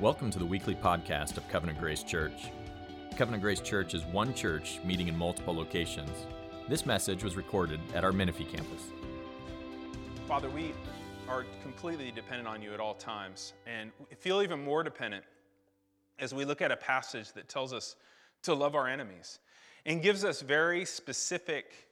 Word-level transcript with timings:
Welcome 0.00 0.30
to 0.30 0.38
the 0.38 0.46
weekly 0.46 0.76
podcast 0.76 1.38
of 1.38 1.48
Covenant 1.48 1.80
Grace 1.80 2.04
Church. 2.04 2.52
Covenant 3.16 3.42
Grace 3.42 3.58
Church 3.58 3.94
is 3.94 4.04
one 4.04 4.32
church 4.32 4.78
meeting 4.84 5.08
in 5.08 5.18
multiple 5.18 5.52
locations. 5.52 6.12
This 6.68 6.86
message 6.86 7.24
was 7.24 7.34
recorded 7.34 7.80
at 7.96 8.04
our 8.04 8.12
Menifee 8.12 8.44
campus. 8.44 8.80
Father, 10.28 10.48
we 10.50 10.72
are 11.28 11.44
completely 11.62 12.12
dependent 12.12 12.46
on 12.46 12.62
you 12.62 12.72
at 12.72 12.78
all 12.78 12.94
times 12.94 13.54
and 13.66 13.90
feel 14.20 14.40
even 14.40 14.62
more 14.62 14.84
dependent 14.84 15.24
as 16.20 16.32
we 16.32 16.44
look 16.44 16.62
at 16.62 16.70
a 16.70 16.76
passage 16.76 17.32
that 17.32 17.48
tells 17.48 17.72
us 17.72 17.96
to 18.44 18.54
love 18.54 18.76
our 18.76 18.86
enemies 18.86 19.40
and 19.84 20.00
gives 20.00 20.24
us 20.24 20.42
very 20.42 20.84
specific 20.84 21.87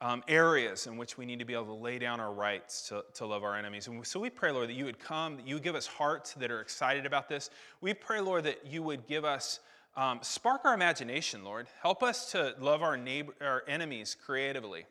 um, 0.00 0.22
areas 0.28 0.86
in 0.86 0.96
which 0.96 1.16
we 1.16 1.24
need 1.24 1.38
to 1.38 1.44
be 1.44 1.54
able 1.54 1.66
to 1.66 1.72
lay 1.72 1.98
down 1.98 2.20
our 2.20 2.32
rights 2.32 2.88
to, 2.88 3.04
to 3.14 3.26
love 3.26 3.42
our 3.42 3.56
enemies. 3.56 3.86
And 3.86 4.06
so 4.06 4.20
we 4.20 4.28
pray, 4.28 4.50
Lord, 4.50 4.68
that 4.68 4.74
you 4.74 4.84
would 4.84 4.98
come, 4.98 5.36
that 5.36 5.46
you 5.46 5.54
would 5.54 5.62
give 5.62 5.74
us 5.74 5.86
hearts 5.86 6.34
that 6.34 6.50
are 6.50 6.60
excited 6.60 7.06
about 7.06 7.28
this. 7.28 7.50
We 7.80 7.94
pray, 7.94 8.20
Lord, 8.20 8.44
that 8.44 8.66
you 8.66 8.82
would 8.82 9.06
give 9.06 9.24
us, 9.24 9.60
um, 9.96 10.18
spark 10.22 10.64
our 10.64 10.74
imagination, 10.74 11.44
Lord. 11.44 11.66
Help 11.80 12.02
us 12.02 12.30
to 12.32 12.54
love 12.60 12.82
our, 12.82 12.96
neighbor, 12.96 13.34
our 13.40 13.62
enemies 13.66 14.16
creatively. 14.26 14.84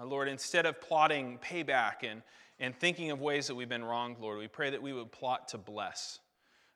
Uh, 0.00 0.06
Lord, 0.06 0.28
instead 0.28 0.64
of 0.64 0.80
plotting 0.80 1.38
payback 1.44 2.02
and, 2.02 2.22
and 2.58 2.74
thinking 2.74 3.10
of 3.10 3.20
ways 3.20 3.46
that 3.48 3.54
we've 3.54 3.68
been 3.68 3.84
wronged, 3.84 4.16
Lord, 4.20 4.38
we 4.38 4.48
pray 4.48 4.70
that 4.70 4.80
we 4.80 4.94
would 4.94 5.12
plot 5.12 5.48
to 5.48 5.58
bless. 5.58 6.18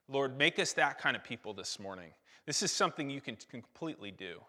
Lord, 0.09 0.37
make 0.37 0.59
us 0.59 0.75
that 0.75 0.99
kind 0.99 1.17
of 1.17 1.25
people 1.25 1.55
this 1.55 1.79
morning. 1.81 2.11
This 2.45 2.63
is 2.63 2.71
something 2.71 3.09
you 3.09 3.23
can 3.23 3.39
completely 3.51 4.11
do. 4.11 4.41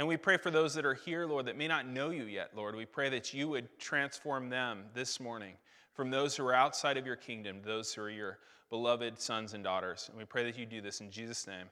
And 0.00 0.08
we 0.08 0.16
pray 0.16 0.38
for 0.38 0.50
those 0.50 0.72
that 0.76 0.86
are 0.86 0.94
here, 0.94 1.26
Lord, 1.26 1.44
that 1.44 1.58
may 1.58 1.68
not 1.68 1.86
know 1.86 2.08
you 2.08 2.24
yet, 2.24 2.52
Lord. 2.56 2.74
We 2.74 2.86
pray 2.86 3.10
that 3.10 3.34
you 3.34 3.50
would 3.50 3.68
transform 3.78 4.48
them 4.48 4.84
this 4.94 5.20
morning 5.20 5.52
from 5.92 6.08
those 6.08 6.34
who 6.34 6.46
are 6.46 6.54
outside 6.54 6.96
of 6.96 7.04
your 7.04 7.16
kingdom 7.16 7.60
to 7.60 7.66
those 7.66 7.92
who 7.92 8.00
are 8.00 8.08
your 8.08 8.38
beloved 8.70 9.20
sons 9.20 9.52
and 9.52 9.62
daughters. 9.62 10.06
And 10.08 10.16
we 10.16 10.24
pray 10.24 10.42
that 10.44 10.56
you 10.56 10.64
do 10.64 10.80
this 10.80 11.02
in 11.02 11.10
Jesus' 11.10 11.46
name. 11.46 11.66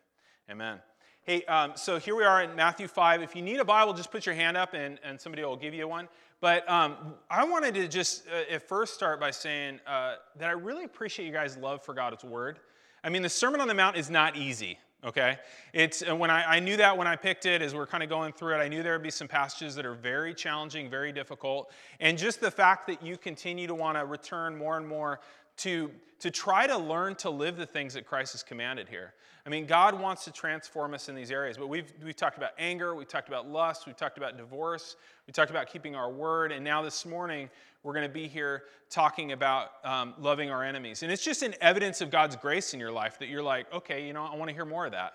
Amen. 0.51 0.79
Hey, 1.23 1.43
um, 1.47 1.73
so 1.75 1.99
here 1.99 2.15
we 2.15 2.23
are 2.23 2.43
in 2.43 2.55
Matthew 2.55 2.87
5. 2.87 3.23
If 3.23 3.35
you 3.35 3.41
need 3.41 3.61
a 3.61 3.65
Bible, 3.65 3.95
just 3.95 4.11
put 4.11 4.27
your 4.27 4.35
hand 4.35 4.59
up 4.59 4.75
and, 4.75 5.01
and 5.03 5.19
somebody 5.19 5.43
will 5.43 5.57
give 5.57 5.73
you 5.73 5.89
one. 5.89 6.07
But 6.43 6.69
um, 6.69 7.15
I 7.31 7.45
wanted 7.45 7.77
to 7.77 7.89
just 7.89 8.25
uh, 8.29 8.53
at 8.53 8.69
first 8.69 8.93
start 8.93 9.21
by 9.21 9.31
saying 9.31 9.81
uh, 9.87 10.17
that 10.37 10.51
I 10.51 10.53
really 10.53 10.85
appreciate 10.85 11.25
you 11.25 11.33
guys' 11.33 11.57
love 11.57 11.83
for 11.83 11.95
God's 11.95 12.25
Word. 12.25 12.59
I 13.03 13.09
mean, 13.09 13.23
the 13.23 13.31
Sermon 13.31 13.63
on 13.63 13.69
the 13.69 13.75
Mount 13.75 13.97
is 13.97 14.11
not 14.11 14.37
easy 14.37 14.77
okay? 15.05 15.39
It's 15.73 16.03
uh, 16.09 16.15
when 16.15 16.31
I, 16.31 16.57
I, 16.57 16.61
knew 16.61 16.77
that 16.77 16.97
when 16.97 17.07
i 17.07 17.17
picked 17.17 17.47
it 17.47 17.63
as 17.63 17.75
we're 17.75 17.87
kind 17.87 18.03
of 18.03 18.09
going 18.09 18.33
through 18.33 18.55
it 18.55 18.59
i 18.59 18.69
knew 18.69 18.83
there 18.83 18.93
would 18.93 19.03
be 19.03 19.11
some 19.11 19.29
passages 19.29 19.75
that 19.77 19.87
are 19.87 19.95
very 19.95 20.35
challenging 20.35 20.91
very 20.91 21.13
difficult. 21.13 21.71
And 22.01 22.19
just 22.19 22.41
the 22.41 22.51
fact 22.51 22.87
that 22.89 23.03
you 23.03 23.17
continue 23.17 23.67
to 23.67 23.75
want 23.75 23.99
to 23.99 24.05
return 24.05 24.57
more 24.57 24.77
and 24.77 24.87
more 24.87 25.21
to, 25.59 25.91
to 26.21 26.31
try 26.31 26.67
to 26.67 26.77
learn 26.77 27.15
to 27.17 27.31
live 27.31 27.57
the 27.57 27.67
things 27.67 27.95
that 27.95 28.07
christ 28.07 28.33
has 28.33 28.43
commanded 28.43 28.89
here 28.89 29.13
i 29.47 29.51
mean 29.51 29.67
god 29.67 29.99
wants 29.99 30.25
to 30.25 30.33
transform 30.33 30.95
us 30.95 31.09
in 31.09 31.15
these 31.15 31.31
areas 31.31 31.57
but 31.57 31.69
we've, 31.69 31.93
we've 32.05 32.17
talked 32.17 32.37
about 32.37 32.51
anger 32.59 32.95
we've 32.95 33.09
talked 33.09 33.29
about 33.29 33.49
lust 33.49 33.87
we've 33.87 33.97
talked 33.97 34.19
about 34.19 34.37
divorce 34.37 34.97
we 35.27 35.33
talked 35.33 35.51
about 35.51 35.69
keeping 35.69 35.95
our 35.95 36.11
word 36.11 36.53
and 36.53 36.65
now 36.65 36.83
this 36.83 37.05
morning 37.05 37.49
we're 37.83 37.93
going 37.93 38.07
to 38.07 38.13
be 38.13 38.27
here 38.27 38.65
talking 38.91 39.33
about 39.33 39.71
um, 39.85 40.15
loving 40.19 40.51
our 40.51 40.65
enemies. 40.65 41.03
And 41.03 41.13
it's 41.13 41.25
just 41.25 41.43
an 41.43 41.55
evidence 41.61 42.01
of 42.01 42.11
God's 42.11 42.37
grace 42.37 42.75
in 42.75 42.81
your 42.81 42.91
life 42.91 43.19
that 43.19 43.29
you're 43.29 43.43
like, 43.43 43.73
okay, 43.73 44.07
you 44.07 44.13
know, 44.13 44.25
I 44.25 44.35
want 44.35 44.49
to 44.49 44.55
hear 44.55 44.65
more 44.65 44.87
of 44.87 44.93
that. 44.93 45.15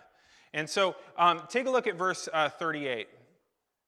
And 0.54 0.70
so 0.70 0.96
um, 1.18 1.42
take 1.50 1.66
a 1.68 1.70
look 1.70 1.88
at 1.88 1.96
verse 1.96 2.30
uh, 2.32 2.50
38. 2.50 3.08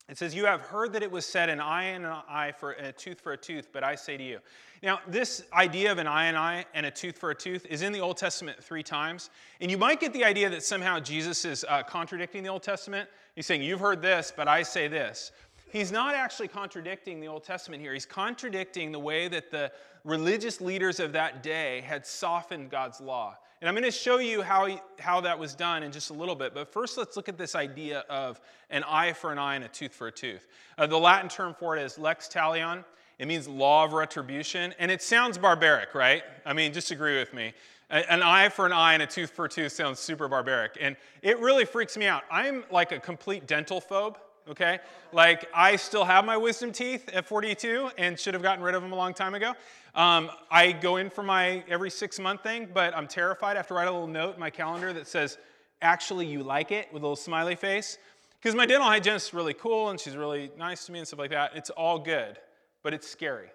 It 0.08 0.17
says, 0.17 0.36
You 0.36 0.45
have 0.45 0.61
heard 0.61 0.94
that 0.94 1.03
it 1.03 1.11
was 1.11 1.25
said, 1.25 1.50
an 1.50 1.59
eye 1.59 1.86
and 1.86 2.06
an 2.06 2.14
eye 2.30 2.53
for 2.58 2.72
a 2.73 2.92
tooth 2.92 3.20
for 3.20 3.34
a 3.34 3.38
tooth, 3.38 3.70
but 3.73 3.84
I 3.84 3.95
say 3.95 4.17
to 4.17 4.23
you. 4.23 4.39
Now, 4.84 5.00
this 5.08 5.44
idea 5.53 5.92
of 5.92 5.97
an 5.97 6.08
eye 6.08 6.25
and 6.25 6.38
eye 6.38 6.66
and 6.73 6.86
a 6.86 6.92
tooth 6.92 7.17
for 7.17 7.31
a 7.31 7.36
tooth 7.36 7.66
is 7.66 7.81
in 7.81 7.92
the 7.92 8.02
Old 8.02 8.17
Testament 8.17 8.64
three 8.64 8.84
times. 8.84 9.31
And 9.62 9.72
you 9.72 9.78
might 9.78 10.00
get 10.00 10.14
the 10.14 10.23
idea 10.23 10.50
that 10.50 10.64
somehow 10.64 11.00
Jesus 11.00 11.44
is 11.44 11.66
uh, 11.67 11.81
contradicting 11.84 12.44
the 12.44 12.50
Old 12.50 12.62
Testament. 12.62 13.09
He's 13.35 13.46
saying, 13.46 13.63
You've 13.63 13.79
heard 13.79 14.02
this, 14.02 14.31
but 14.35 14.47
I 14.47 14.62
say 14.62 14.88
this 14.88 15.31
he's 15.75 15.91
not 15.91 16.16
actually 16.16 16.47
contradicting 16.47 17.19
the 17.19 17.28
Old 17.28 17.44
Testament 17.44 17.81
here. 17.81 17.94
He's 17.94 18.06
contradicting 18.06 18.91
the 18.91 19.00
way 19.00 19.28
that 19.28 19.52
the 19.52 19.72
religious 20.03 20.62
leaders 20.62 21.00
of 21.00 21.12
that 21.13 21.44
day 21.44 21.81
had 21.81 22.06
softened 22.06 22.69
God's 22.69 23.02
law. 23.02 23.38
And 23.61 23.69
I'm 23.69 23.73
going 23.73 23.85
to 23.85 23.91
show 23.91 24.17
you 24.17 24.41
how, 24.41 24.79
how 24.99 25.21
that 25.21 25.39
was 25.39 25.55
done 25.55 25.83
in 25.83 25.91
just 25.91 26.09
a 26.09 26.13
little 26.13 26.35
bit. 26.35 26.53
But 26.53 26.71
first, 26.71 26.97
let's 26.97 27.16
look 27.16 27.29
at 27.29 27.38
this 27.38 27.55
idea 27.55 27.99
of 28.09 28.41
an 28.69 28.83
eye 28.83 29.13
for 29.13 29.31
an 29.31 29.39
eye 29.39 29.55
and 29.55 29.63
a 29.63 29.67
tooth 29.67 29.93
for 29.93 30.07
a 30.07 30.11
tooth. 30.11 30.47
Uh, 30.77 30.88
the 30.88 30.97
Latin 30.97 31.29
term 31.29 31.55
for 31.57 31.77
it 31.77 31.81
is 31.81 31.97
lex 31.97 32.27
talion. 32.27 32.83
It 33.17 33.27
means 33.27 33.47
law 33.47 33.85
of 33.85 33.93
retribution. 33.93 34.73
And 34.77 34.91
it 34.91 35.01
sounds 35.01 35.38
barbaric, 35.38 35.95
right? 35.95 36.23
I 36.45 36.53
mean, 36.53 36.73
just 36.73 36.91
agree 36.91 37.17
with 37.17 37.33
me. 37.33 37.53
An 37.89 38.23
eye 38.23 38.49
for 38.49 38.66
an 38.66 38.73
eye 38.73 38.93
and 38.93 39.03
a 39.03 39.07
tooth 39.07 39.29
for 39.29 39.45
a 39.45 39.49
tooth 39.49 39.72
sounds 39.72 39.99
super 39.99 40.27
barbaric. 40.27 40.77
And 40.81 40.97
it 41.22 41.39
really 41.39 41.66
freaks 41.66 41.95
me 41.95 42.07
out. 42.07 42.23
I'm 42.31 42.66
like 42.72 42.91
a 42.91 42.99
complete 42.99 43.47
dental 43.47 43.79
phobe 43.79 44.16
okay? 44.49 44.79
Like, 45.11 45.47
I 45.53 45.75
still 45.75 46.05
have 46.05 46.25
my 46.25 46.37
wisdom 46.37 46.72
teeth 46.72 47.09
at 47.13 47.25
42 47.25 47.91
and 47.97 48.19
should 48.19 48.33
have 48.33 48.43
gotten 48.43 48.63
rid 48.63 48.75
of 48.75 48.81
them 48.81 48.91
a 48.91 48.95
long 48.95 49.13
time 49.13 49.33
ago. 49.33 49.53
Um, 49.95 50.29
I 50.51 50.73
go 50.73 50.97
in 50.97 51.09
for 51.09 51.23
my 51.23 51.63
every 51.69 51.89
six 51.89 52.19
month 52.19 52.44
thing, 52.44 52.67
but 52.73 52.95
I'm 52.95 53.07
terrified. 53.07 53.53
I 53.53 53.59
have 53.59 53.67
to 53.67 53.73
write 53.73 53.88
a 53.88 53.91
little 53.91 54.07
note 54.07 54.33
in 54.33 54.39
my 54.41 54.50
calendar 54.50 54.91
that 54.91 55.07
says, 55.07 55.38
actually, 55.81 56.25
you 56.25 56.44
like 56.44 56.72
it, 56.72 56.91
with 56.91 57.01
a 57.01 57.06
little 57.06 57.16
smiley 57.16 57.56
face. 57.56 57.97
Because 58.41 58.55
my 58.55 58.66
dental 58.66 58.88
hygienist 58.88 59.29
is 59.29 59.34
really 59.34 59.53
cool 59.53 59.89
and 59.89 60.00
she's 60.00 60.17
really 60.17 60.51
nice 60.57 60.85
to 60.85 60.91
me 60.91 61.00
and 61.00 61.07
stuff 61.07 61.19
like 61.19 61.31
that. 61.31 61.51
It's 61.55 61.69
all 61.69 61.97
good, 61.97 62.38
but 62.84 62.94
it's 62.94 63.07
scary. 63.07 63.47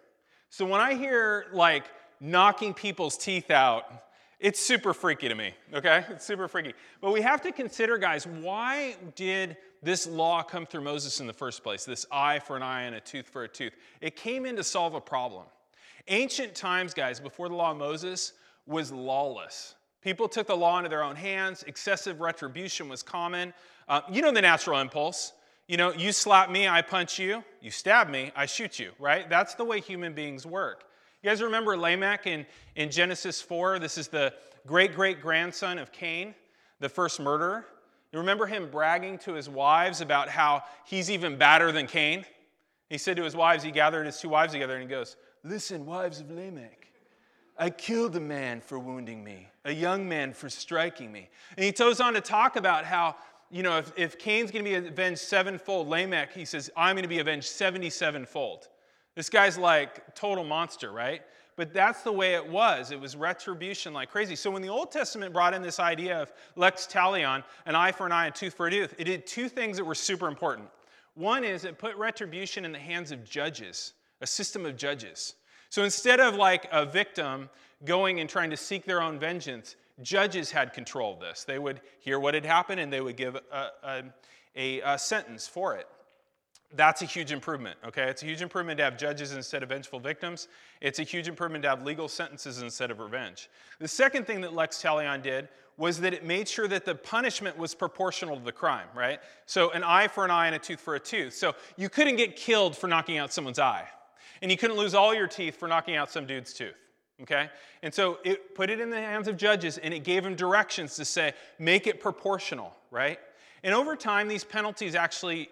So 0.49 0.65
when 0.65 0.81
I 0.81 0.95
hear 0.95 1.47
like 1.53 1.85
knocking 2.21 2.73
people's 2.73 3.19
teeth 3.19 3.51
out, 3.51 3.85
it's 4.41 4.59
super 4.59 4.95
freaky 4.95 5.29
to 5.29 5.35
me, 5.35 5.53
okay? 5.75 6.07
It's 6.09 6.25
super 6.25 6.49
freaky. 6.49 6.73
But 7.03 7.13
we 7.13 7.21
have 7.21 7.43
to 7.43 7.53
consider, 7.53 7.99
guys, 7.99 8.27
why 8.27 8.97
did 9.15 9.59
this 9.83 10.07
law 10.07 10.43
come 10.43 10.65
through 10.65 10.81
Moses 10.81 11.21
in 11.21 11.27
the 11.27 11.33
first 11.35 11.63
place? 11.63 11.85
This 11.85 12.07
eye 12.11 12.39
for 12.39 12.57
an 12.57 12.63
eye 12.63 12.83
and 12.83 12.97
a 12.97 13.01
tooth 13.01 13.29
for 13.29 13.45
a 13.45 13.49
tooth. 13.49 13.75
It 14.01 14.17
came 14.17 14.47
in 14.47 14.57
to 14.57 14.65
solve 14.65 14.95
a 14.95 15.01
problem. 15.01 15.45
Ancient 16.09 16.55
times, 16.55 16.95
guys, 16.95 17.21
before 17.21 17.49
the 17.49 17.55
law 17.55 17.73
of 17.73 17.77
Moses, 17.77 18.33
was 18.67 18.93
lawless. 18.93 19.75
People 20.01 20.29
took 20.29 20.47
the 20.47 20.57
law 20.57 20.79
into 20.79 20.89
their 20.89 21.03
own 21.03 21.17
hands. 21.17 21.63
Excessive 21.67 22.21
retribution 22.21 22.89
was 22.89 23.03
common. 23.03 23.53
Uh, 23.89 24.01
you 24.11 24.23
know 24.23 24.33
the 24.33 24.41
natural 24.41 24.81
impulse. 24.81 25.33
You 25.69 25.77
know, 25.77 25.93
you 25.93 26.11
slap 26.11 26.51
me, 26.51 26.67
I 26.67 26.83
punch 26.83 27.19
you. 27.19 27.45
You 27.61 27.71
stab 27.71 28.09
me, 28.09 28.33
I 28.35 28.47
shoot 28.47 28.79
you, 28.79 28.93
right? 28.99 29.29
That's 29.29 29.55
the 29.55 29.65
way 29.65 29.81
human 29.81 30.15
beings 30.15 30.47
work. 30.47 30.85
You 31.23 31.31
guys 31.31 31.43
remember 31.43 31.77
Lamech 31.77 32.27
in, 32.27 32.47
in 32.77 32.91
Genesis 32.91 33.43
4? 33.43 33.79
This 33.79 33.99
is 33.99 34.09
the 34.09 34.33
great 34.67 34.95
great 34.95 35.21
grandson 35.21 35.79
of 35.79 35.93
Cain, 35.93 36.35
the 36.81 36.89
first 36.89 37.21
murderer. 37.21 37.67
You 38.13 38.19
remember 38.19 38.47
him 38.47 38.69
bragging 38.71 39.19
to 39.19 39.35
his 39.35 39.49
wives 39.49 40.01
about 40.01 40.29
how 40.29 40.63
he's 40.87 41.11
even 41.11 41.37
badder 41.37 41.71
than 41.73 41.87
Cain? 41.87 42.25
He 42.89 42.99
said 42.99 43.17
to 43.19 43.23
his 43.23 43.37
wives, 43.37 43.63
he 43.63 43.71
gathered 43.71 44.07
his 44.07 44.19
two 44.19 44.29
wives 44.29 44.53
together 44.53 44.75
and 44.75 44.83
he 44.83 44.89
goes, 44.89 45.17
Listen, 45.43 45.87
wives 45.87 46.21
of 46.21 46.31
Lamech, 46.31 46.89
I 47.59 47.71
killed 47.71 48.17
a 48.17 48.21
man 48.21 48.61
for 48.61 48.79
wounding 48.79 49.25
me, 49.25 49.49
a 49.65 49.73
young 49.73 50.09
man 50.09 50.33
for 50.33 50.49
striking 50.49 51.11
me. 51.11 51.29
And 51.57 51.65
he 51.65 51.73
goes 51.73 52.01
on 52.01 52.15
to 52.15 52.21
talk 52.21 52.57
about 52.57 52.85
how, 52.85 53.17
you 53.51 53.63
know, 53.63 53.79
if, 53.79 53.93
if 53.97 54.19
Cain's 54.19 54.51
going 54.51 54.65
to 54.65 54.71
be 54.71 54.77
avenged 54.77 55.21
sevenfold, 55.21 55.89
Lamech, 55.89 56.33
he 56.33 56.45
says, 56.45 56.71
I'm 56.77 56.95
going 56.95 57.05
to 57.05 57.09
be 57.09 57.19
avenged 57.19 57.49
77 57.49 58.27
fold. 58.27 58.69
This 59.15 59.29
guy's 59.29 59.59
like 59.59 60.15
total 60.15 60.45
monster, 60.45 60.93
right? 60.93 61.23
But 61.57 61.75
that's 61.75 62.03
the 62.03 62.13
way 62.13 62.35
it 62.35 62.47
was. 62.47 62.91
It 62.91 63.01
was 63.01 63.17
retribution 63.17 63.93
like 63.93 64.11
crazy. 64.11 64.37
So 64.37 64.51
when 64.51 64.63
the 64.63 64.69
Old 64.69 64.91
Testament 64.91 65.33
brought 65.33 65.53
in 65.53 65.61
this 65.61 65.79
idea 65.79 66.21
of 66.21 66.33
lex 66.57 66.87
talion, 66.87 67.45
an 67.67 67.75
eye 67.75 67.93
for 67.93 68.07
an 68.07 68.13
eye, 68.13 68.29
a 68.29 68.31
tooth 68.31 68.55
for 68.55 68.69
a 68.69 68.71
tooth, 68.71 68.95
it 68.99 69.05
did 69.05 69.27
two 69.27 69.49
things 69.49 69.77
that 69.77 69.85
were 69.85 69.95
super 69.95 70.29
important. 70.29 70.69
One 71.15 71.45
is 71.45 71.65
it 71.65 71.79
put 71.79 71.97
retribution 71.97 72.65
in 72.65 72.73
the 72.73 72.79
hands 72.79 73.13
of 73.13 73.25
judges, 73.29 73.93
a 74.21 74.27
system 74.27 74.67
of 74.67 74.77
judges. 74.77 75.35
So 75.69 75.85
instead 75.85 76.21
of 76.21 76.35
like 76.35 76.69
a 76.73 76.85
victim 76.85 77.49
going 77.85 78.21
and 78.21 78.29
trying 78.29 78.51
to 78.51 78.57
seek 78.57 78.85
their 78.85 79.03
own 79.03 79.19
vengeance, 79.19 79.77
judges 80.03 80.51
had 80.51 80.73
control 80.73 81.15
of 81.15 81.21
this. 81.21 81.45
They 81.45 81.59
would 81.59 81.81
hear 82.01 82.19
what 82.19 82.35
had 82.35 82.45
happened 82.45 82.81
and 82.81 82.93
they 82.93 83.01
would 83.01 83.17
give 83.17 83.37
a, 83.37 84.03
a, 84.57 84.81
a, 84.81 84.99
sentence 84.99 85.47
for 85.47 85.77
it. 85.77 85.87
That's 86.73 87.03
a 87.03 87.05
huge 87.05 87.33
improvement, 87.33 87.79
okay? 87.85 88.05
It's 88.05 88.23
a 88.23 88.27
huge 88.27 88.43
improvement 88.43 88.79
to 88.79 88.85
have 88.85 88.97
judges 88.97 89.33
instead 89.33 89.63
of 89.65 89.71
vengeful 89.71 89.99
victims. 89.99 90.47
It's 90.81 91.01
a 91.01 91.03
huge 91.03 91.27
improvement 91.27 91.63
to 91.63 91.69
have 91.69 91.83
legal 91.83 92.07
sentences 92.07 92.63
instead 92.63 92.93
of 92.93 93.01
revenge. 93.01 93.49
The 93.81 93.89
second 93.89 94.27
thing 94.27 94.41
that 94.43 94.55
Lex 94.55 94.81
Talion 94.81 95.21
did 95.21 95.49
was 95.77 95.99
that 96.01 96.15
it 96.15 96.25
made 96.25 96.47
sure 96.47 96.69
that 96.69 96.85
the 96.85 96.95
punishment 96.95 97.57
was 97.59 97.75
proportional 97.75 98.37
to 98.37 98.45
the 98.45 98.53
crime, 98.53 98.87
right? 98.95 99.19
So 99.47 99.71
an 99.71 99.83
eye 99.83 100.07
for 100.07 100.25
an 100.25 100.31
eye 100.31 100.47
and 100.47 100.55
a 100.55 100.59
tooth 100.59 100.81
for 100.81 100.95
a 100.95 101.01
tooth. 101.01 101.35
So 101.35 101.55
you 101.77 101.89
couldn't 101.89 102.17
get 102.17 102.37
killed 102.37 102.77
for 102.77 102.87
knocking 102.87 103.19
out 103.19 103.33
someone's 103.33 103.59
eye, 103.59 103.89
and 104.43 104.51
you 104.51 104.57
couldn't 104.57 104.77
lose 104.77 104.95
all 104.95 105.15
your 105.15 105.27
teeth 105.27 105.57
for 105.57 105.69
knocking 105.69 105.97
out 105.97 106.11
some 106.11 106.27
dude's 106.27 106.53
tooth. 106.53 106.75
Okay? 107.23 107.51
And 107.83 107.93
so 107.93 108.19
it 108.25 108.55
put 108.55 108.71
it 108.71 108.81
in 108.81 108.89
the 108.89 108.97
hands 108.97 109.29
of 109.29 109.37
judges 109.37 109.79
and 109.79 109.93
it 109.93 110.05
gave 110.05 110.25
them 110.25 110.35
directions 110.35 110.97
to 110.97 111.05
say, 111.05 111.35
make 111.59 111.87
it 111.87 112.01
proportional, 112.01 112.75
right? 112.91 113.19
And 113.63 113.75
over 113.75 113.95
time, 113.95 114.27
these 114.27 114.45
penalties 114.45 114.95
actually 114.95 115.51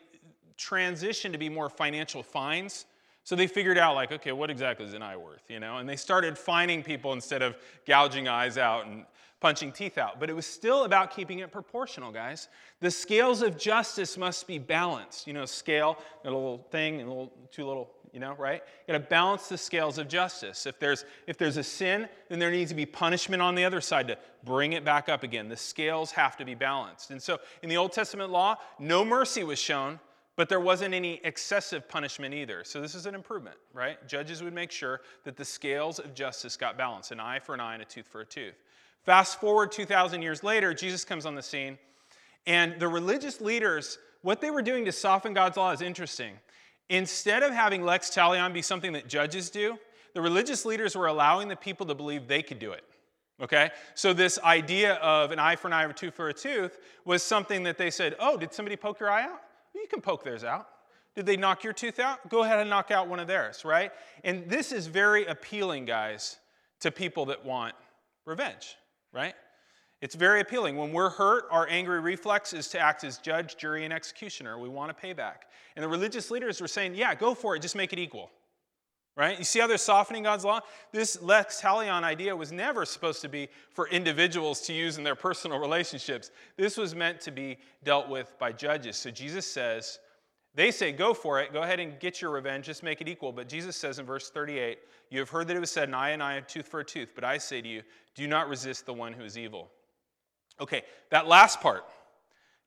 transitioned 0.56 1.32
to 1.32 1.38
be 1.38 1.48
more 1.48 1.68
financial 1.68 2.22
fines. 2.22 2.86
So 3.24 3.36
they 3.36 3.46
figured 3.46 3.76
out, 3.76 3.94
like, 3.94 4.10
okay, 4.10 4.32
what 4.32 4.48
exactly 4.48 4.86
is 4.86 4.94
an 4.94 5.02
eye 5.02 5.16
worth, 5.16 5.42
you 5.50 5.60
know? 5.60 5.76
And 5.76 5.86
they 5.86 5.96
started 5.96 6.38
fining 6.38 6.82
people 6.82 7.12
instead 7.12 7.42
of 7.42 7.56
gouging 7.86 8.26
eyes 8.26 8.56
out 8.56 8.86
and 8.86 9.04
punching 9.40 9.72
teeth 9.72 9.98
out. 9.98 10.18
But 10.18 10.30
it 10.30 10.32
was 10.32 10.46
still 10.46 10.84
about 10.84 11.14
keeping 11.14 11.40
it 11.40 11.52
proportional, 11.52 12.10
guys. 12.10 12.48
The 12.80 12.90
scales 12.90 13.42
of 13.42 13.58
justice 13.58 14.16
must 14.16 14.46
be 14.46 14.58
balanced. 14.58 15.26
You 15.26 15.34
know, 15.34 15.44
scale, 15.44 15.98
a 16.24 16.24
little 16.24 16.66
thing, 16.70 17.00
and 17.00 17.08
little, 17.08 17.32
two 17.50 17.66
little, 17.66 17.90
you 18.12 18.20
know, 18.20 18.34
right? 18.38 18.62
You 18.86 18.92
gotta 18.92 19.04
balance 19.04 19.48
the 19.48 19.58
scales 19.58 19.98
of 19.98 20.08
justice. 20.08 20.66
If 20.66 20.78
there's, 20.78 21.04
if 21.26 21.38
there's 21.38 21.56
a 21.56 21.62
sin, 21.62 22.08
then 22.28 22.38
there 22.38 22.50
needs 22.50 22.70
to 22.70 22.74
be 22.74 22.86
punishment 22.86 23.42
on 23.42 23.54
the 23.54 23.64
other 23.64 23.80
side 23.80 24.08
to 24.08 24.18
bring 24.44 24.72
it 24.72 24.84
back 24.84 25.08
up 25.08 25.22
again. 25.22 25.48
The 25.48 25.56
scales 25.56 26.12
have 26.12 26.36
to 26.38 26.44
be 26.44 26.54
balanced. 26.54 27.10
And 27.10 27.22
so 27.22 27.38
in 27.62 27.68
the 27.68 27.76
Old 27.76 27.92
Testament 27.92 28.30
law, 28.30 28.56
no 28.78 29.04
mercy 29.04 29.44
was 29.44 29.58
shown 29.58 30.00
but 30.38 30.48
there 30.48 30.60
wasn't 30.60 30.94
any 30.94 31.20
excessive 31.24 31.88
punishment 31.88 32.32
either. 32.32 32.62
So 32.62 32.80
this 32.80 32.94
is 32.94 33.06
an 33.06 33.16
improvement, 33.16 33.56
right? 33.74 33.98
Judges 34.06 34.40
would 34.40 34.52
make 34.52 34.70
sure 34.70 35.00
that 35.24 35.36
the 35.36 35.44
scales 35.44 35.98
of 35.98 36.14
justice 36.14 36.56
got 36.56 36.78
balanced 36.78 37.10
an 37.10 37.18
eye 37.18 37.40
for 37.40 37.54
an 37.54 37.60
eye 37.60 37.74
and 37.74 37.82
a 37.82 37.84
tooth 37.84 38.06
for 38.06 38.20
a 38.20 38.24
tooth. 38.24 38.54
Fast 39.02 39.40
forward 39.40 39.72
2,000 39.72 40.22
years 40.22 40.44
later, 40.44 40.72
Jesus 40.72 41.04
comes 41.04 41.26
on 41.26 41.34
the 41.34 41.42
scene, 41.42 41.76
and 42.46 42.78
the 42.78 42.86
religious 42.86 43.40
leaders, 43.40 43.98
what 44.22 44.40
they 44.40 44.52
were 44.52 44.62
doing 44.62 44.84
to 44.84 44.92
soften 44.92 45.34
God's 45.34 45.56
law 45.56 45.72
is 45.72 45.82
interesting. 45.82 46.34
Instead 46.90 47.42
of 47.42 47.52
having 47.52 47.82
lex 47.82 48.10
talion 48.10 48.52
be 48.52 48.62
something 48.62 48.92
that 48.92 49.08
judges 49.08 49.50
do, 49.50 49.78
the 50.14 50.20
religious 50.20 50.64
leaders 50.64 50.96
were 50.96 51.06
allowing 51.06 51.48
the 51.48 51.56
people 51.56 51.86
to 51.86 51.94
believe 51.94 52.26
they 52.26 52.42
could 52.42 52.58
do 52.58 52.72
it. 52.72 52.84
Okay? 53.40 53.70
So, 53.94 54.12
this 54.12 54.38
idea 54.40 54.94
of 54.94 55.30
an 55.30 55.38
eye 55.38 55.56
for 55.56 55.68
an 55.68 55.74
eye 55.74 55.84
or 55.84 55.90
a 55.90 55.94
tooth 55.94 56.14
for 56.14 56.28
a 56.28 56.34
tooth 56.34 56.78
was 57.04 57.22
something 57.22 57.62
that 57.64 57.78
they 57.78 57.90
said, 57.90 58.16
oh, 58.18 58.36
did 58.36 58.52
somebody 58.52 58.76
poke 58.76 59.00
your 59.00 59.10
eye 59.10 59.22
out? 59.22 59.40
You 59.74 59.86
can 59.88 60.00
poke 60.00 60.24
theirs 60.24 60.44
out. 60.44 60.66
Did 61.14 61.26
they 61.26 61.36
knock 61.36 61.64
your 61.64 61.72
tooth 61.72 61.98
out? 61.98 62.28
Go 62.28 62.42
ahead 62.42 62.58
and 62.58 62.70
knock 62.70 62.90
out 62.90 63.08
one 63.08 63.20
of 63.20 63.26
theirs, 63.26 63.64
right? 63.64 63.92
And 64.24 64.48
this 64.48 64.72
is 64.72 64.86
very 64.86 65.26
appealing, 65.26 65.84
guys, 65.84 66.38
to 66.80 66.90
people 66.90 67.26
that 67.26 67.44
want 67.44 67.74
revenge, 68.24 68.76
right? 69.12 69.34
It's 70.00 70.14
very 70.14 70.40
appealing. 70.40 70.76
When 70.76 70.92
we're 70.92 71.10
hurt, 71.10 71.46
our 71.50 71.66
angry 71.68 72.00
reflex 72.00 72.52
is 72.52 72.68
to 72.68 72.78
act 72.78 73.02
as 73.02 73.18
judge, 73.18 73.56
jury, 73.56 73.84
and 73.84 73.92
executioner. 73.92 74.58
We 74.58 74.68
want 74.68 74.90
to 74.90 74.94
pay 74.94 75.12
back. 75.12 75.46
And 75.74 75.82
the 75.82 75.88
religious 75.88 76.30
leaders 76.30 76.60
were 76.60 76.68
saying, 76.68 76.94
yeah, 76.94 77.14
go 77.14 77.34
for 77.34 77.56
it, 77.56 77.62
just 77.62 77.74
make 77.74 77.92
it 77.92 77.98
equal. 77.98 78.30
Right? 79.16 79.36
You 79.36 79.44
see 79.44 79.58
how 79.58 79.66
they're 79.66 79.78
softening 79.78 80.22
God's 80.22 80.44
law? 80.44 80.60
This 80.92 81.20
lex 81.20 81.60
talion 81.60 82.04
idea 82.04 82.36
was 82.36 82.52
never 82.52 82.84
supposed 82.84 83.20
to 83.22 83.28
be 83.28 83.48
for 83.72 83.88
individuals 83.88 84.60
to 84.62 84.72
use 84.72 84.96
in 84.96 85.02
their 85.02 85.16
personal 85.16 85.58
relationships. 85.58 86.30
This 86.56 86.76
was 86.76 86.94
meant 86.94 87.20
to 87.22 87.32
be 87.32 87.58
dealt 87.82 88.08
with 88.08 88.38
by 88.38 88.52
judges. 88.52 88.96
So 88.96 89.10
Jesus 89.10 89.44
says, 89.44 89.98
they 90.54 90.70
say, 90.70 90.92
go 90.92 91.14
for 91.14 91.40
it, 91.40 91.52
go 91.52 91.62
ahead 91.62 91.80
and 91.80 91.98
get 91.98 92.22
your 92.22 92.30
revenge, 92.30 92.66
just 92.66 92.84
make 92.84 93.00
it 93.00 93.08
equal. 93.08 93.32
But 93.32 93.48
Jesus 93.48 93.74
says 93.74 93.98
in 93.98 94.06
verse 94.06 94.30
38, 94.30 94.78
You 95.10 95.18
have 95.18 95.30
heard 95.30 95.48
that 95.48 95.56
it 95.56 95.60
was 95.60 95.72
said, 95.72 95.88
an 95.88 95.94
eye 95.94 96.10
and 96.10 96.22
eye, 96.22 96.34
a 96.34 96.42
tooth 96.42 96.68
for 96.68 96.78
a 96.78 96.84
tooth. 96.84 97.10
But 97.16 97.24
I 97.24 97.38
say 97.38 97.60
to 97.60 97.68
you, 97.68 97.82
do 98.14 98.28
not 98.28 98.48
resist 98.48 98.86
the 98.86 98.94
one 98.94 99.12
who 99.12 99.24
is 99.24 99.36
evil. 99.36 99.68
Okay, 100.60 100.82
that 101.10 101.26
last 101.26 101.60
part, 101.60 101.84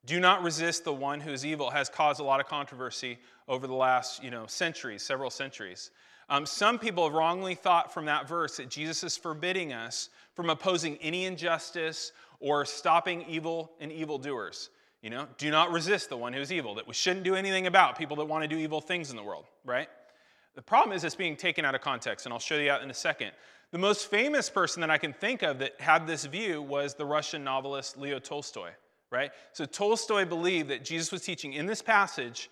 do 0.06 0.20
not 0.20 0.44
resist 0.44 0.84
the 0.84 0.94
one 0.94 1.20
who 1.20 1.32
is 1.32 1.46
evil, 1.46 1.70
has 1.70 1.90
caused 1.90 2.20
a 2.20 2.24
lot 2.24 2.40
of 2.40 2.48
controversy 2.48 3.20
over 3.48 3.68
the 3.68 3.74
last, 3.74 4.24
you 4.24 4.32
know, 4.32 4.48
centuries, 4.48 5.04
several 5.04 5.30
centuries. 5.30 5.92
Um, 6.30 6.46
some 6.46 6.80
people 6.80 7.04
have 7.04 7.14
wrongly 7.14 7.56
thought 7.56 7.94
from 7.94 8.06
that 8.06 8.28
verse 8.28 8.58
that 8.58 8.70
Jesus 8.70 9.04
is 9.04 9.18
forbidding 9.18 9.74
us 9.74 10.10
from 10.34 10.50
opposing 10.50 10.98
any 11.02 11.26
injustice 11.26 12.14
or 12.40 12.66
stopping 12.66 13.26
evil 13.28 13.72
and 13.80 13.92
evildoers. 13.92 14.70
You 15.02 15.10
know, 15.10 15.28
do 15.38 15.52
not 15.52 15.72
resist 15.72 16.10
the 16.10 16.18
one 16.18 16.32
who's 16.32 16.52
evil, 16.52 16.76
that 16.76 16.88
we 16.88 16.94
shouldn't 16.94 17.24
do 17.24 17.36
anything 17.36 17.68
about 17.68 17.98
people 17.98 18.16
that 18.18 18.26
want 18.26 18.44
to 18.44 18.48
do 18.48 18.58
evil 18.58 18.82
things 18.82 19.10
in 19.10 19.16
the 19.18 19.24
world, 19.24 19.46
right? 19.66 19.90
The 20.56 20.62
problem 20.62 20.96
is 20.96 21.04
it's 21.04 21.16
being 21.16 21.36
taken 21.36 21.66
out 21.66 21.76
of 21.76 21.82
context, 21.82 22.26
and 22.26 22.34
I'll 22.34 22.40
show 22.40 22.56
you 22.58 22.68
that 22.68 22.82
in 22.82 22.90
a 22.90 22.94
second. 22.94 23.32
The 23.72 23.78
most 23.78 24.08
famous 24.08 24.50
person 24.50 24.82
that 24.82 24.90
I 24.90 24.98
can 24.98 25.14
think 25.14 25.44
of 25.44 25.60
that 25.60 25.80
had 25.80 26.06
this 26.06 26.26
view 26.26 26.62
was 26.62 26.94
the 26.94 27.06
Russian 27.06 27.44
novelist 27.44 27.98
Leo 27.98 28.20
Tolstoy, 28.20 28.72
right? 29.12 29.32
So 29.54 29.64
Tolstoy 29.64 30.26
believed 30.26 30.70
that 30.70 30.84
Jesus 30.84 31.10
was 31.10 31.22
teaching 31.22 31.54
in 31.54 31.66
this 31.66 31.82
passage 31.82 32.50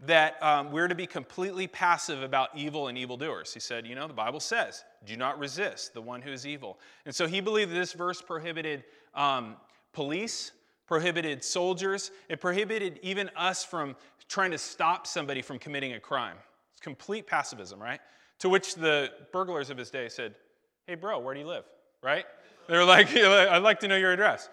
that 0.00 0.42
um, 0.42 0.72
we're 0.72 0.88
to 0.88 0.94
be 0.94 1.06
completely 1.06 1.68
passive 1.68 2.22
about 2.22 2.50
evil 2.54 2.88
and 2.88 2.98
evildoers. 2.98 3.54
He 3.54 3.60
said, 3.60 3.86
you 3.86 3.94
know, 3.94 4.08
the 4.08 4.12
Bible 4.12 4.40
says, 4.40 4.84
do 5.06 5.16
not 5.16 5.38
resist 5.38 5.94
the 5.94 6.02
one 6.02 6.20
who 6.20 6.32
is 6.32 6.44
evil. 6.44 6.80
And 7.06 7.14
so 7.14 7.28
he 7.28 7.40
believed 7.40 7.70
that 7.70 7.76
this 7.76 7.92
verse 7.92 8.20
prohibited 8.20 8.84
um, 9.14 9.56
police, 9.92 10.50
prohibited 10.86 11.44
soldiers, 11.44 12.10
it 12.28 12.40
prohibited 12.40 12.98
even 13.02 13.30
us 13.36 13.64
from 13.64 13.94
trying 14.28 14.50
to 14.50 14.58
stop 14.58 15.06
somebody 15.06 15.42
from 15.42 15.60
committing 15.60 15.92
a 15.92 16.00
crime. 16.00 16.36
It's 16.72 16.80
complete 16.80 17.28
passivism, 17.28 17.78
right? 17.78 18.00
To 18.40 18.48
which 18.48 18.74
the 18.74 19.12
burglars 19.32 19.70
of 19.70 19.78
his 19.78 19.90
day 19.90 20.08
said, 20.08 20.34
hey, 20.86 20.94
bro, 20.94 21.18
where 21.18 21.34
do 21.34 21.40
you 21.40 21.46
live? 21.46 21.64
Right? 22.02 22.24
They're 22.68 22.84
like, 22.84 23.14
I'd 23.16 23.58
like 23.58 23.80
to 23.80 23.88
know 23.88 23.96
your 23.96 24.12
address. 24.12 24.48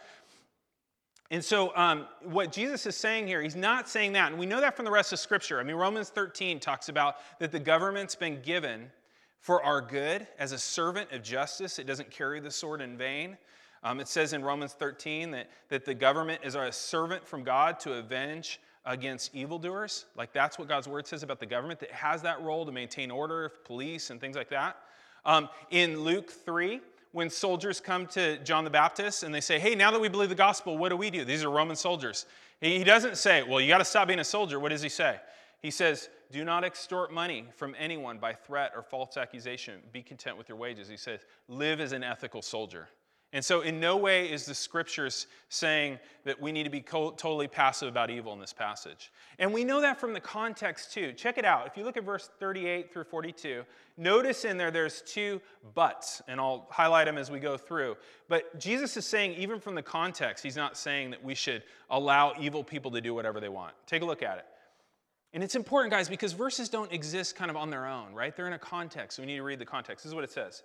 And 1.32 1.44
so, 1.44 1.76
um, 1.76 2.06
what 2.22 2.52
Jesus 2.52 2.86
is 2.86 2.96
saying 2.96 3.28
here, 3.28 3.42
he's 3.42 3.56
not 3.56 3.90
saying 3.90 4.14
that. 4.14 4.32
And 4.32 4.40
we 4.40 4.46
know 4.46 4.62
that 4.62 4.76
from 4.76 4.86
the 4.86 4.92
rest 4.92 5.14
of 5.14 5.20
Scripture. 5.20 5.60
I 5.60 5.64
mean, 5.64 5.76
Romans 5.76 6.10
13 6.10 6.60
talks 6.60 6.90
about 6.90 7.16
that 7.40 7.52
the 7.52 7.60
government's 7.60 8.14
been 8.14 8.42
given 8.42 8.92
for 9.40 9.64
our 9.64 9.82
good 9.82 10.28
as 10.38 10.52
a 10.52 10.58
servant 10.58 11.12
of 11.12 11.24
justice. 11.24 11.80
It 11.80 11.88
doesn't 11.88 12.12
carry 12.12 12.40
the 12.40 12.52
sword 12.52 12.82
in 12.82 12.98
vain. 12.98 13.38
Um, 13.84 14.00
it 14.00 14.08
says 14.08 14.34
in 14.34 14.44
Romans 14.44 14.74
13 14.74 15.32
that, 15.32 15.50
that 15.70 15.86
the 15.86 15.94
government 15.94 16.42
is 16.44 16.56
a 16.56 16.72
servant 16.72 17.28
from 17.28 17.44
God 17.44 17.80
to 17.82 17.94
avenge 17.94 18.62
against 18.86 19.34
evildoers. 19.36 20.06
Like 20.16 20.34
that's 20.34 20.58
what 20.58 20.68
God's 20.68 20.88
word 20.88 21.08
says 21.08 21.24
about 21.24 21.40
the 21.40 21.46
government, 21.46 21.80
that 21.80 21.92
has 21.92 22.22
that 22.22 22.42
role 22.42 22.66
to 22.66 22.72
maintain 22.72 23.12
order, 23.12 23.50
police, 23.66 24.10
and 24.10 24.22
things 24.22 24.36
like 24.36 24.50
that. 24.50 24.78
Um, 25.26 25.50
in 25.72 26.02
Luke 26.02 26.30
3, 26.30 26.82
when 27.14 27.30
soldiers 27.30 27.80
come 27.80 28.08
to 28.08 28.38
John 28.40 28.64
the 28.64 28.70
Baptist 28.70 29.24
and 29.24 29.34
they 29.34 29.42
say, 29.42 29.60
Hey, 29.60 29.76
now 29.76 29.92
that 29.92 30.02
we 30.02 30.10
believe 30.10 30.30
the 30.30 30.36
gospel, 30.36 30.78
what 30.78 30.90
do 30.90 30.98
we 30.98 31.10
do? 31.10 31.24
These 31.24 31.44
are 31.44 31.50
Roman 31.50 31.76
soldiers. 31.76 32.26
He 32.60 32.84
doesn't 32.84 33.18
say, 33.18 33.44
Well, 33.44 33.62
you 33.62 33.68
got 33.68 33.78
to 33.78 33.86
stop 33.86 34.08
being 34.08 34.20
a 34.20 34.24
soldier. 34.26 34.60
What 34.60 34.70
does 34.70 34.82
he 34.82 34.90
say? 34.90 35.20
He 35.62 35.72
says, 35.72 36.10
Do 36.32 36.44
not 36.44 36.64
extort 36.64 37.14
money 37.14 37.46
from 37.56 37.76
anyone 37.80 38.18
by 38.18 38.34
threat 38.34 38.74
or 38.76 38.82
false 38.82 39.16
accusation. 39.16 39.80
Be 39.92 40.02
content 40.02 40.38
with 40.38 40.50
your 40.50 40.58
wages. 40.58 40.88
He 40.90 40.98
says, 40.98 41.22
Live 41.48 41.80
as 41.80 41.92
an 41.94 42.04
ethical 42.04 42.42
soldier. 42.42 42.90
And 43.34 43.44
so, 43.44 43.62
in 43.62 43.80
no 43.80 43.98
way 43.98 44.32
is 44.32 44.46
the 44.46 44.54
scriptures 44.54 45.26
saying 45.50 45.98
that 46.24 46.40
we 46.40 46.52
need 46.52 46.66
to 46.66 46.70
be 46.70 46.82
co- 46.82 47.12
totally 47.12 47.48
passive 47.48 47.90
about 47.90 48.12
evil 48.12 48.32
in 48.32 48.40
this 48.40 48.54
passage. 48.54 49.12
And 49.40 49.52
we 49.52 49.64
know 49.64 49.82
that 49.82 50.00
from 50.00 50.14
the 50.14 50.20
context 50.20 50.94
too. 50.94 51.14
Check 51.14 51.40
it 51.40 51.44
out. 51.44 51.66
If 51.66 51.76
you 51.76 51.84
look 51.84 51.98
at 51.98 52.04
verse 52.04 52.30
38 52.40 52.94
through 52.94 53.06
42, 53.06 53.64
notice 53.98 54.46
in 54.46 54.58
there 54.58 54.70
there's 54.70 55.02
two 55.02 55.42
buts, 55.74 56.22
and 56.28 56.40
I'll 56.40 56.68
highlight 56.70 57.08
them 57.08 57.18
as 57.18 57.32
we 57.32 57.40
go 57.40 57.58
through. 57.58 57.98
But 58.30 58.60
Jesus 58.60 58.96
is 58.98 59.06
saying, 59.08 59.34
even 59.34 59.60
from 59.60 59.74
the 59.74 59.82
context, 59.82 60.44
he's 60.44 60.56
not 60.56 60.78
saying 60.78 61.10
that 61.10 61.24
we 61.24 61.34
should 61.34 61.64
allow 61.90 62.36
evil 62.40 62.64
people 62.64 62.92
to 62.92 63.02
do 63.02 63.16
whatever 63.16 63.40
they 63.40 63.50
want. 63.50 63.74
Take 63.88 64.04
a 64.04 64.06
look 64.06 64.22
at 64.22 64.38
it. 64.38 64.46
And 65.34 65.44
it's 65.44 65.56
important, 65.56 65.92
guys, 65.92 66.08
because 66.08 66.34
verses 66.34 66.70
don't 66.70 66.92
exist 66.94 67.36
kind 67.36 67.50
of 67.50 67.58
on 67.58 67.72
their 67.72 67.88
own, 67.88 68.14
right? 68.14 68.36
They're 68.36 68.46
in 68.46 68.54
a 68.54 68.60
context. 68.60 69.18
So 69.18 69.24
we 69.24 69.26
need 69.26 69.38
to 69.38 69.44
read 69.44 69.58
the 69.58 69.66
context. 69.66 70.04
This 70.04 70.12
is 70.12 70.16
what 70.16 70.24
it 70.24 70.32
says. 70.32 70.62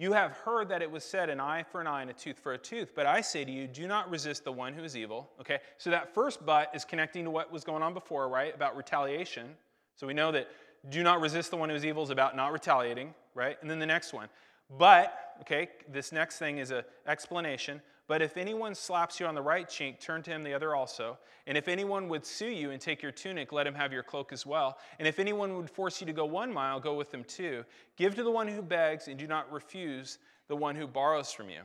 You 0.00 0.14
have 0.14 0.32
heard 0.32 0.70
that 0.70 0.80
it 0.80 0.90
was 0.90 1.04
said, 1.04 1.28
an 1.28 1.40
eye 1.40 1.62
for 1.62 1.78
an 1.82 1.86
eye 1.86 2.00
and 2.00 2.08
a 2.08 2.14
tooth 2.14 2.38
for 2.38 2.54
a 2.54 2.58
tooth. 2.58 2.92
But 2.94 3.04
I 3.04 3.20
say 3.20 3.44
to 3.44 3.52
you, 3.52 3.66
do 3.66 3.86
not 3.86 4.08
resist 4.08 4.44
the 4.44 4.50
one 4.50 4.72
who 4.72 4.82
is 4.82 4.96
evil. 4.96 5.28
Okay? 5.38 5.58
So 5.76 5.90
that 5.90 6.14
first 6.14 6.46
but 6.46 6.70
is 6.74 6.86
connecting 6.86 7.24
to 7.24 7.30
what 7.30 7.52
was 7.52 7.64
going 7.64 7.82
on 7.82 7.92
before, 7.92 8.26
right? 8.30 8.54
About 8.54 8.78
retaliation. 8.78 9.50
So 9.96 10.06
we 10.06 10.14
know 10.14 10.32
that 10.32 10.48
do 10.88 11.02
not 11.02 11.20
resist 11.20 11.50
the 11.50 11.58
one 11.58 11.68
who 11.68 11.74
is 11.74 11.84
evil 11.84 12.02
is 12.02 12.08
about 12.08 12.34
not 12.34 12.50
retaliating, 12.50 13.12
right? 13.34 13.58
And 13.60 13.70
then 13.70 13.78
the 13.78 13.84
next 13.84 14.14
one. 14.14 14.30
But, 14.78 15.34
okay, 15.42 15.68
this 15.86 16.12
next 16.12 16.38
thing 16.38 16.56
is 16.56 16.70
an 16.70 16.84
explanation. 17.06 17.82
But 18.10 18.22
if 18.22 18.36
anyone 18.36 18.74
slaps 18.74 19.20
you 19.20 19.26
on 19.26 19.36
the 19.36 19.40
right 19.40 19.68
cheek, 19.68 20.00
turn 20.00 20.20
to 20.24 20.32
him 20.32 20.42
the 20.42 20.52
other 20.52 20.74
also. 20.74 21.16
And 21.46 21.56
if 21.56 21.68
anyone 21.68 22.08
would 22.08 22.26
sue 22.26 22.50
you 22.50 22.72
and 22.72 22.80
take 22.80 23.02
your 23.02 23.12
tunic, 23.12 23.52
let 23.52 23.68
him 23.68 23.74
have 23.74 23.92
your 23.92 24.02
cloak 24.02 24.32
as 24.32 24.44
well. 24.44 24.78
And 24.98 25.06
if 25.06 25.20
anyone 25.20 25.54
would 25.54 25.70
force 25.70 26.00
you 26.00 26.08
to 26.08 26.12
go 26.12 26.24
one 26.24 26.52
mile, 26.52 26.80
go 26.80 26.94
with 26.94 27.12
them 27.12 27.22
two. 27.22 27.64
Give 27.96 28.16
to 28.16 28.24
the 28.24 28.30
one 28.32 28.48
who 28.48 28.62
begs, 28.62 29.06
and 29.06 29.16
do 29.16 29.28
not 29.28 29.52
refuse 29.52 30.18
the 30.48 30.56
one 30.56 30.74
who 30.74 30.88
borrows 30.88 31.30
from 31.30 31.50
you. 31.50 31.60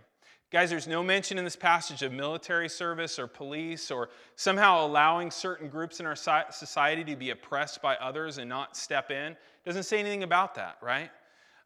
Guys, 0.51 0.69
there's 0.69 0.87
no 0.87 1.01
mention 1.01 1.39
in 1.39 1.45
this 1.45 1.55
passage 1.55 2.03
of 2.03 2.11
military 2.11 2.69
service 2.69 3.17
or 3.17 3.25
police 3.25 3.89
or 3.89 4.09
somehow 4.35 4.85
allowing 4.85 5.31
certain 5.31 5.67
groups 5.67 5.99
in 5.99 6.05
our 6.05 6.15
society 6.15 7.03
to 7.05 7.15
be 7.15 7.31
oppressed 7.31 7.81
by 7.81 7.95
others 7.95 8.37
and 8.37 8.47
not 8.47 8.77
step 8.77 9.09
in. 9.09 9.31
It 9.31 9.65
doesn't 9.65 9.85
say 9.85 9.97
anything 9.97 10.21
about 10.21 10.53
that, 10.53 10.77
right? 10.79 11.09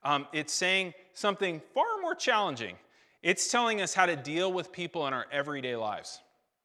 Um, 0.06 0.26
it's 0.32 0.54
saying 0.54 0.94
something 1.14 1.62
far 1.74 2.00
more 2.02 2.16
challenging. 2.16 2.78
It's 3.22 3.52
telling 3.52 3.82
us 3.82 3.94
how 3.94 4.06
to 4.06 4.16
deal 4.16 4.52
with 4.52 4.72
people 4.72 5.08
in 5.08 5.14
our 5.14 5.26
everyday 5.32 5.76
lives. 5.76 6.20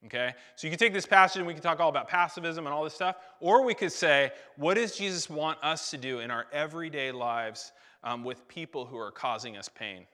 Okay? 0.06 0.34
So 0.56 0.66
you 0.66 0.70
can 0.70 0.78
take 0.78 0.92
this 0.92 1.06
passage 1.06 1.38
and 1.38 1.46
we 1.46 1.54
can 1.54 1.62
talk 1.62 1.80
all 1.80 1.88
about 1.88 2.08
pacifism 2.08 2.66
and 2.66 2.74
all 2.74 2.84
this 2.84 2.94
stuff, 2.94 3.16
or 3.40 3.64
we 3.64 3.74
could 3.74 3.92
say, 3.92 4.32
what 4.56 4.74
does 4.74 4.96
Jesus 4.96 5.30
want 5.30 5.58
us 5.62 5.90
to 5.90 5.96
do 5.96 6.20
in 6.20 6.30
our 6.30 6.46
everyday 6.52 7.10
lives 7.10 7.72
um, 8.02 8.22
with 8.22 8.46
people 8.48 8.84
who 8.84 8.98
are 8.98 9.10
causing 9.10 9.56
us 9.56 9.68
pain? 9.68 10.06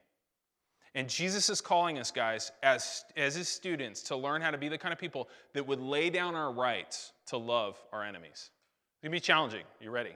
And 0.95 1.09
Jesus 1.09 1.51
is 1.51 1.61
calling 1.61 1.99
us, 1.99 2.11
guys, 2.11 2.51
as, 2.63 3.05
as 3.17 3.35
his 3.37 3.49
students, 3.49 4.03
to 4.05 4.17
learn 4.17 4.43
how 4.43 4.51
to 4.51 4.59
be 4.59 4.69
the 4.69 4.79
kind 4.79 4.93
of 4.93 4.99
people 4.99 5.29
that 5.55 5.67
would 5.67 5.81
lay 5.81 6.11
down 6.11 6.35
our 6.35 6.53
rights 6.53 7.13
to 7.27 7.37
love 7.37 7.81
our 7.93 8.03
enemies. 8.03 8.51
It's 8.97 9.05
to 9.05 9.11
be 9.11 9.21
challenging. 9.21 9.63
You 9.81 9.91
ready? 9.91 10.15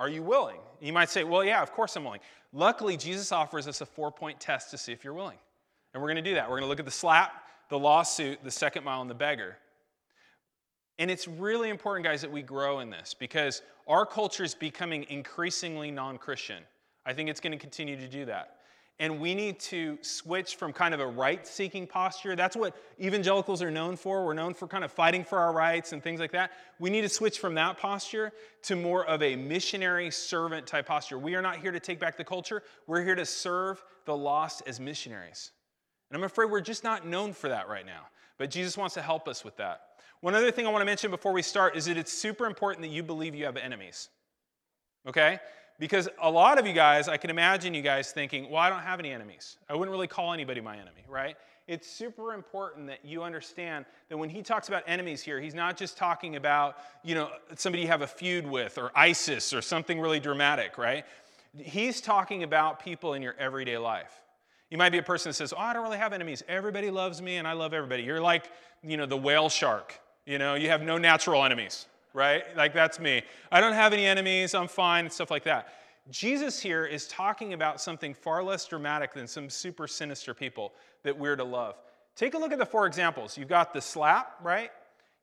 Are 0.00 0.08
you 0.08 0.22
willing? 0.22 0.56
You 0.80 0.94
might 0.94 1.10
say, 1.10 1.24
Well, 1.24 1.44
yeah, 1.44 1.62
of 1.62 1.72
course 1.72 1.94
I'm 1.94 2.04
willing. 2.04 2.20
Luckily, 2.54 2.96
Jesus 2.96 3.30
offers 3.32 3.68
us 3.68 3.82
a 3.82 3.86
four 3.86 4.10
point 4.10 4.40
test 4.40 4.70
to 4.70 4.78
see 4.78 4.92
if 4.92 5.04
you're 5.04 5.12
willing. 5.14 5.36
And 5.92 6.02
we're 6.02 6.08
going 6.08 6.24
to 6.24 6.30
do 6.30 6.34
that. 6.34 6.48
We're 6.48 6.56
going 6.56 6.62
to 6.62 6.68
look 6.68 6.78
at 6.78 6.86
the 6.86 6.90
slap, 6.90 7.44
the 7.68 7.78
lawsuit, 7.78 8.42
the 8.42 8.50
second 8.50 8.82
mile, 8.82 9.02
and 9.02 9.10
the 9.10 9.14
beggar. 9.14 9.58
And 10.98 11.10
it's 11.10 11.28
really 11.28 11.68
important, 11.68 12.06
guys, 12.06 12.22
that 12.22 12.30
we 12.30 12.40
grow 12.40 12.80
in 12.80 12.88
this 12.88 13.14
because 13.14 13.60
our 13.86 14.06
culture 14.06 14.42
is 14.42 14.54
becoming 14.54 15.04
increasingly 15.10 15.90
non 15.90 16.16
Christian. 16.16 16.62
I 17.04 17.12
think 17.12 17.28
it's 17.28 17.40
going 17.40 17.52
to 17.52 17.58
continue 17.58 17.96
to 17.96 18.08
do 18.08 18.24
that. 18.24 18.56
And 19.00 19.18
we 19.18 19.34
need 19.34 19.58
to 19.60 19.98
switch 20.02 20.56
from 20.56 20.74
kind 20.74 20.92
of 20.92 21.00
a 21.00 21.06
right 21.06 21.46
seeking 21.46 21.86
posture. 21.86 22.36
That's 22.36 22.54
what 22.54 22.76
evangelicals 23.00 23.62
are 23.62 23.70
known 23.70 23.96
for. 23.96 24.26
We're 24.26 24.34
known 24.34 24.52
for 24.52 24.68
kind 24.68 24.84
of 24.84 24.92
fighting 24.92 25.24
for 25.24 25.38
our 25.38 25.54
rights 25.54 25.92
and 25.92 26.02
things 26.02 26.20
like 26.20 26.32
that. 26.32 26.52
We 26.78 26.90
need 26.90 27.00
to 27.00 27.08
switch 27.08 27.38
from 27.38 27.54
that 27.54 27.78
posture 27.78 28.30
to 28.64 28.76
more 28.76 29.06
of 29.06 29.22
a 29.22 29.36
missionary 29.36 30.10
servant 30.10 30.66
type 30.66 30.86
posture. 30.86 31.18
We 31.18 31.34
are 31.34 31.40
not 31.40 31.56
here 31.56 31.72
to 31.72 31.80
take 31.80 31.98
back 31.98 32.18
the 32.18 32.24
culture, 32.24 32.62
we're 32.86 33.02
here 33.02 33.14
to 33.14 33.24
serve 33.24 33.82
the 34.04 34.14
lost 34.14 34.62
as 34.66 34.78
missionaries. 34.78 35.52
And 36.10 36.18
I'm 36.18 36.24
afraid 36.24 36.50
we're 36.50 36.60
just 36.60 36.84
not 36.84 37.06
known 37.06 37.32
for 37.32 37.48
that 37.48 37.70
right 37.70 37.86
now. 37.86 38.02
But 38.36 38.50
Jesus 38.50 38.76
wants 38.76 38.94
to 38.94 39.02
help 39.02 39.28
us 39.28 39.44
with 39.44 39.56
that. 39.56 39.80
One 40.20 40.34
other 40.34 40.50
thing 40.50 40.66
I 40.66 40.70
want 40.70 40.82
to 40.82 40.86
mention 40.86 41.10
before 41.10 41.32
we 41.32 41.40
start 41.40 41.74
is 41.74 41.86
that 41.86 41.96
it's 41.96 42.12
super 42.12 42.44
important 42.44 42.82
that 42.82 42.92
you 42.92 43.02
believe 43.02 43.34
you 43.34 43.46
have 43.46 43.56
enemies. 43.56 44.10
Okay? 45.06 45.38
Because 45.80 46.10
a 46.20 46.30
lot 46.30 46.58
of 46.58 46.66
you 46.66 46.74
guys, 46.74 47.08
I 47.08 47.16
can 47.16 47.30
imagine 47.30 47.72
you 47.72 47.80
guys 47.80 48.12
thinking, 48.12 48.50
well, 48.50 48.60
I 48.60 48.68
don't 48.68 48.82
have 48.82 49.00
any 49.00 49.10
enemies. 49.10 49.56
I 49.66 49.74
wouldn't 49.74 49.90
really 49.90 50.06
call 50.06 50.34
anybody 50.34 50.60
my 50.60 50.74
enemy, 50.74 51.04
right? 51.08 51.36
It's 51.66 51.88
super 51.88 52.34
important 52.34 52.86
that 52.88 53.02
you 53.02 53.22
understand 53.22 53.86
that 54.10 54.18
when 54.18 54.28
he 54.28 54.42
talks 54.42 54.68
about 54.68 54.82
enemies 54.86 55.22
here, 55.22 55.40
he's 55.40 55.54
not 55.54 55.78
just 55.78 55.96
talking 55.96 56.36
about, 56.36 56.76
you 57.02 57.14
know, 57.14 57.30
somebody 57.56 57.82
you 57.82 57.88
have 57.88 58.02
a 58.02 58.06
feud 58.06 58.46
with 58.46 58.76
or 58.76 58.92
ISIS 58.94 59.54
or 59.54 59.62
something 59.62 59.98
really 59.98 60.20
dramatic, 60.20 60.76
right? 60.76 61.06
He's 61.56 62.02
talking 62.02 62.42
about 62.42 62.84
people 62.84 63.14
in 63.14 63.22
your 63.22 63.34
everyday 63.38 63.78
life. 63.78 64.12
You 64.70 64.76
might 64.76 64.90
be 64.90 64.98
a 64.98 65.02
person 65.02 65.30
that 65.30 65.34
says, 65.34 65.54
Oh, 65.54 65.60
I 65.60 65.72
don't 65.72 65.82
really 65.82 65.98
have 65.98 66.12
enemies. 66.12 66.44
Everybody 66.46 66.90
loves 66.90 67.22
me 67.22 67.36
and 67.36 67.48
I 67.48 67.54
love 67.54 67.72
everybody. 67.72 68.02
You're 68.02 68.20
like, 68.20 68.50
you 68.84 68.98
know, 68.98 69.06
the 69.06 69.16
whale 69.16 69.48
shark. 69.48 69.98
You 70.26 70.36
know, 70.36 70.54
you 70.54 70.68
have 70.68 70.82
no 70.82 70.98
natural 70.98 71.42
enemies, 71.42 71.86
right? 72.14 72.44
Like 72.56 72.74
that's 72.74 72.98
me. 72.98 73.22
I 73.50 73.60
don't 73.60 73.72
have 73.72 73.92
any 73.92 74.06
enemies. 74.06 74.54
I'm 74.54 74.68
fine, 74.68 75.04
and 75.04 75.12
stuff 75.12 75.30
like 75.30 75.44
that. 75.44 75.74
Jesus 76.10 76.60
here 76.60 76.86
is 76.86 77.06
talking 77.06 77.52
about 77.52 77.80
something 77.80 78.14
far 78.14 78.42
less 78.42 78.66
dramatic 78.66 79.12
than 79.12 79.26
some 79.26 79.48
super 79.48 79.86
sinister 79.86 80.34
people 80.34 80.72
that 81.02 81.16
we're 81.16 81.36
to 81.36 81.44
love. 81.44 81.76
Take 82.16 82.34
a 82.34 82.38
look 82.38 82.52
at 82.52 82.58
the 82.58 82.66
four 82.66 82.86
examples. 82.86 83.38
You've 83.38 83.48
got 83.48 83.72
the 83.72 83.80
slap, 83.80 84.36
right? 84.42 84.70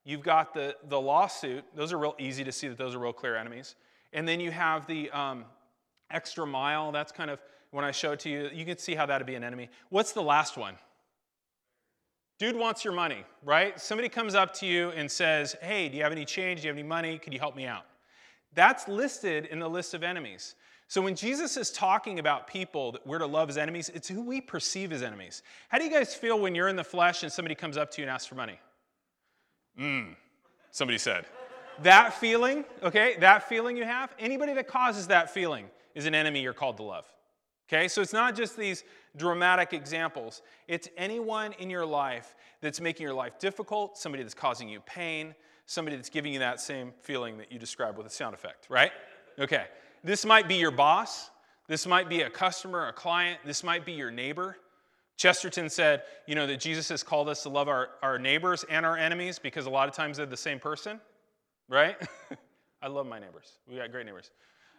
You've 0.05 0.23
got 0.23 0.53
the, 0.53 0.75
the 0.87 0.99
lawsuit. 0.99 1.65
Those 1.75 1.91
are 1.91 1.97
real 1.97 2.15
easy 2.17 2.43
to 2.45 2.51
see 2.51 2.69
that 2.69 2.77
those 2.77 2.95
are 2.95 2.99
real 2.99 3.11
clear 3.11 3.35
enemies. 3.35 3.75
And 4.13 4.27
then 4.27 4.39
you 4.39 4.51
have 4.51 4.87
the 4.87 5.11
um, 5.11 5.43
extra 6.09 6.47
mile. 6.47 6.91
That's 6.93 7.11
kind 7.11 7.29
of 7.29 7.39
when 7.71 7.83
I 7.83 7.91
show 7.91 8.13
it 8.13 8.21
to 8.21 8.29
you, 8.29 8.49
you 8.53 8.65
can 8.65 8.77
see 8.77 8.95
how 8.95 9.05
that'd 9.05 9.27
be 9.27 9.35
an 9.35 9.43
enemy. 9.43 9.69
What's 9.89 10.13
the 10.13 10.21
last 10.21 10.57
one? 10.57 10.75
Dude 12.39 12.55
wants 12.55 12.83
your 12.83 12.93
money, 12.93 13.23
right? 13.43 13.79
Somebody 13.79 14.09
comes 14.09 14.35
up 14.35 14.53
to 14.55 14.65
you 14.65 14.89
and 14.89 15.09
says, 15.09 15.55
Hey, 15.61 15.89
do 15.89 15.97
you 15.97 16.03
have 16.03 16.11
any 16.11 16.25
change? 16.25 16.61
Do 16.61 16.67
you 16.67 16.69
have 16.69 16.77
any 16.77 16.87
money? 16.87 17.17
Could 17.17 17.33
you 17.33 17.39
help 17.39 17.55
me 17.55 17.65
out? 17.65 17.85
That's 18.53 18.87
listed 18.87 19.45
in 19.47 19.59
the 19.59 19.69
list 19.69 19.93
of 19.93 20.03
enemies. 20.03 20.55
So 20.87 21.01
when 21.01 21.15
Jesus 21.15 21.57
is 21.57 21.69
talking 21.71 22.19
about 22.19 22.47
people 22.47 22.93
that 22.93 23.05
we're 23.05 23.17
to 23.17 23.25
love 23.25 23.49
as 23.49 23.57
enemies, 23.57 23.89
it's 23.93 24.07
who 24.07 24.21
we 24.21 24.39
perceive 24.39 24.93
as 24.93 25.03
enemies. 25.03 25.43
How 25.67 25.79
do 25.79 25.83
you 25.83 25.91
guys 25.91 26.15
feel 26.15 26.39
when 26.39 26.55
you're 26.55 26.69
in 26.69 26.77
the 26.77 26.83
flesh 26.83 27.23
and 27.23 27.31
somebody 27.31 27.55
comes 27.55 27.75
up 27.75 27.91
to 27.91 28.01
you 28.01 28.07
and 28.07 28.11
asks 28.13 28.27
for 28.27 28.35
money? 28.35 28.57
Mmm, 29.79 30.15
somebody 30.71 30.97
said. 30.97 31.25
that 31.83 32.13
feeling, 32.13 32.63
okay, 32.81 33.17
that 33.19 33.49
feeling 33.49 33.75
you 33.75 33.83
have, 33.83 34.13
anybody 34.17 34.53
that 34.53 34.67
causes 34.67 35.07
that 35.07 35.29
feeling 35.29 35.65
is 35.93 36.05
an 36.05 36.15
enemy 36.15 36.41
you're 36.41 36.53
called 36.53 36.77
to 36.77 36.83
love. 36.83 37.05
Okay, 37.69 37.89
so 37.89 38.01
it's 38.01 38.13
not 38.13 38.35
just 38.35 38.55
these 38.55 38.85
dramatic 39.17 39.73
examples, 39.73 40.41
it's 40.69 40.87
anyone 40.95 41.51
in 41.53 41.69
your 41.69 41.85
life 41.85 42.35
that's 42.61 42.79
making 42.79 43.03
your 43.03 43.13
life 43.13 43.39
difficult, 43.39 43.97
somebody 43.97 44.23
that's 44.23 44.33
causing 44.33 44.69
you 44.69 44.79
pain, 44.81 45.35
somebody 45.65 45.97
that's 45.97 46.09
giving 46.09 46.31
you 46.31 46.39
that 46.39 46.61
same 46.61 46.93
feeling 47.01 47.37
that 47.37 47.51
you 47.51 47.59
described 47.59 47.97
with 47.97 48.07
a 48.07 48.09
sound 48.09 48.33
effect, 48.33 48.67
right? 48.69 48.91
Okay, 49.37 49.65
this 50.01 50.25
might 50.25 50.47
be 50.47 50.55
your 50.55 50.71
boss, 50.71 51.29
this 51.67 51.85
might 51.85 52.07
be 52.07 52.21
a 52.21 52.29
customer, 52.29 52.87
a 52.87 52.93
client, 52.93 53.39
this 53.45 53.63
might 53.63 53.85
be 53.85 53.91
your 53.91 54.11
neighbor. 54.11 54.57
Chesterton 55.17 55.69
said, 55.69 56.03
you 56.25 56.35
know, 56.35 56.47
that 56.47 56.59
Jesus 56.61 56.87
has 56.89 57.03
called 57.03 57.27
us 57.27 57.43
to 57.43 57.49
love 57.49 57.67
our, 57.67 57.89
our 58.01 58.17
neighbors 58.17 58.63
and 58.69 58.85
our 58.85 58.95
enemies 58.95 59.39
because 59.39 59.65
a 59.65 59.69
lot 59.69 59.89
of 59.89 59.95
times 59.95 60.17
they're 60.17 60.25
the 60.25 60.37
same 60.37 60.59
person, 60.59 61.01
right? 61.67 61.97
I 62.81 62.87
love 62.87 63.07
my 63.07 63.19
neighbors. 63.19 63.57
We 63.67 63.75
got 63.75 63.91
great 63.91 64.05
neighbors. 64.05 64.31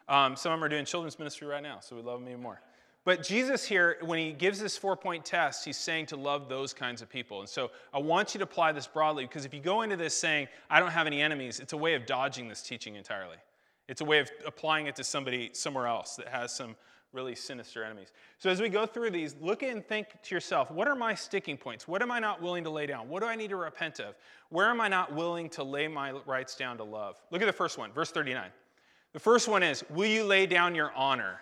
Um, 0.09 0.37
some 0.37 0.53
of 0.53 0.59
them 0.59 0.65
are 0.65 0.69
doing 0.69 0.87
children's 0.87 1.19
ministry 1.19 1.47
right 1.49 1.63
now, 1.63 1.81
so 1.81 1.97
we 1.97 2.03
love 2.03 2.21
them 2.21 2.29
even 2.29 2.41
more. 2.41 2.61
But 3.09 3.23
Jesus 3.23 3.65
here, 3.65 3.97
when 4.03 4.19
he 4.19 4.33
gives 4.33 4.61
this 4.61 4.77
four 4.77 4.95
point 4.95 5.25
test, 5.25 5.65
he's 5.65 5.79
saying 5.79 6.05
to 6.09 6.17
love 6.17 6.51
those 6.51 6.75
kinds 6.75 7.01
of 7.01 7.09
people. 7.09 7.41
And 7.41 7.49
so 7.49 7.71
I 7.95 7.99
want 8.01 8.35
you 8.35 8.39
to 8.39 8.45
apply 8.45 8.73
this 8.73 8.87
broadly 8.87 9.25
because 9.25 9.47
if 9.47 9.55
you 9.55 9.61
go 9.61 9.81
into 9.81 9.97
this 9.97 10.15
saying, 10.15 10.49
I 10.69 10.79
don't 10.79 10.91
have 10.91 11.07
any 11.07 11.23
enemies, 11.23 11.59
it's 11.59 11.73
a 11.73 11.77
way 11.79 11.95
of 11.95 12.05
dodging 12.05 12.51
this 12.51 12.61
teaching 12.61 12.97
entirely. 12.97 13.39
It's 13.89 14.03
a 14.03 14.05
way 14.05 14.19
of 14.19 14.31
applying 14.45 14.89
it 14.89 14.97
to 14.97 15.05
somebody 15.05 15.49
somewhere 15.55 15.87
else 15.87 16.17
that 16.17 16.29
has 16.29 16.55
some 16.55 16.77
really 17.15 17.35
sinister 17.35 17.83
enemies. 17.83 18.13
So 18.37 18.51
as 18.51 18.61
we 18.61 18.69
go 18.69 18.85
through 18.85 19.13
these, 19.13 19.35
look 19.41 19.63
and 19.63 19.83
think 19.83 20.09
to 20.25 20.35
yourself 20.35 20.71
what 20.71 20.87
are 20.87 20.95
my 20.95 21.15
sticking 21.15 21.57
points? 21.57 21.89
What 21.89 22.03
am 22.03 22.11
I 22.11 22.19
not 22.19 22.43
willing 22.43 22.65
to 22.65 22.71
lay 22.71 22.85
down? 22.85 23.09
What 23.09 23.23
do 23.23 23.27
I 23.27 23.37
need 23.37 23.49
to 23.49 23.57
repent 23.57 24.01
of? 24.01 24.17
Where 24.51 24.69
am 24.69 24.83
I 24.83 24.89
not 24.89 25.15
willing 25.15 25.49
to 25.49 25.65
lay 25.65 25.89
my 25.89 26.13
rights 26.27 26.57
down 26.57 26.77
to 26.77 26.85
love? 26.85 27.19
Look 27.31 27.41
at 27.41 27.47
the 27.47 27.55
first 27.55 27.79
one, 27.79 27.91
verse 27.91 28.11
39. 28.11 28.51
The 29.15 29.19
first 29.19 29.49
one 29.49 29.63
is, 29.63 29.83
Will 29.89 30.11
you 30.11 30.25
lay 30.25 30.45
down 30.45 30.75
your 30.75 30.93
honor? 30.93 31.41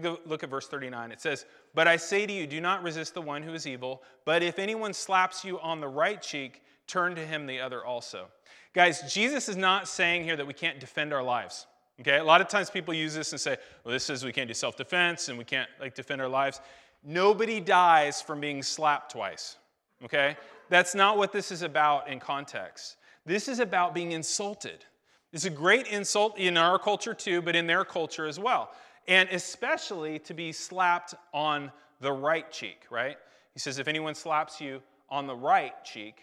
Look 0.00 0.42
at 0.42 0.50
verse 0.50 0.68
39. 0.68 1.12
It 1.12 1.20
says, 1.20 1.46
But 1.74 1.88
I 1.88 1.96
say 1.96 2.26
to 2.26 2.32
you, 2.32 2.46
do 2.46 2.60
not 2.60 2.82
resist 2.82 3.14
the 3.14 3.22
one 3.22 3.42
who 3.42 3.54
is 3.54 3.66
evil, 3.66 4.02
but 4.24 4.42
if 4.42 4.58
anyone 4.58 4.92
slaps 4.92 5.44
you 5.44 5.58
on 5.60 5.80
the 5.80 5.88
right 5.88 6.20
cheek, 6.20 6.62
turn 6.86 7.14
to 7.14 7.24
him 7.24 7.46
the 7.46 7.60
other 7.60 7.84
also. 7.84 8.26
Guys, 8.74 9.12
Jesus 9.12 9.48
is 9.48 9.56
not 9.56 9.88
saying 9.88 10.24
here 10.24 10.36
that 10.36 10.46
we 10.46 10.54
can't 10.54 10.80
defend 10.80 11.12
our 11.12 11.22
lives. 11.22 11.66
Okay? 12.00 12.18
A 12.18 12.24
lot 12.24 12.40
of 12.40 12.48
times 12.48 12.70
people 12.70 12.94
use 12.94 13.14
this 13.14 13.32
and 13.32 13.40
say, 13.40 13.56
well, 13.84 13.92
this 13.92 14.04
says 14.04 14.24
we 14.24 14.32
can't 14.32 14.48
do 14.48 14.54
self 14.54 14.76
defense 14.76 15.28
and 15.28 15.38
we 15.38 15.44
can't 15.44 15.68
like 15.80 15.94
defend 15.94 16.20
our 16.20 16.28
lives. 16.28 16.60
Nobody 17.04 17.60
dies 17.60 18.20
from 18.20 18.40
being 18.40 18.62
slapped 18.62 19.12
twice. 19.12 19.56
Okay? 20.04 20.36
That's 20.68 20.94
not 20.94 21.16
what 21.16 21.32
this 21.32 21.50
is 21.50 21.62
about 21.62 22.08
in 22.08 22.20
context. 22.20 22.96
This 23.24 23.48
is 23.48 23.58
about 23.58 23.94
being 23.94 24.12
insulted. 24.12 24.84
It's 25.32 25.44
a 25.44 25.50
great 25.50 25.86
insult 25.88 26.38
in 26.38 26.56
our 26.56 26.78
culture 26.78 27.14
too, 27.14 27.42
but 27.42 27.54
in 27.54 27.66
their 27.66 27.84
culture 27.84 28.26
as 28.26 28.38
well 28.38 28.70
and 29.08 29.28
especially 29.30 30.18
to 30.20 30.34
be 30.34 30.52
slapped 30.52 31.14
on 31.32 31.72
the 32.00 32.12
right 32.12 32.50
cheek, 32.52 32.82
right? 32.90 33.16
He 33.54 33.58
says, 33.58 33.78
if 33.78 33.88
anyone 33.88 34.14
slaps 34.14 34.60
you 34.60 34.80
on 35.08 35.26
the 35.26 35.34
right 35.34 35.72
cheek, 35.84 36.20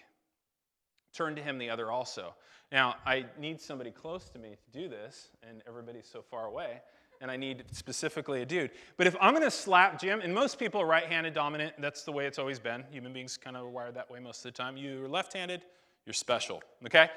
turn 1.13 1.35
to 1.35 1.41
him 1.41 1.57
the 1.57 1.69
other 1.69 1.91
also. 1.91 2.35
Now, 2.71 2.95
I 3.05 3.25
need 3.39 3.59
somebody 3.59 3.91
close 3.91 4.29
to 4.29 4.39
me 4.39 4.49
to 4.49 4.79
do 4.79 4.87
this, 4.87 5.29
and 5.47 5.61
everybody's 5.67 6.07
so 6.07 6.21
far 6.21 6.45
away, 6.45 6.81
and 7.21 7.31
I 7.31 7.37
need 7.37 7.63
specifically 7.71 8.41
a 8.41 8.45
dude. 8.45 8.71
But 8.97 9.07
if 9.07 9.15
I'm 9.19 9.35
to 9.39 9.51
slap 9.51 9.99
Jim, 9.99 10.21
and 10.21 10.33
most 10.33 10.59
people 10.59 10.81
are 10.81 10.85
right 10.85 11.05
handed 11.05 11.33
dominant, 11.33 11.73
that's 11.79 12.03
the 12.03 12.11
way 12.11 12.25
it's 12.25 12.39
always 12.39 12.59
been. 12.59 12.83
Human 12.91 13.13
beings 13.13 13.37
kind 13.37 13.57
of 13.57 13.67
wired 13.71 13.95
that 13.95 14.09
way 14.09 14.19
most 14.19 14.39
of 14.39 14.53
the 14.53 14.57
time. 14.57 14.77
You're 14.77 15.07
left 15.07 15.33
handed, 15.33 15.61
you're 16.05 16.13
special, 16.13 16.61
okay? 16.85 17.09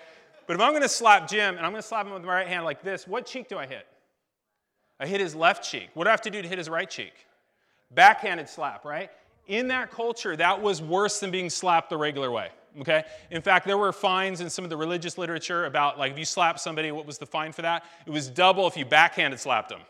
But 0.47 0.57
if 0.57 0.63
I'm 0.63 0.73
to 0.81 0.89
slap 0.89 1.29
Jim, 1.29 1.57
and 1.57 1.67
I'm 1.67 1.75
to 1.75 1.83
slap 1.83 2.07
him 2.07 2.15
with 2.15 2.25
my 2.25 2.35
right 2.35 2.49
hand 2.49 2.65
like 2.65 2.83
this, 2.83 3.07
what 3.07 3.27
cheek 3.27 3.49
do 3.49 3.59
I 3.59 3.67
hit? 3.67 3.87
I 5.01 5.07
hit 5.07 5.21
his 5.21 5.35
left 5.35 5.65
cheek. 5.65 5.91
What 5.95 6.05
do 6.05 6.09
I 6.09 6.13
have 6.13 6.23
to 6.23 6.31
do 6.31 6.43
to 6.43 6.49
hit 6.49 6.59
his 6.59 6.69
right 6.69 6.89
cheek? 6.89 7.13
Backhanded 7.93 8.49
slap, 8.49 8.85
right? 8.85 9.11
In 9.47 9.69
that 9.69 9.91
culture, 9.91 10.37
that 10.37 10.61
was 10.61 10.83
worse 10.83 11.21
than 11.21 11.31
being 11.31 11.49
slapped 11.49 11.91
the 11.91 11.97
regular 11.97 12.31
way. 12.31 12.51
Okay? 12.81 13.05
In 13.31 13.43
fact, 13.43 13.67
there 13.67 13.79
were 13.79 13.93
fines 13.93 14.41
in 14.41 14.51
some 14.51 14.65
of 14.65 14.71
the 14.71 14.77
religious 14.77 15.19
literature 15.19 15.65
about 15.65 15.99
like 15.99 16.13
if 16.13 16.19
you 16.19 16.25
slap 16.25 16.59
somebody, 16.59 16.93
what 16.93 17.07
was 17.07 17.19
the 17.19 17.27
fine 17.27 17.53
for 17.53 17.63
that? 17.63 17.85
It 18.07 18.11
was 18.11 18.29
double 18.29 18.67
if 18.67 18.77
you 18.77 18.85
backhanded 18.85 19.41
slapped 19.41 19.71
them. 19.71 19.81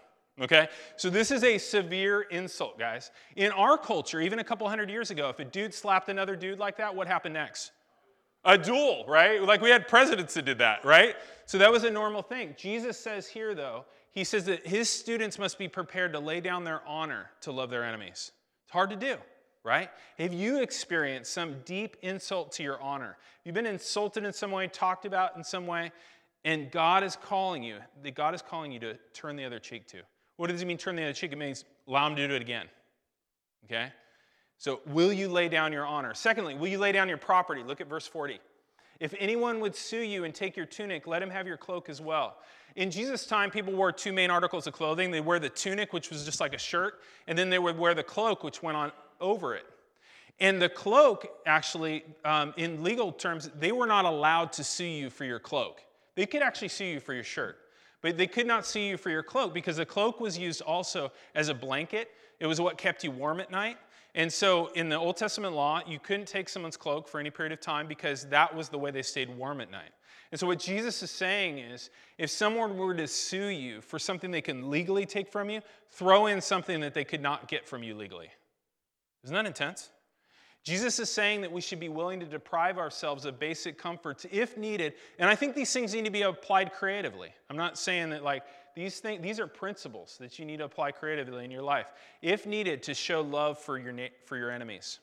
Okay? 0.41 0.69
So 0.97 1.11
this 1.11 1.31
is 1.31 1.43
a 1.43 1.59
severe 1.59 2.23
insult, 2.23 2.79
guys. 2.79 3.11
In 3.37 3.51
our 3.53 3.77
culture, 3.77 4.21
even 4.21 4.39
a 4.39 4.45
couple 4.45 4.69
hundred 4.69 4.91
years 4.91 5.11
ago, 5.11 5.29
if 5.29 5.41
a 5.41 5.45
dude 5.45 5.75
slapped 5.75 6.09
another 6.09 6.37
dude 6.37 6.59
like 6.59 6.77
that, 6.77 6.95
what 6.95 7.07
happened 7.07 7.35
next? 7.35 7.73
A 8.45 8.57
duel, 8.57 9.05
right? 9.09 9.43
Like 9.43 9.61
we 9.61 9.71
had 9.71 9.89
presidents 9.89 10.35
that 10.35 10.45
did 10.45 10.59
that, 10.59 10.85
right? 10.85 11.17
So 11.47 11.59
that 11.59 11.73
was 11.73 11.83
a 11.83 11.91
normal 11.91 12.23
thing. 12.23 12.55
Jesus 12.57 12.97
says 12.97 13.27
here, 13.27 13.55
though, 13.55 13.85
he 14.13 14.25
says 14.25 14.45
that 14.47 14.67
his 14.67 14.89
students 14.89 15.39
must 15.39 15.59
be 15.59 15.69
prepared 15.69 16.13
to 16.13 16.19
lay 16.19 16.41
down 16.41 16.65
their 16.65 16.83
honor 16.87 17.31
to 17.43 17.53
love 17.53 17.71
their 17.71 17.85
enemies. 17.85 18.33
It's 18.65 18.73
hard 18.73 18.91
to 18.91 18.97
do, 18.97 19.17
right? 19.65 19.91
Have 20.19 20.33
you 20.33 20.61
experienced 20.61 21.33
some 21.33 21.57
deep 21.65 21.97
insult 22.03 22.53
to 22.53 22.63
your 22.63 22.81
honor? 22.81 23.17
You've 23.45 23.55
been 23.55 23.67
insulted 23.67 24.25
in 24.25 24.33
some 24.33 24.51
way, 24.51 24.67
talked 24.69 25.05
about 25.07 25.37
in 25.37 25.45
some 25.45 25.67
way, 25.67 25.93
and 26.45 26.71
God 26.71 27.03
is 27.03 27.17
calling 27.17 27.63
you, 27.63 27.79
that 28.03 28.15
God 28.15 28.35
is 28.35 28.43
calling 28.43 28.73
you 28.73 28.81
to 28.81 28.99
turn 29.13 29.37
the 29.37 29.45
other 29.45 29.59
cheek 29.59 29.87
to. 29.89 30.03
What 30.37 30.51
does 30.51 30.63
it 30.63 30.67
mean, 30.67 30.79
turn 30.79 30.97
the 30.97 31.03
other 31.03 31.13
cheek? 31.13 31.33
It 31.33 31.39
means 31.39 31.65
allow 31.87 32.07
him 32.07 32.17
to 32.17 32.29
do 32.29 32.35
it 32.35 32.43
again. 32.43 32.67
Okay? 33.65 33.93
So, 34.57 34.81
will 34.87 35.13
you 35.13 35.29
lay 35.29 35.49
down 35.49 35.73
your 35.73 35.87
honor? 35.87 36.15
Secondly, 36.15 36.55
will 36.55 36.69
you 36.69 36.79
lay 36.79 36.93
down 36.93 37.09
your 37.09 37.19
property? 37.19 37.63
Look 37.63 37.81
at 37.81 37.89
verse 37.89 38.07
40. 38.07 38.41
If 39.01 39.15
anyone 39.19 39.61
would 39.61 39.77
sue 39.77 40.01
you 40.01 40.25
and 40.25 40.35
take 40.35 40.57
your 40.57 40.67
tunic, 40.67 41.07
let 41.07 41.23
him 41.23 41.31
have 41.31 41.47
your 41.47 41.57
cloak 41.57 41.89
as 41.89 42.01
well. 42.01 42.39
In 42.75 42.91
Jesus' 42.91 43.27
time, 43.27 43.51
people 43.51 43.73
wore 43.73 43.93
two 43.93 44.13
main 44.13 44.31
articles 44.31 44.67
of 44.67 44.73
clothing. 44.73 45.11
They 45.11 45.21
wear 45.21 45.39
the 45.39 45.49
tunic, 45.49 45.93
which 45.93 46.11
was 46.11 46.25
just 46.25 46.41
like 46.41 46.55
a 46.55 46.59
shirt, 46.59 47.01
and 47.27 47.39
then 47.39 47.49
they 47.51 47.59
would 47.59 47.79
wear 47.79 47.95
the 47.95 48.03
cloak, 48.03 48.43
which 48.43 48.63
went 48.63 48.77
on 48.77 48.93
over 49.21 49.55
it. 49.55 49.65
And 50.41 50.63
the 50.63 50.69
cloak, 50.69 51.27
actually, 51.47 52.05
um, 52.25 52.55
in 52.57 52.83
legal 52.83 53.11
terms, 53.11 53.51
they 53.59 53.73
were 53.73 53.87
not 53.87 54.05
allowed 54.05 54.53
to 54.55 54.65
sue 54.65 54.85
you 54.85 55.11
for 55.11 55.25
your 55.25 55.41
cloak. 55.41 55.83
They 56.15 56.27
could 56.27 56.43
actually 56.43 56.69
sue 56.69 56.85
you 56.85 57.01
for 57.01 57.15
your 57.15 57.25
shirt, 57.25 57.59
but 58.03 58.17
they 58.17 58.27
could 58.27 58.47
not 58.47 58.67
sue 58.67 58.81
you 58.81 58.97
for 58.97 59.11
your 59.11 59.23
cloak 59.23 59.53
because 59.53 59.77
the 59.77 59.87
cloak 59.87 60.21
was 60.21 60.39
used 60.39 60.61
also 60.63 61.13
as 61.35 61.49
a 61.49 61.55
blanket. 61.55 62.11
It 62.39 62.47
was 62.47 62.61
what 62.61 62.79
kept 62.79 63.03
you 63.03 63.11
warm 63.11 63.41
at 63.41 63.51
night. 63.51 63.79
And 64.19 64.33
so 64.33 64.67
in 64.75 64.89
the 64.89 64.97
Old 64.97 65.17
Testament 65.17 65.55
law, 65.55 65.81
you 65.87 66.01
couldn't 66.01 66.27
take 66.27 66.49
someone's 66.49 66.77
cloak 66.77 67.09
for 67.09 67.21
any 67.21 67.31
period 67.31 67.53
of 67.53 67.61
time 67.61 67.87
because 67.87 68.25
that 68.25 68.53
was 68.53 68.69
the 68.69 68.77
way 68.77 68.91
they 68.91 69.01
stayed 69.01 69.31
warm 69.31 69.61
at 69.61 69.71
night. 69.71 69.93
And 70.33 70.41
so 70.41 70.49
what 70.49 70.59
Jesus 70.59 71.01
is 71.05 71.11
saying 71.13 71.59
is 71.59 71.91
if 72.19 72.29
someone 72.29 72.77
were 72.77 72.95
to 72.95 73.07
sue 73.07 73.47
you 73.47 73.81
for 73.81 73.97
something 73.97 74.33
they 74.33 74.41
can 74.41 74.71
legally 74.71 75.07
take 75.07 75.31
from 75.31 75.49
you, 75.49 75.61
throw 75.93 76.27
in 76.27 76.41
something 76.41 76.81
that 76.81 76.95
they 76.95 77.05
could 77.05 77.23
not 77.23 77.47
get 77.47 77.65
from 77.65 77.85
you 77.85 77.95
legally. 77.95 78.29
Isn't 79.23 79.35
that 79.35 79.47
intense? 79.47 79.91
Jesus 80.65 80.99
is 80.99 81.09
saying 81.09 81.41
that 81.43 81.53
we 81.53 81.61
should 81.61 81.79
be 81.79 81.89
willing 81.89 82.19
to 82.19 82.27
deprive 82.27 82.77
ourselves 82.77 83.25
of 83.25 83.39
basic 83.39 83.79
comforts 83.79 84.27
if 84.33 84.57
needed. 84.57 84.95
And 85.21 85.31
I 85.31 85.37
think 85.37 85.55
these 85.55 85.73
things 85.73 85.95
need 85.95 86.05
to 86.05 86.11
be 86.11 86.23
applied 86.23 86.73
creatively. 86.73 87.31
I'm 87.49 87.57
not 87.57 87.79
saying 87.79 88.11
that, 88.11 88.25
like, 88.25 88.43
these, 88.79 89.01
things, 89.01 89.23
these 89.23 89.41
are 89.41 89.47
principles 89.47 90.17
that 90.21 90.39
you 90.39 90.45
need 90.45 90.59
to 90.59 90.65
apply 90.65 90.93
creatively 90.93 91.45
in 91.45 91.51
your 91.51 91.63
life, 91.63 91.87
if 92.23 92.47
needed, 92.47 92.83
to 92.85 92.95
show 92.95 93.21
love 93.21 93.59
for 93.59 93.79
your, 93.79 93.95
for 94.25 94.37
your 94.37 94.51
enemies. 94.51 95.01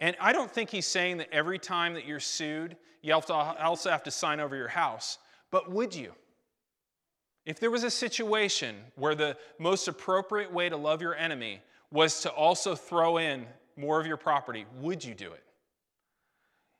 And 0.00 0.16
I 0.20 0.32
don't 0.32 0.50
think 0.50 0.70
he's 0.70 0.86
saying 0.86 1.18
that 1.18 1.28
every 1.32 1.58
time 1.58 1.94
that 1.94 2.06
you're 2.06 2.20
sued, 2.20 2.76
you 3.02 3.14
also 3.14 3.90
have 3.90 4.02
to 4.02 4.10
sign 4.10 4.40
over 4.40 4.56
your 4.56 4.68
house. 4.68 5.18
But 5.50 5.70
would 5.70 5.94
you? 5.94 6.12
If 7.44 7.60
there 7.60 7.70
was 7.70 7.84
a 7.84 7.90
situation 7.90 8.76
where 8.96 9.14
the 9.14 9.36
most 9.58 9.86
appropriate 9.86 10.52
way 10.52 10.68
to 10.68 10.76
love 10.76 11.00
your 11.00 11.14
enemy 11.14 11.60
was 11.90 12.20
to 12.22 12.30
also 12.30 12.74
throw 12.74 13.18
in 13.18 13.46
more 13.76 14.00
of 14.00 14.06
your 14.06 14.16
property, 14.16 14.66
would 14.80 15.04
you 15.04 15.14
do 15.14 15.32
it? 15.32 15.44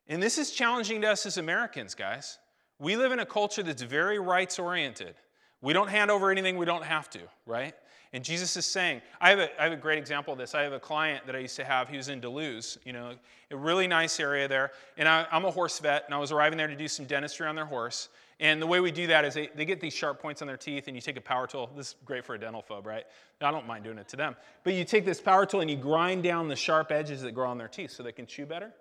And 0.08 0.22
this 0.22 0.38
is 0.38 0.50
challenging 0.50 1.00
to 1.02 1.08
us 1.08 1.26
as 1.26 1.38
Americans, 1.38 1.94
guys. 1.94 2.38
We 2.78 2.96
live 2.96 3.12
in 3.12 3.20
a 3.20 3.26
culture 3.26 3.62
that's 3.62 3.82
very 3.82 4.18
rights 4.18 4.58
oriented. 4.58 5.14
We 5.62 5.72
don't 5.72 5.88
hand 5.88 6.10
over 6.10 6.30
anything 6.30 6.56
we 6.56 6.66
don't 6.66 6.84
have 6.84 7.08
to, 7.10 7.20
right? 7.46 7.74
And 8.12 8.24
Jesus 8.24 8.56
is 8.56 8.64
saying, 8.64 9.02
I 9.20 9.30
have, 9.30 9.38
a, 9.40 9.60
I 9.60 9.64
have 9.64 9.72
a 9.72 9.76
great 9.76 9.98
example 9.98 10.32
of 10.32 10.38
this. 10.38 10.54
I 10.54 10.62
have 10.62 10.72
a 10.72 10.80
client 10.80 11.26
that 11.26 11.34
I 11.34 11.40
used 11.40 11.56
to 11.56 11.64
have. 11.64 11.88
He 11.88 11.96
was 11.96 12.08
in 12.08 12.20
De 12.20 12.28
Luz, 12.28 12.78
you 12.84 12.92
know, 12.92 13.12
a 13.50 13.56
really 13.56 13.86
nice 13.86 14.20
area 14.20 14.48
there. 14.48 14.72
And 14.96 15.08
I, 15.08 15.26
am 15.32 15.44
a 15.44 15.50
horse 15.50 15.78
vet, 15.78 16.04
and 16.06 16.14
I 16.14 16.18
was 16.18 16.32
arriving 16.32 16.56
there 16.56 16.68
to 16.68 16.76
do 16.76 16.88
some 16.88 17.04
dentistry 17.04 17.46
on 17.46 17.56
their 17.56 17.64
horse. 17.64 18.08
And 18.38 18.60
the 18.60 18.66
way 18.66 18.80
we 18.80 18.90
do 18.90 19.06
that 19.06 19.24
is 19.24 19.34
they, 19.34 19.48
they 19.54 19.64
get 19.64 19.80
these 19.80 19.94
sharp 19.94 20.20
points 20.20 20.40
on 20.40 20.48
their 20.48 20.56
teeth, 20.56 20.88
and 20.88 20.96
you 20.96 21.00
take 21.00 21.16
a 21.16 21.22
power 21.22 21.46
tool. 21.46 21.70
This 21.76 21.88
is 21.88 21.94
great 22.04 22.24
for 22.24 22.34
a 22.34 22.38
dental 22.38 22.62
phobe, 22.68 22.86
right? 22.86 23.04
I 23.40 23.50
don't 23.50 23.66
mind 23.66 23.84
doing 23.84 23.98
it 23.98 24.08
to 24.08 24.16
them. 24.16 24.36
But 24.62 24.74
you 24.74 24.84
take 24.84 25.04
this 25.04 25.20
power 25.20 25.46
tool 25.46 25.60
and 25.60 25.70
you 25.70 25.76
grind 25.76 26.22
down 26.22 26.48
the 26.48 26.56
sharp 26.56 26.92
edges 26.92 27.22
that 27.22 27.32
grow 27.32 27.50
on 27.50 27.58
their 27.58 27.68
teeth 27.68 27.90
so 27.90 28.02
they 28.02 28.12
can 28.12 28.26
chew 28.26 28.46
better. 28.46 28.72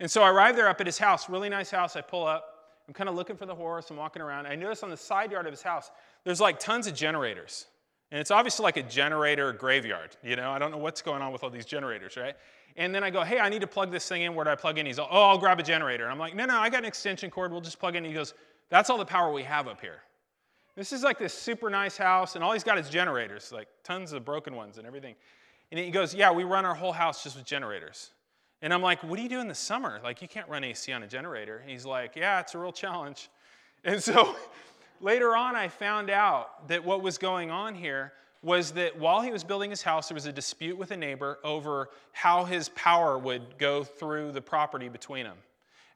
And 0.00 0.10
so 0.10 0.22
I 0.22 0.30
arrive 0.30 0.56
there 0.56 0.68
up 0.68 0.80
at 0.80 0.86
his 0.86 0.98
house, 0.98 1.28
really 1.28 1.48
nice 1.48 1.70
house. 1.70 1.96
I 1.96 2.02
pull 2.02 2.26
up. 2.26 2.52
I'm 2.86 2.94
kind 2.94 3.08
of 3.08 3.16
looking 3.16 3.36
for 3.36 3.46
the 3.46 3.54
horse. 3.54 3.90
I'm 3.90 3.96
walking 3.96 4.22
around. 4.22 4.46
I 4.46 4.54
notice 4.54 4.82
on 4.82 4.90
the 4.90 4.96
side 4.96 5.32
yard 5.32 5.46
of 5.46 5.52
his 5.52 5.62
house, 5.62 5.90
there's 6.26 6.40
like 6.40 6.58
tons 6.58 6.86
of 6.86 6.94
generators. 6.94 7.66
And 8.10 8.20
it's 8.20 8.30
obviously 8.30 8.64
like 8.64 8.76
a 8.76 8.82
generator 8.82 9.52
graveyard. 9.52 10.16
You 10.22 10.36
know, 10.36 10.50
I 10.50 10.58
don't 10.58 10.72
know 10.72 10.76
what's 10.76 11.00
going 11.00 11.22
on 11.22 11.32
with 11.32 11.44
all 11.44 11.50
these 11.50 11.64
generators, 11.64 12.16
right? 12.16 12.34
And 12.76 12.92
then 12.92 13.02
I 13.02 13.10
go, 13.10 13.22
hey, 13.22 13.38
I 13.38 13.48
need 13.48 13.60
to 13.60 13.66
plug 13.66 13.90
this 13.90 14.08
thing 14.08 14.22
in. 14.22 14.34
Where 14.34 14.44
do 14.44 14.50
I 14.50 14.56
plug 14.56 14.76
in? 14.76 14.86
He's 14.86 14.98
like, 14.98 15.08
oh, 15.10 15.22
I'll 15.22 15.38
grab 15.38 15.60
a 15.60 15.62
generator. 15.62 16.04
And 16.04 16.12
I'm 16.12 16.18
like, 16.18 16.34
no, 16.34 16.44
no, 16.44 16.58
I 16.58 16.68
got 16.68 16.80
an 16.80 16.84
extension 16.84 17.30
cord. 17.30 17.52
We'll 17.52 17.60
just 17.60 17.78
plug 17.78 17.94
in. 17.94 18.04
And 18.04 18.06
He 18.06 18.12
goes, 18.12 18.34
that's 18.70 18.90
all 18.90 18.98
the 18.98 19.06
power 19.06 19.32
we 19.32 19.44
have 19.44 19.68
up 19.68 19.80
here. 19.80 20.00
This 20.74 20.92
is 20.92 21.02
like 21.02 21.18
this 21.18 21.32
super 21.32 21.70
nice 21.70 21.96
house, 21.96 22.34
and 22.34 22.44
all 22.44 22.52
he's 22.52 22.64
got 22.64 22.76
is 22.76 22.90
generators, 22.90 23.50
like 23.50 23.68
tons 23.82 24.12
of 24.12 24.26
broken 24.26 24.54
ones 24.54 24.76
and 24.76 24.86
everything. 24.86 25.14
And 25.72 25.80
he 25.80 25.90
goes, 25.90 26.14
Yeah, 26.14 26.32
we 26.32 26.44
run 26.44 26.66
our 26.66 26.74
whole 26.74 26.92
house 26.92 27.22
just 27.22 27.34
with 27.36 27.46
generators. 27.46 28.10
And 28.60 28.74
I'm 28.74 28.82
like, 28.82 29.02
What 29.02 29.16
do 29.16 29.22
you 29.22 29.28
do 29.28 29.40
in 29.40 29.48
the 29.48 29.54
summer? 29.54 30.00
Like, 30.04 30.20
you 30.20 30.28
can't 30.28 30.48
run 30.50 30.64
AC 30.64 30.92
on 30.92 31.02
a 31.02 31.06
generator. 31.06 31.62
he's 31.66 31.86
like, 31.86 32.14
Yeah, 32.14 32.40
it's 32.40 32.54
a 32.54 32.58
real 32.58 32.72
challenge. 32.72 33.30
And 33.84 34.02
so 34.02 34.36
later 35.00 35.36
on, 35.36 35.56
I 35.56 35.68
found 35.68 36.10
out 36.10 36.68
that 36.68 36.84
what 36.84 37.02
was 37.02 37.18
going 37.18 37.50
on 37.50 37.74
here 37.74 38.12
was 38.42 38.72
that 38.72 38.98
while 38.98 39.22
he 39.22 39.30
was 39.30 39.42
building 39.42 39.70
his 39.70 39.82
house, 39.82 40.08
there 40.08 40.14
was 40.14 40.26
a 40.26 40.32
dispute 40.32 40.78
with 40.78 40.90
a 40.90 40.96
neighbor 40.96 41.38
over 41.42 41.90
how 42.12 42.44
his 42.44 42.68
power 42.70 43.18
would 43.18 43.58
go 43.58 43.82
through 43.82 44.32
the 44.32 44.40
property 44.40 44.88
between 44.88 45.24
them. 45.24 45.36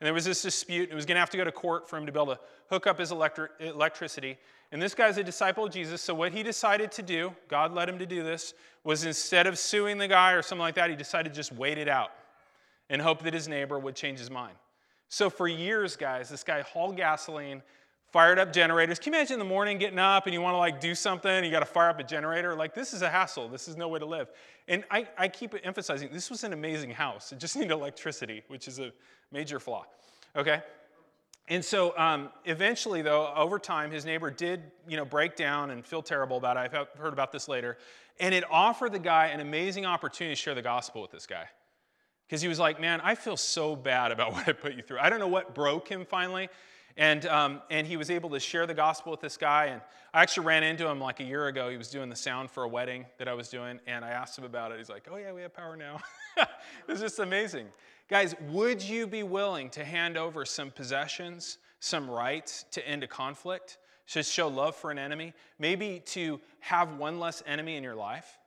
And 0.01 0.07
there 0.07 0.15
was 0.15 0.25
this 0.25 0.43
dispute. 0.43 0.85
and 0.85 0.93
It 0.93 0.95
was 0.95 1.05
going 1.05 1.17
to 1.17 1.21
have 1.21 1.31
to 1.31 1.37
go 1.37 1.45
to 1.45 1.53
court 1.53 1.89
for 1.89 1.97
him 1.97 2.07
to 2.07 2.13
be 2.13 2.19
able 2.19 2.35
to 2.35 2.41
hook 2.71 2.87
up 2.87 2.99
his 2.99 3.13
electric, 3.13 3.53
electricity. 3.61 4.39
And 4.73 4.81
this 4.81 4.95
guy's 4.95 5.19
a 5.19 5.25
disciple 5.25 5.67
of 5.67 5.73
Jesus. 5.73 6.01
So 6.01 6.15
what 6.15 6.33
he 6.33 6.43
decided 6.43 6.91
to 6.93 7.03
do, 7.03 7.35
God 7.49 7.75
led 7.75 7.89
him 7.89 7.99
to 7.99 8.07
do 8.07 8.23
this, 8.23 8.55
was 8.83 9.05
instead 9.05 9.47
of 9.47 9.59
suing 9.59 9.99
the 9.99 10.09
guy 10.09 10.33
or 10.33 10.43
something 10.43 10.63
like 10.63 10.77
that, 10.77 10.91
he 10.91 10.97
decided 10.97 11.33
to 11.33 11.37
just 11.37 11.53
wait 11.53 11.77
it 11.77 11.89
out 11.89 12.11
and 12.89 13.03
hope 13.03 13.23
that 13.23 13.35
his 13.35 13.47
neighbor 13.47 13.79
would 13.79 13.95
change 13.95 14.19
his 14.19 14.31
mind. 14.31 14.57
So 15.09 15.29
for 15.29 15.49
years, 15.49 15.97
guys, 15.97 16.29
this 16.29 16.45
guy 16.45 16.63
hauled 16.63 16.97
gasoline, 16.97 17.63
fired 18.11 18.39
up 18.39 18.53
generators. 18.53 18.99
Can 18.99 19.13
you 19.13 19.19
imagine 19.19 19.35
in 19.35 19.39
the 19.39 19.45
morning 19.45 19.79
getting 19.79 19.99
up 19.99 20.27
and 20.27 20.35
you 20.35 20.41
want 20.41 20.55
to 20.55 20.59
like 20.59 20.81
do 20.81 20.95
something, 20.95 21.45
you 21.45 21.51
got 21.51 21.61
to 21.61 21.67
fire 21.67 21.91
up 21.91 22.01
a 22.01 22.05
generator? 22.05 22.55
Like 22.55 22.75
this 22.75 22.93
is 22.93 23.03
a 23.03 23.11
hassle. 23.11 23.49
This 23.49 23.69
is 23.69 23.77
no 23.77 23.89
way 23.89 23.99
to 23.99 24.07
live. 24.07 24.29
And 24.69 24.85
I, 24.91 25.07
I 25.17 25.29
keep 25.29 25.55
emphasizing 25.63 26.11
this 26.13 26.31
was 26.31 26.45
an 26.45 26.53
amazing 26.53 26.91
house. 26.91 27.33
It 27.33 27.39
just 27.39 27.57
needed 27.57 27.71
electricity, 27.71 28.43
which 28.49 28.69
is 28.69 28.79
a 28.79 28.93
major 29.33 29.61
flaw. 29.61 29.87
Okay? 30.37 30.61
And 31.49 31.65
so 31.65 31.97
um, 31.99 32.31
eventually, 32.45 33.03
though, 33.03 33.33
over 33.35 33.59
time, 33.59 33.91
his 33.91 34.05
neighbor 34.05 34.31
did, 34.31 34.63
you 34.89 34.97
know, 34.97 35.05
break 35.05 35.35
down 35.35 35.71
and 35.71 35.85
feel 35.85 36.03
terrible 36.03 36.37
about 36.37 36.57
it. 36.57 36.61
I've 36.73 37.01
heard 37.01 37.13
about 37.13 37.33
this 37.33 37.49
later. 37.49 37.77
And 38.21 38.33
it 38.35 38.45
offered 38.51 38.93
the 38.93 39.01
guy 39.01 39.29
an 39.29 39.41
amazing 39.41 39.85
opportunity 39.85 40.37
to 40.37 40.41
share 40.41 40.55
the 40.55 40.63
gospel 40.63 41.03
with 41.03 41.11
this 41.11 41.27
guy. 41.27 41.47
Because 42.29 42.41
he 42.41 42.47
was 42.47 42.61
like, 42.61 42.81
man, 42.81 43.01
I 43.03 43.17
feel 43.17 43.37
so 43.37 43.75
bad 43.75 44.13
about 44.13 44.33
what 44.35 44.49
I 44.49 44.53
put 44.53 44.75
you 44.75 44.83
through. 44.83 45.01
I 45.01 45.11
don't 45.11 45.19
know 45.19 45.29
what 45.29 45.55
broke 45.55 45.89
him 45.89 46.05
finally. 46.05 46.49
And, 46.97 47.27
um, 47.27 47.63
and 47.71 47.87
he 47.87 47.97
was 47.97 48.11
able 48.11 48.31
to 48.31 48.41
share 48.41 48.67
the 48.67 48.75
gospel 48.75 49.11
with 49.11 49.21
this 49.21 49.37
guy. 49.37 49.67
And 49.67 49.81
I 50.13 50.23
actually 50.23 50.47
ran 50.47 50.63
into 50.63 50.87
him 50.89 51.01
like 51.01 51.21
a 51.21 51.25
year 51.25 51.47
ago. 51.47 51.71
He 51.71 51.77
was 51.77 51.89
doing 51.89 52.09
the 52.09 52.17
sound 52.17 52.51
for 52.51 52.65
a 52.65 52.69
wedding 52.69 53.07
that 53.19 53.29
I 53.29 53.35
was 53.35 53.49
doing. 53.49 53.81
And 53.87 54.05
I 54.05 54.11
asked 54.11 54.37
him 54.39 54.45
about 54.45 54.73
it. 54.73 54.79
He's 54.79 54.91
like, 54.91 55.07
oh, 55.11 55.17
yeah, 55.17 55.33
we 55.33 55.43
have 55.43 55.55
power 55.55 55.77
now. 55.77 56.01
it 56.37 56.49
was 56.89 57.01
just 57.01 57.19
amazing. 57.19 57.67
Guys, 58.09 58.35
would 58.49 58.83
you 58.83 59.07
be 59.07 59.23
willing 59.23 59.71
to 59.71 59.85
hand 59.85 60.17
over 60.17 60.45
some 60.45 60.71
possessions, 60.71 61.59
some 61.79 62.11
rights 62.11 62.65
to 62.73 62.87
end 62.87 63.05
a 63.05 63.07
conflict, 63.07 63.79
to 64.09 64.23
show 64.25 64.49
love 64.49 64.75
for 64.75 64.91
an 64.91 64.99
enemy, 64.99 65.33
maybe 65.61 66.03
to 66.05 66.41
have 66.59 66.97
one 66.97 67.21
less 67.21 67.43
enemy 67.47 67.77
in 67.77 67.85
your 67.85 67.95
life? 67.95 68.40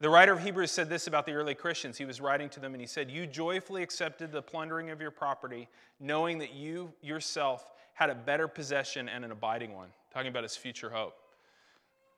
The 0.00 0.10
writer 0.10 0.32
of 0.32 0.42
Hebrews 0.42 0.70
said 0.70 0.88
this 0.88 1.06
about 1.06 1.24
the 1.24 1.32
early 1.32 1.54
Christians. 1.54 1.96
He 1.96 2.04
was 2.04 2.20
writing 2.20 2.48
to 2.50 2.60
them 2.60 2.74
and 2.74 2.80
he 2.80 2.86
said, 2.86 3.10
You 3.10 3.26
joyfully 3.26 3.82
accepted 3.82 4.32
the 4.32 4.42
plundering 4.42 4.90
of 4.90 5.00
your 5.00 5.10
property, 5.10 5.68
knowing 6.00 6.38
that 6.38 6.52
you 6.52 6.92
yourself 7.00 7.70
had 7.94 8.10
a 8.10 8.14
better 8.14 8.48
possession 8.48 9.08
and 9.08 9.24
an 9.24 9.30
abiding 9.30 9.72
one. 9.72 9.88
Talking 10.12 10.28
about 10.28 10.42
his 10.42 10.56
future 10.56 10.90
hope. 10.90 11.14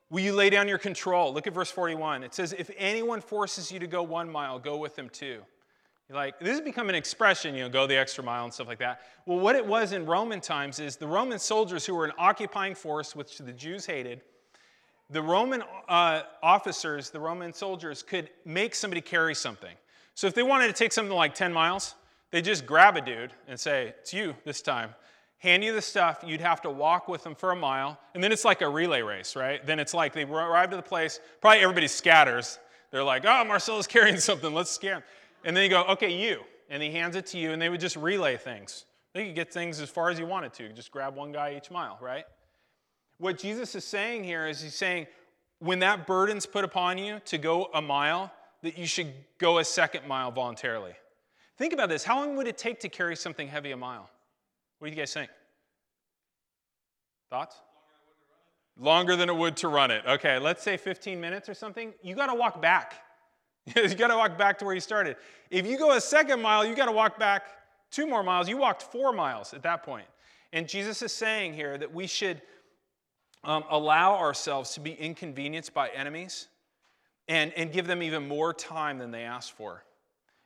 Will 0.09 0.21
you 0.21 0.33
lay 0.33 0.49
down 0.49 0.67
your 0.67 0.77
control? 0.77 1.33
Look 1.33 1.47
at 1.47 1.53
verse 1.53 1.69
41. 1.69 2.23
It 2.23 2.33
says, 2.33 2.53
If 2.57 2.71
anyone 2.77 3.21
forces 3.21 3.71
you 3.71 3.79
to 3.79 3.87
go 3.87 4.03
one 4.03 4.29
mile, 4.29 4.57
go 4.57 4.77
with 4.77 4.95
them 4.95 5.09
too. 5.09 5.41
Like, 6.09 6.39
this 6.39 6.51
has 6.51 6.61
become 6.61 6.87
an 6.87 6.95
expression, 6.95 7.53
you 7.53 7.63
know, 7.63 7.69
go 7.69 7.85
the 7.85 7.97
extra 7.97 8.23
mile 8.23 8.45
and 8.45 8.53
stuff 8.53 8.67
like 8.67 8.79
that. 8.79 9.01
Well, 9.25 9.39
what 9.39 9.57
it 9.57 9.65
was 9.65 9.91
in 9.91 10.05
Roman 10.05 10.39
times 10.39 10.79
is 10.79 10.95
the 10.95 11.07
Roman 11.07 11.37
soldiers 11.37 11.85
who 11.85 11.95
were 11.95 12.05
an 12.05 12.13
occupying 12.17 12.75
force, 12.75 13.13
which 13.13 13.37
the 13.39 13.51
Jews 13.51 13.85
hated, 13.85 14.21
the 15.09 15.21
Roman 15.21 15.63
uh, 15.87 16.23
officers, 16.43 17.09
the 17.09 17.19
Roman 17.19 17.53
soldiers, 17.53 18.03
could 18.03 18.29
make 18.45 18.75
somebody 18.75 19.01
carry 19.01 19.35
something. 19.35 19.75
So 20.15 20.27
if 20.27 20.33
they 20.33 20.43
wanted 20.43 20.67
to 20.67 20.73
take 20.73 20.91
something 20.91 21.15
like 21.15 21.33
10 21.33 21.53
miles, 21.53 21.95
they 22.31 22.41
just 22.41 22.65
grab 22.65 22.97
a 22.97 23.01
dude 23.01 23.31
and 23.47 23.59
say, 23.59 23.93
It's 23.99 24.13
you 24.13 24.35
this 24.45 24.61
time. 24.61 24.95
Hand 25.39 25.63
you 25.63 25.71
the 25.71 25.81
stuff, 25.81 26.23
you'd 26.25 26.41
have 26.41 26.61
to 26.61 26.69
walk 26.71 27.07
with 27.07 27.23
them 27.23 27.35
for 27.35 27.51
a 27.51 27.55
mile, 27.55 27.99
and 28.15 28.23
then 28.23 28.31
it's 28.31 28.43
like 28.43 28.61
a 28.61 28.67
relay 28.67 29.01
race, 29.01 29.35
right? 29.35 29.63
Then 29.65 29.79
it's 29.79 29.93
like 29.93 30.13
they 30.13 30.23
arrive 30.23 30.71
to 30.71 30.75
the 30.75 30.81
place, 30.81 31.19
probably 31.41 31.59
everybody 31.59 31.87
scatters. 31.87 32.57
They're 32.91 33.03
like, 33.03 33.23
Oh, 33.25 33.43
Marcelo's 33.45 33.87
carrying 33.95 34.19
something, 34.19 34.53
let's 34.53 34.71
scare 34.71 34.95
him. 34.95 35.03
And 35.43 35.55
then 35.55 35.63
you 35.63 35.69
go, 35.69 35.83
okay, 35.83 36.11
you. 36.11 36.41
And 36.69 36.83
he 36.83 36.91
hands 36.91 37.15
it 37.15 37.25
to 37.27 37.37
you, 37.37 37.51
and 37.51 37.61
they 37.61 37.69
would 37.69 37.79
just 37.79 37.95
relay 37.95 38.35
things. 38.35 38.85
They 39.13 39.27
could 39.27 39.35
get 39.35 39.53
things 39.53 39.79
as 39.79 39.89
far 39.89 40.09
as 40.09 40.19
you 40.19 40.25
wanted 40.25 40.53
to. 40.55 40.69
Just 40.73 40.91
grab 40.91 41.15
one 41.15 41.31
guy 41.31 41.55
each 41.55 41.71
mile, 41.71 41.97
right? 42.01 42.25
What 43.19 43.37
Jesus 43.37 43.73
is 43.75 43.83
saying 43.83 44.23
here 44.23 44.47
is 44.47 44.61
he's 44.61 44.75
saying, 44.75 45.07
when 45.59 45.79
that 45.79 46.05
burden's 46.05 46.45
put 46.45 46.63
upon 46.63 46.97
you 46.97 47.19
to 47.25 47.37
go 47.37 47.69
a 47.73 47.81
mile, 47.81 48.31
that 48.61 48.77
you 48.77 48.85
should 48.85 49.13
go 49.39 49.57
a 49.57 49.65
second 49.65 50.07
mile 50.07 50.31
voluntarily. 50.31 50.93
Think 51.57 51.73
about 51.73 51.89
this. 51.89 52.03
How 52.03 52.19
long 52.19 52.35
would 52.35 52.47
it 52.47 52.57
take 52.57 52.79
to 52.81 52.89
carry 52.89 53.15
something 53.15 53.47
heavy 53.47 53.71
a 53.71 53.77
mile? 53.77 54.09
What 54.77 54.89
do 54.89 54.93
you 54.93 54.97
guys 54.99 55.13
think? 55.13 55.31
Thoughts? 57.29 57.55
Longer 58.79 59.15
than 59.15 59.29
it 59.29 59.35
would 59.35 59.57
to 59.57 59.67
run 59.67 59.89
it. 59.89 60.03
Okay, 60.05 60.37
let's 60.37 60.61
say 60.61 60.77
15 60.77 61.19
minutes 61.19 61.49
or 61.49 61.55
something. 61.55 61.93
You 62.03 62.15
got 62.15 62.27
to 62.27 62.35
walk 62.35 62.61
back. 62.61 63.01
you 63.75 63.95
got 63.95 64.09
to 64.09 64.15
walk 64.15 64.37
back 64.37 64.59
to 64.59 64.65
where 64.65 64.75
you 64.75 64.79
started. 64.79 65.17
If 65.49 65.65
you 65.65 65.79
go 65.79 65.93
a 65.93 66.01
second 66.01 66.41
mile, 66.41 66.63
you 66.63 66.75
got 66.75 66.85
to 66.85 66.91
walk 66.91 67.17
back 67.17 67.47
two 67.89 68.05
more 68.05 68.21
miles. 68.21 68.47
You 68.47 68.57
walked 68.57 68.83
four 68.83 69.11
miles 69.11 69.53
at 69.53 69.63
that 69.63 69.81
point. 69.81 70.05
And 70.53 70.69
Jesus 70.69 71.01
is 71.01 71.11
saying 71.11 71.53
here 71.53 71.77
that 71.77 71.93
we 71.93 72.05
should 72.05 72.41
um, 73.43 73.63
allow 73.69 74.15
ourselves 74.17 74.73
to 74.73 74.79
be 74.79 74.93
inconvenienced 74.93 75.73
by 75.73 75.89
enemies 75.89 76.47
and, 77.27 77.53
and 77.53 77.71
give 77.71 77.87
them 77.87 78.01
even 78.01 78.27
more 78.27 78.53
time 78.53 78.97
than 78.97 79.11
they 79.11 79.23
asked 79.23 79.53
for. 79.53 79.83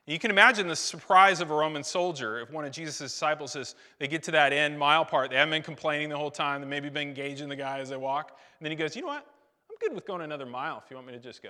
You 0.07 0.17
can 0.17 0.31
imagine 0.31 0.67
the 0.67 0.75
surprise 0.75 1.41
of 1.41 1.51
a 1.51 1.53
Roman 1.53 1.83
soldier 1.83 2.39
if 2.39 2.51
one 2.51 2.65
of 2.65 2.71
Jesus' 2.71 2.97
disciples 2.97 3.51
says 3.51 3.75
they 3.99 4.07
get 4.07 4.23
to 4.23 4.31
that 4.31 4.51
end 4.51 4.77
mile 4.77 5.05
part. 5.05 5.29
They 5.29 5.37
haven't 5.37 5.51
been 5.51 5.61
complaining 5.61 6.09
the 6.09 6.17
whole 6.17 6.31
time. 6.31 6.59
They 6.61 6.67
maybe 6.67 6.89
been 6.89 7.07
engaging 7.07 7.47
the 7.49 7.55
guy 7.55 7.79
as 7.79 7.89
they 7.89 7.97
walk. 7.97 8.37
And 8.59 8.65
then 8.65 8.71
he 8.71 8.75
goes, 8.75 8.95
You 8.95 9.03
know 9.03 9.09
what? 9.09 9.25
I'm 9.69 9.77
good 9.79 9.93
with 9.93 10.05
going 10.05 10.21
another 10.21 10.45
mile 10.45 10.81
if 10.83 10.89
you 10.89 10.95
want 10.95 11.07
me 11.07 11.13
to 11.13 11.19
just 11.19 11.43
go. 11.43 11.49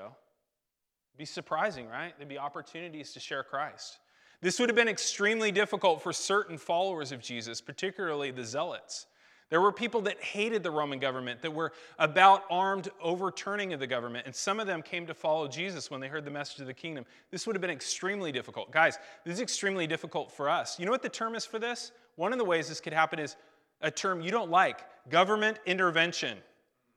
It'd 1.12 1.18
be 1.18 1.26
surprising, 1.26 1.88
right? 1.88 2.14
There'd 2.18 2.30
be 2.30 2.38
opportunities 2.38 3.14
to 3.14 3.20
share 3.20 3.44
Christ. 3.44 4.00
This 4.42 4.60
would 4.60 4.70
have 4.70 4.76
been 4.76 4.88
extremely 4.88 5.52
difficult 5.52 6.02
for 6.02 6.12
certain 6.12 6.58
followers 6.58 7.12
of 7.12 7.22
Jesus, 7.22 7.62
particularly 7.62 8.32
the 8.32 8.44
zealots. 8.44 9.08
There 9.52 9.60
were 9.60 9.74
people 9.74 10.00
that 10.04 10.24
hated 10.24 10.64
the 10.64 10.72
Roman 10.72 10.98
government, 10.98 11.42
that 11.42 11.54
were 11.54 11.74
about 12.00 12.46
armed 12.50 12.88
overturning 13.02 13.74
of 13.74 13.82
the 13.82 13.86
government, 13.86 14.26
and 14.26 14.34
some 14.34 14.62
of 14.62 14.66
them 14.66 14.82
came 14.82 15.06
to 15.08 15.14
follow 15.14 15.46
Jesus 15.50 15.92
when 15.92 16.00
they 16.00 16.08
heard 16.08 16.24
the 16.24 16.32
message 16.32 16.62
of 16.62 16.68
the 16.68 16.74
kingdom. 16.74 17.06
This 17.32 17.46
would 17.46 17.56
have 17.58 17.62
been 17.62 17.70
extremely 17.70 18.32
difficult. 18.32 18.72
Guys, 18.72 18.98
this 19.26 19.36
is 19.36 19.42
extremely 19.42 19.88
difficult 19.88 20.32
for 20.32 20.50
us. 20.50 20.80
You 20.80 20.86
know 20.86 20.92
what 20.94 21.02
the 21.02 21.10
term 21.10 21.36
is 21.36 21.46
for 21.46 21.60
this? 21.60 21.92
One 22.16 22.32
of 22.32 22.40
the 22.40 22.46
ways 22.46 22.70
this 22.70 22.80
could 22.80 22.94
happen 22.94 23.20
is 23.20 23.36
a 23.82 23.92
term 23.92 24.22
you 24.22 24.32
don't 24.32 24.50
like 24.50 24.86
government 25.10 25.58
intervention, 25.66 26.38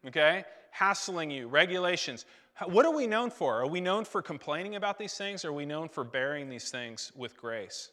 okay? 0.06 0.44
Hassling 0.70 1.32
you, 1.32 1.48
regulations. 1.48 2.24
What 2.66 2.86
are 2.86 2.94
we 2.94 3.08
known 3.08 3.30
for? 3.30 3.62
Are 3.62 3.66
we 3.66 3.80
known 3.80 4.04
for 4.04 4.22
complaining 4.22 4.76
about 4.76 4.96
these 4.96 5.14
things? 5.14 5.44
Or 5.44 5.48
are 5.48 5.52
we 5.52 5.66
known 5.66 5.88
for 5.88 6.04
bearing 6.04 6.48
these 6.48 6.70
things 6.70 7.10
with 7.16 7.36
grace? 7.36 7.90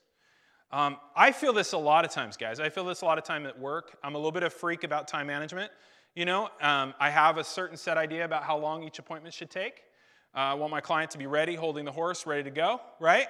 Um, 0.73 0.97
I 1.15 1.33
feel 1.33 1.51
this 1.51 1.73
a 1.73 1.77
lot 1.77 2.05
of 2.05 2.11
times, 2.11 2.37
guys. 2.37 2.59
I 2.59 2.69
feel 2.69 2.85
this 2.85 3.01
a 3.01 3.05
lot 3.05 3.17
of 3.17 3.25
time 3.25 3.45
at 3.45 3.59
work. 3.59 3.97
I'm 4.03 4.15
a 4.15 4.17
little 4.17 4.31
bit 4.31 4.43
of 4.43 4.53
a 4.53 4.55
freak 4.55 4.83
about 4.83 5.07
time 5.07 5.27
management. 5.27 5.71
You 6.15 6.25
know, 6.25 6.49
um, 6.61 6.93
I 6.99 7.09
have 7.09 7.37
a 7.37 7.43
certain 7.43 7.75
set 7.75 7.97
idea 7.97 8.23
about 8.23 8.43
how 8.43 8.57
long 8.57 8.83
each 8.83 8.99
appointment 8.99 9.33
should 9.33 9.49
take. 9.49 9.83
Uh, 10.33 10.39
I 10.39 10.53
want 10.53 10.71
my 10.71 10.79
client 10.79 11.11
to 11.11 11.17
be 11.17 11.27
ready, 11.27 11.55
holding 11.55 11.83
the 11.83 11.91
horse, 11.91 12.25
ready 12.25 12.43
to 12.43 12.51
go, 12.51 12.79
right? 12.99 13.27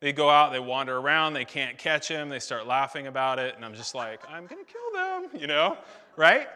They 0.00 0.12
go 0.12 0.30
out, 0.30 0.50
they 0.50 0.58
wander 0.58 0.96
around, 0.96 1.34
they 1.34 1.44
can't 1.44 1.78
catch 1.78 2.08
him, 2.08 2.28
they 2.28 2.38
start 2.38 2.66
laughing 2.66 3.06
about 3.06 3.38
it, 3.38 3.54
and 3.54 3.64
I'm 3.64 3.74
just 3.74 3.94
like, 3.94 4.22
I'm 4.28 4.46
gonna 4.46 4.62
kill 4.64 4.92
them, 4.94 5.40
you 5.40 5.46
know, 5.46 5.76
right? 6.16 6.48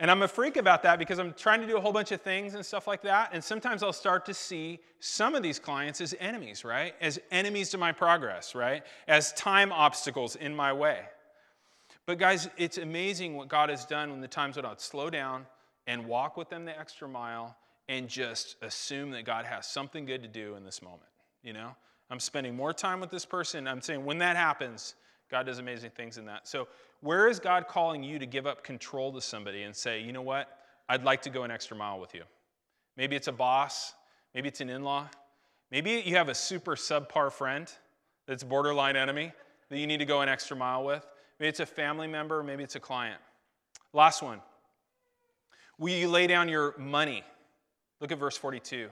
And 0.00 0.10
I'm 0.10 0.22
a 0.22 0.28
freak 0.28 0.56
about 0.56 0.84
that 0.84 0.98
because 0.98 1.18
I'm 1.18 1.34
trying 1.34 1.60
to 1.60 1.66
do 1.66 1.76
a 1.76 1.80
whole 1.80 1.92
bunch 1.92 2.12
of 2.12 2.20
things 2.20 2.54
and 2.54 2.64
stuff 2.64 2.86
like 2.86 3.02
that. 3.02 3.30
And 3.32 3.42
sometimes 3.42 3.82
I'll 3.82 3.92
start 3.92 4.24
to 4.26 4.34
see 4.34 4.78
some 5.00 5.34
of 5.34 5.42
these 5.42 5.58
clients 5.58 6.00
as 6.00 6.14
enemies, 6.20 6.64
right? 6.64 6.94
As 7.00 7.18
enemies 7.32 7.70
to 7.70 7.78
my 7.78 7.90
progress, 7.90 8.54
right? 8.54 8.84
As 9.08 9.32
time 9.32 9.72
obstacles 9.72 10.36
in 10.36 10.54
my 10.54 10.72
way. 10.72 11.00
But 12.06 12.18
guys, 12.18 12.48
it's 12.56 12.78
amazing 12.78 13.34
what 13.36 13.48
God 13.48 13.70
has 13.70 13.84
done 13.84 14.10
when 14.10 14.20
the 14.20 14.28
times 14.28 14.56
when 14.56 14.64
I'd 14.64 14.80
slow 14.80 15.10
down 15.10 15.46
and 15.88 16.06
walk 16.06 16.36
with 16.36 16.48
them 16.48 16.64
the 16.64 16.78
extra 16.78 17.08
mile 17.08 17.56
and 17.88 18.08
just 18.08 18.56
assume 18.62 19.10
that 19.10 19.24
God 19.24 19.46
has 19.46 19.66
something 19.66 20.04
good 20.04 20.22
to 20.22 20.28
do 20.28 20.54
in 20.54 20.64
this 20.64 20.80
moment. 20.80 21.10
You 21.42 21.54
know, 21.54 21.74
I'm 22.08 22.20
spending 22.20 22.54
more 22.54 22.72
time 22.72 23.00
with 23.00 23.10
this 23.10 23.24
person. 23.24 23.66
I'm 23.66 23.80
saying 23.80 24.04
when 24.04 24.18
that 24.18 24.36
happens, 24.36 24.94
God 25.30 25.46
does 25.46 25.58
amazing 25.58 25.90
things 25.90 26.18
in 26.18 26.24
that. 26.26 26.48
So 26.48 26.68
where 27.00 27.28
is 27.28 27.38
God 27.38 27.68
calling 27.68 28.02
you 28.02 28.18
to 28.18 28.26
give 28.26 28.46
up 28.46 28.64
control 28.64 29.12
to 29.12 29.20
somebody 29.20 29.62
and 29.62 29.74
say, 29.74 30.00
you 30.00 30.12
know 30.12 30.22
what? 30.22 30.58
I'd 30.88 31.04
like 31.04 31.22
to 31.22 31.30
go 31.30 31.42
an 31.42 31.50
extra 31.50 31.76
mile 31.76 32.00
with 32.00 32.14
you. 32.14 32.22
Maybe 32.96 33.14
it's 33.14 33.28
a 33.28 33.32
boss, 33.32 33.94
maybe 34.34 34.48
it's 34.48 34.60
an 34.60 34.70
in 34.70 34.82
law, 34.82 35.08
maybe 35.70 36.02
you 36.04 36.16
have 36.16 36.28
a 36.28 36.34
super 36.34 36.74
subpar 36.74 37.30
friend 37.30 37.70
that's 38.26 38.42
borderline 38.42 38.96
enemy 38.96 39.32
that 39.68 39.78
you 39.78 39.86
need 39.86 39.98
to 39.98 40.04
go 40.04 40.22
an 40.22 40.28
extra 40.28 40.56
mile 40.56 40.84
with. 40.84 41.06
Maybe 41.38 41.48
it's 41.48 41.60
a 41.60 41.66
family 41.66 42.08
member, 42.08 42.42
maybe 42.42 42.64
it's 42.64 42.74
a 42.74 42.80
client. 42.80 43.20
Last 43.92 44.22
one. 44.22 44.40
Will 45.78 45.92
you 45.92 46.08
lay 46.08 46.26
down 46.26 46.48
your 46.48 46.74
money? 46.76 47.22
Look 48.00 48.10
at 48.10 48.18
verse 48.18 48.36
42. 48.36 48.88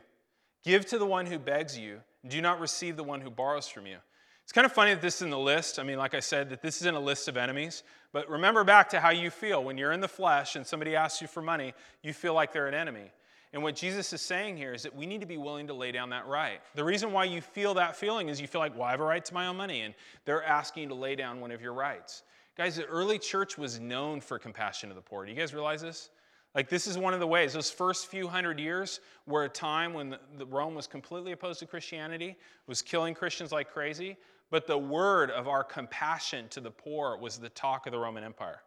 Give 0.65 0.87
to 0.87 0.99
the 0.99 1.07
one 1.07 1.27
who 1.27 1.39
begs 1.39 1.79
you, 1.79 2.01
do 2.27 2.41
not 2.41 2.61
receive 2.61 2.97
the 2.97 3.05
one 3.05 3.21
who 3.21 3.31
borrows 3.31 3.69
from 3.69 3.87
you. 3.87 3.99
It's 4.47 4.53
kind 4.53 4.65
of 4.65 4.71
funny 4.71 4.95
that 4.95 5.03
this 5.03 5.17
is 5.17 5.23
in 5.23 5.31
the 5.31 5.39
list. 5.39 5.81
I 5.81 5.83
mean, 5.83 5.99
like 5.99 6.15
I 6.15 6.21
said, 6.21 6.51
that 6.51 6.63
this 6.63 6.81
is 6.81 6.87
in 6.87 6.95
a 6.95 7.01
list 7.01 7.27
of 7.27 7.37
enemies. 7.37 7.83
But 8.13 8.31
remember 8.31 8.63
back 8.63 8.89
to 8.91 9.01
how 9.01 9.11
you 9.11 9.29
feel. 9.29 9.65
When 9.65 9.77
you're 9.77 9.91
in 9.91 10.01
the 10.01 10.07
flesh 10.07 10.55
and 10.55 10.65
somebody 10.65 10.95
asks 10.95 11.21
you 11.21 11.27
for 11.27 11.43
money, 11.43 11.75
you 12.01 12.13
feel 12.13 12.33
like 12.33 12.53
they're 12.53 12.69
an 12.69 12.75
enemy. 12.75 13.11
And 13.53 13.65
what 13.65 13.75
Jesus 13.75 14.13
is 14.13 14.21
saying 14.21 14.57
here 14.57 14.73
is 14.73 14.85
that 14.85 14.95
we 14.95 15.05
need 15.05 15.21
to 15.21 15.27
be 15.27 15.37
willing 15.37 15.67
to 15.67 15.75
lay 15.75 15.91
down 15.91 16.11
that 16.11 16.29
right. 16.29 16.61
The 16.77 16.85
reason 16.85 17.11
why 17.11 17.25
you 17.25 17.41
feel 17.41 17.75
that 17.75 17.97
feeling 17.97 18.29
is 18.29 18.41
you 18.41 18.47
feel 18.47 18.61
like, 18.61 18.77
well, 18.77 18.85
I 18.85 18.93
have 18.93 19.01
a 19.01 19.05
right 19.05 19.25
to 19.25 19.35
my 19.35 19.49
own 19.49 19.57
money. 19.57 19.81
And 19.81 19.95
they're 20.25 20.45
asking 20.45 20.85
you 20.85 20.89
to 20.91 20.95
lay 20.95 21.17
down 21.17 21.41
one 21.41 21.51
of 21.51 21.61
your 21.61 21.73
rights. 21.73 22.23
Guys, 22.57 22.77
the 22.77 22.85
early 22.85 23.19
church 23.19 23.59
was 23.59 23.81
known 23.81 24.21
for 24.21 24.39
compassion 24.39 24.91
to 24.91 24.95
the 24.95 25.03
poor. 25.03 25.25
Do 25.25 25.33
you 25.33 25.37
guys 25.37 25.55
realize 25.55 25.83
this? 25.83 26.11
Like, 26.55 26.69
this 26.69 26.87
is 26.87 26.97
one 26.97 27.15
of 27.15 27.21
the 27.21 27.27
ways. 27.27 27.53
Those 27.53 27.71
first 27.71 28.07
few 28.07 28.29
hundred 28.29 28.61
years 28.61 29.01
were 29.27 29.43
a 29.43 29.49
time 29.49 29.93
when 29.93 30.11
the, 30.11 30.21
the 30.39 30.47
Rome 30.47 30.77
was 30.77 30.87
completely 30.87 31.33
opposed 31.33 31.59
to 31.59 31.67
Christianity, 31.67 32.37
was 32.69 32.81
killing 32.81 33.13
Christians 33.13 33.51
like 33.51 33.73
crazy 33.73 34.17
but 34.51 34.67
the 34.67 34.79
word 34.79 35.31
of 35.31 35.49
our 35.49 35.65
compassion 35.65 36.49
to 36.51 36.61
the 36.61 36.71
poor 36.71 37.17
was 37.17 37.39
the 37.39 37.49
talk 37.51 37.87
of 37.87 37.93
the 37.93 37.99
Roman 37.99 38.25
Empire. 38.25 38.61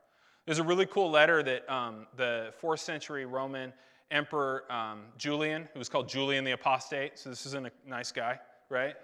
There's 0.46 0.60
a 0.60 0.64
really 0.64 0.86
cool 0.86 1.12
letter 1.12 1.44
that 1.44 1.70
um, 1.72 2.08
the 2.18 2.54
fourth 2.60 2.80
century 2.80 3.26
Roman 3.26 3.72
Emperor 4.12 4.64
um, 4.72 5.02
Julian, 5.18 5.70
who 5.74 5.80
was 5.80 5.90
called 5.90 6.10
Julian 6.10 6.44
the 6.44 6.52
Apostate, 6.52 7.20
so 7.20 7.30
this 7.30 7.46
isn't 7.46 7.68
a 7.68 7.72
nice 7.88 8.12
guy, 8.12 8.40
right? 8.70 8.96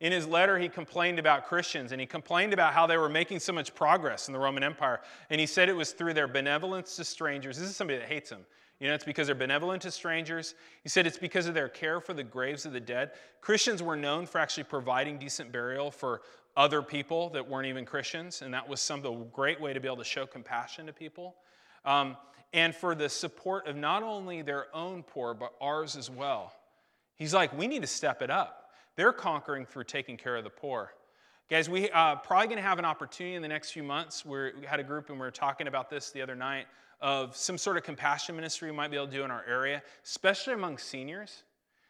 In 0.00 0.12
his 0.12 0.26
letter, 0.26 0.58
he 0.58 0.68
complained 0.68 1.18
about 1.18 1.46
Christians 1.46 1.92
and 1.92 2.00
he 2.00 2.06
complained 2.06 2.52
about 2.52 2.72
how 2.72 2.86
they 2.86 2.96
were 2.96 3.08
making 3.08 3.38
so 3.38 3.52
much 3.52 3.74
progress 3.74 4.26
in 4.26 4.32
the 4.32 4.38
Roman 4.38 4.62
Empire. 4.62 5.00
And 5.30 5.40
he 5.40 5.46
said 5.46 5.68
it 5.68 5.76
was 5.76 5.92
through 5.92 6.14
their 6.14 6.26
benevolence 6.26 6.96
to 6.96 7.04
strangers. 7.04 7.56
This 7.56 7.68
is 7.68 7.76
somebody 7.76 8.00
that 8.00 8.08
hates 8.08 8.30
him. 8.30 8.44
You 8.82 8.88
know, 8.88 8.94
it's 8.94 9.04
because 9.04 9.28
they're 9.28 9.36
benevolent 9.36 9.82
to 9.82 9.92
strangers. 9.92 10.56
He 10.82 10.88
said 10.88 11.06
it's 11.06 11.16
because 11.16 11.46
of 11.46 11.54
their 11.54 11.68
care 11.68 12.00
for 12.00 12.14
the 12.14 12.24
graves 12.24 12.66
of 12.66 12.72
the 12.72 12.80
dead. 12.80 13.12
Christians 13.40 13.80
were 13.80 13.94
known 13.94 14.26
for 14.26 14.38
actually 14.38 14.64
providing 14.64 15.18
decent 15.18 15.52
burial 15.52 15.92
for 15.92 16.22
other 16.56 16.82
people 16.82 17.28
that 17.28 17.48
weren't 17.48 17.68
even 17.68 17.84
Christians, 17.84 18.42
and 18.42 18.52
that 18.52 18.68
was 18.68 18.80
some 18.80 18.98
of 18.98 19.04
the 19.04 19.12
great 19.32 19.60
way 19.60 19.72
to 19.72 19.78
be 19.78 19.86
able 19.86 19.98
to 19.98 20.04
show 20.04 20.26
compassion 20.26 20.86
to 20.86 20.92
people. 20.92 21.36
Um, 21.84 22.16
and 22.52 22.74
for 22.74 22.96
the 22.96 23.08
support 23.08 23.68
of 23.68 23.76
not 23.76 24.02
only 24.02 24.42
their 24.42 24.66
own 24.74 25.04
poor, 25.04 25.32
but 25.32 25.52
ours 25.60 25.94
as 25.94 26.10
well. 26.10 26.52
He's 27.14 27.32
like, 27.32 27.56
we 27.56 27.68
need 27.68 27.82
to 27.82 27.88
step 27.88 28.20
it 28.20 28.30
up. 28.30 28.72
They're 28.96 29.12
conquering 29.12 29.64
through 29.64 29.84
taking 29.84 30.16
care 30.16 30.34
of 30.34 30.42
the 30.42 30.50
poor. 30.50 30.92
Guys, 31.48 31.70
we 31.70 31.88
uh, 31.90 32.16
probably 32.16 32.48
going 32.48 32.56
to 32.56 32.64
have 32.64 32.80
an 32.80 32.84
opportunity 32.84 33.36
in 33.36 33.42
the 33.42 33.48
next 33.48 33.70
few 33.70 33.84
months. 33.84 34.26
We're, 34.26 34.54
we 34.58 34.66
had 34.66 34.80
a 34.80 34.84
group 34.84 35.08
and 35.08 35.20
we 35.20 35.24
were 35.24 35.30
talking 35.30 35.68
about 35.68 35.88
this 35.88 36.10
the 36.10 36.20
other 36.20 36.34
night 36.34 36.66
of 37.02 37.36
some 37.36 37.58
sort 37.58 37.76
of 37.76 37.82
compassion 37.82 38.36
ministry 38.36 38.70
we 38.70 38.76
might 38.76 38.90
be 38.90 38.96
able 38.96 39.08
to 39.08 39.12
do 39.12 39.24
in 39.24 39.30
our 39.30 39.44
area, 39.46 39.82
especially 40.04 40.54
among 40.54 40.78
seniors. 40.78 41.42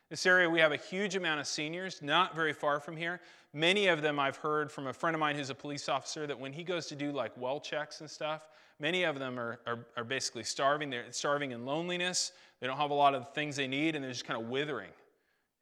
This 0.08 0.26
area, 0.26 0.48
we 0.48 0.60
have 0.60 0.72
a 0.72 0.76
huge 0.76 1.14
amount 1.14 1.40
of 1.40 1.46
seniors, 1.46 2.02
not 2.02 2.34
very 2.34 2.52
far 2.52 2.80
from 2.80 2.96
here. 2.96 3.20
Many 3.54 3.86
of 3.86 4.02
them 4.02 4.18
I've 4.18 4.36
heard 4.36 4.72
from 4.72 4.86
a 4.86 4.92
friend 4.92 5.14
of 5.14 5.20
mine 5.20 5.36
who's 5.36 5.50
a 5.50 5.54
police 5.54 5.88
officer 5.88 6.26
that 6.26 6.38
when 6.38 6.52
he 6.52 6.64
goes 6.64 6.86
to 6.86 6.96
do 6.96 7.12
like 7.12 7.32
well 7.36 7.60
checks 7.60 8.00
and 8.00 8.10
stuff, 8.10 8.48
many 8.80 9.04
of 9.04 9.18
them 9.18 9.38
are, 9.38 9.60
are, 9.66 9.86
are 9.96 10.04
basically 10.04 10.44
starving. 10.44 10.90
They're 10.90 11.04
starving 11.12 11.52
in 11.52 11.64
loneliness. 11.64 12.32
They 12.60 12.66
don't 12.66 12.78
have 12.78 12.90
a 12.90 12.94
lot 12.94 13.14
of 13.14 13.22
the 13.22 13.30
things 13.32 13.56
they 13.56 13.68
need, 13.68 13.94
and 13.94 14.02
they're 14.02 14.12
just 14.12 14.24
kind 14.24 14.40
of 14.40 14.48
withering. 14.48 14.90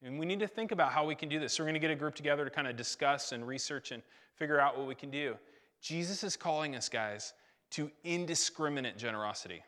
And 0.02 0.18
we 0.18 0.26
need 0.26 0.40
to 0.40 0.48
think 0.48 0.72
about 0.72 0.92
how 0.92 1.04
we 1.04 1.14
can 1.14 1.28
do 1.28 1.38
this. 1.38 1.52
So 1.52 1.62
we're 1.62 1.66
going 1.66 1.74
to 1.74 1.80
get 1.80 1.90
a 1.90 1.96
group 1.96 2.14
together 2.14 2.44
to 2.44 2.50
kind 2.50 2.66
of 2.66 2.76
discuss 2.76 3.32
and 3.32 3.46
research 3.46 3.92
and 3.92 4.02
figure 4.36 4.60
out 4.60 4.78
what 4.78 4.86
we 4.86 4.94
can 4.94 5.10
do. 5.10 5.36
Jesus 5.80 6.24
is 6.24 6.36
calling 6.36 6.76
us, 6.76 6.88
guys, 6.88 7.34
to 7.70 7.90
indiscriminate 8.04 8.98
generosity. 8.98 9.62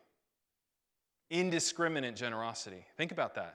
Indiscriminate 1.31 2.17
generosity. 2.17 2.85
Think 2.97 3.13
about 3.13 3.35
that. 3.37 3.55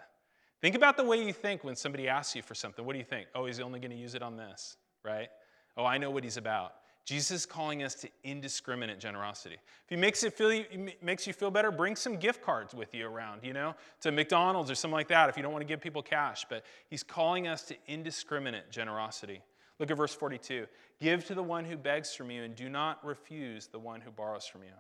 Think 0.62 0.76
about 0.76 0.98
the 0.98 1.04
way 1.04 1.24
you 1.24 1.34
think 1.34 1.64
when 1.64 1.76
somebody 1.76 2.08
asks 2.08 2.36
you 2.36 2.42
for 2.42 2.56
something. 2.56 2.84
What 2.86 2.94
do 2.94 3.00
you 3.00 3.06
think? 3.06 3.28
Oh, 3.36 3.46
he's 3.46 3.60
only 3.60 3.80
going 3.80 3.92
to 3.92 3.98
use 3.98 4.16
it 4.16 4.24
on 4.24 4.38
this, 4.38 4.78
right? 5.06 5.30
Oh, 5.76 5.86
I 5.86 5.98
know 5.98 6.10
what 6.10 6.24
he's 6.24 6.38
about. 6.38 6.74
Jesus 7.06 7.32
is 7.32 7.46
calling 7.46 7.84
us 7.84 7.96
to 7.96 8.10
indiscriminate 8.26 9.00
generosity. 9.00 9.56
If 9.56 9.90
he 9.90 9.96
makes 9.96 10.24
it 10.24 10.34
feel 10.34 10.64
makes 11.02 11.26
you 11.26 11.32
feel 11.32 11.50
better, 11.50 11.72
bring 11.72 11.96
some 11.96 12.18
gift 12.18 12.42
cards 12.42 12.74
with 12.74 12.94
you 12.94 13.08
around, 13.08 13.46
you 13.46 13.54
know, 13.54 13.76
to 14.02 14.12
McDonald's 14.12 14.70
or 14.70 14.76
something 14.76 14.96
like 14.96 15.08
that 15.08 15.30
if 15.30 15.38
you 15.38 15.44
don't 15.44 15.54
want 15.54 15.62
to 15.62 15.68
give 15.68 15.80
people 15.80 16.02
cash. 16.02 16.46
But 16.50 16.66
he's 16.90 17.04
calling 17.04 17.48
us 17.48 17.62
to 17.64 17.78
indiscriminate 17.88 18.72
generosity. 18.72 19.42
Look 19.80 19.92
at 19.92 19.98
verse 19.98 20.14
42. 20.14 20.66
Give 21.00 21.26
to 21.28 21.36
the 21.36 21.44
one 21.44 21.66
who 21.66 21.78
begs 21.78 22.16
from 22.16 22.32
you, 22.32 22.44
and 22.44 22.56
do 22.56 22.70
not 22.70 23.06
refuse 23.06 23.68
the 23.68 23.80
one 23.80 24.02
who 24.02 24.12
borrows 24.12 24.46
from 24.48 24.64
you. 24.64 24.74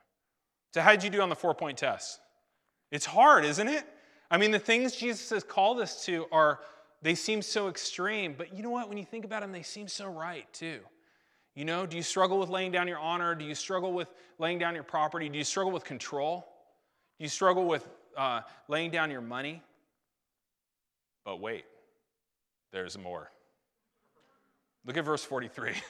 So, 0.73 0.81
how 0.81 0.91
did 0.91 1.03
you 1.03 1.09
do 1.09 1.21
on 1.21 1.29
the 1.29 1.35
four 1.35 1.53
point 1.53 1.77
test? 1.77 2.19
It's 2.91 3.05
hard, 3.05 3.45
isn't 3.45 3.67
it? 3.67 3.85
I 4.29 4.37
mean, 4.37 4.51
the 4.51 4.59
things 4.59 4.95
Jesus 4.95 5.29
has 5.29 5.43
called 5.43 5.79
us 5.79 6.05
to 6.05 6.25
are, 6.31 6.59
they 7.01 7.15
seem 7.15 7.41
so 7.41 7.69
extreme, 7.69 8.35
but 8.37 8.55
you 8.55 8.63
know 8.63 8.69
what? 8.69 8.89
When 8.89 8.97
you 8.97 9.05
think 9.05 9.23
about 9.23 9.41
them, 9.41 9.51
they 9.51 9.61
seem 9.61 9.87
so 9.87 10.07
right 10.07 10.51
too. 10.53 10.79
You 11.55 11.65
know, 11.65 11.85
do 11.85 11.97
you 11.97 12.03
struggle 12.03 12.37
with 12.39 12.49
laying 12.49 12.71
down 12.71 12.87
your 12.87 12.99
honor? 12.99 13.33
Do 13.33 13.45
you 13.45 13.55
struggle 13.55 13.93
with 13.93 14.13
laying 14.37 14.59
down 14.59 14.75
your 14.75 14.83
property? 14.83 15.29
Do 15.29 15.37
you 15.37 15.43
struggle 15.43 15.71
with 15.71 15.83
control? 15.83 16.47
Do 17.17 17.23
you 17.23 17.29
struggle 17.29 17.65
with 17.65 17.87
uh, 18.15 18.41
laying 18.67 18.91
down 18.91 19.09
your 19.09 19.21
money? 19.21 19.63
But 21.25 21.39
wait, 21.39 21.65
there's 22.71 22.97
more. 22.97 23.31
Look 24.87 24.97
at 24.97 25.05
verse 25.05 25.23
43. 25.23 25.73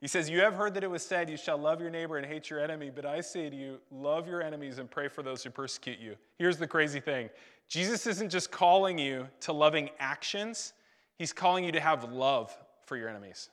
He 0.00 0.06
says, 0.06 0.30
You 0.30 0.40
have 0.40 0.54
heard 0.54 0.74
that 0.74 0.84
it 0.84 0.90
was 0.90 1.02
said, 1.04 1.28
You 1.28 1.36
shall 1.36 1.58
love 1.58 1.80
your 1.80 1.90
neighbor 1.90 2.18
and 2.18 2.26
hate 2.26 2.48
your 2.50 2.60
enemy. 2.60 2.90
But 2.94 3.04
I 3.04 3.20
say 3.20 3.50
to 3.50 3.56
you, 3.56 3.78
love 3.90 4.28
your 4.28 4.42
enemies 4.42 4.78
and 4.78 4.90
pray 4.90 5.08
for 5.08 5.22
those 5.22 5.42
who 5.42 5.50
persecute 5.50 5.98
you. 5.98 6.16
Here's 6.38 6.56
the 6.56 6.66
crazy 6.66 7.00
thing 7.00 7.30
Jesus 7.68 8.06
isn't 8.06 8.30
just 8.30 8.50
calling 8.50 8.98
you 8.98 9.28
to 9.40 9.52
loving 9.52 9.90
actions, 9.98 10.72
He's 11.18 11.32
calling 11.32 11.64
you 11.64 11.72
to 11.72 11.80
have 11.80 12.12
love 12.12 12.56
for 12.86 12.96
your 12.96 13.08
enemies. 13.08 13.50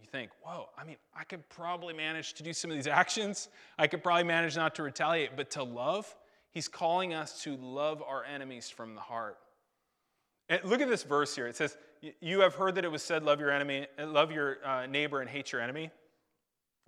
You 0.00 0.08
think, 0.10 0.30
whoa, 0.42 0.68
I 0.76 0.84
mean, 0.84 0.96
I 1.14 1.24
could 1.24 1.48
probably 1.48 1.94
manage 1.94 2.32
to 2.34 2.42
do 2.42 2.52
some 2.52 2.70
of 2.70 2.76
these 2.76 2.88
actions. 2.88 3.48
I 3.78 3.86
could 3.86 4.02
probably 4.02 4.24
manage 4.24 4.56
not 4.56 4.74
to 4.76 4.82
retaliate, 4.82 5.36
but 5.36 5.50
to 5.52 5.62
love, 5.62 6.12
He's 6.52 6.68
calling 6.68 7.12
us 7.12 7.42
to 7.42 7.56
love 7.56 8.02
our 8.02 8.24
enemies 8.24 8.70
from 8.70 8.94
the 8.94 9.00
heart. 9.00 9.38
And 10.48 10.64
look 10.64 10.80
at 10.80 10.88
this 10.88 11.02
verse 11.02 11.36
here. 11.36 11.46
It 11.46 11.56
says, 11.56 11.76
You 12.20 12.40
have 12.40 12.54
heard 12.54 12.74
that 12.74 12.84
it 12.84 12.90
was 12.90 13.02
said, 13.02 13.22
Love 13.22 13.40
your 13.40 13.50
enemy, 13.50 13.86
love 13.98 14.32
your 14.32 14.58
uh, 14.66 14.86
neighbor 14.86 15.20
and 15.20 15.30
hate 15.30 15.52
your 15.52 15.60
enemy. 15.60 15.90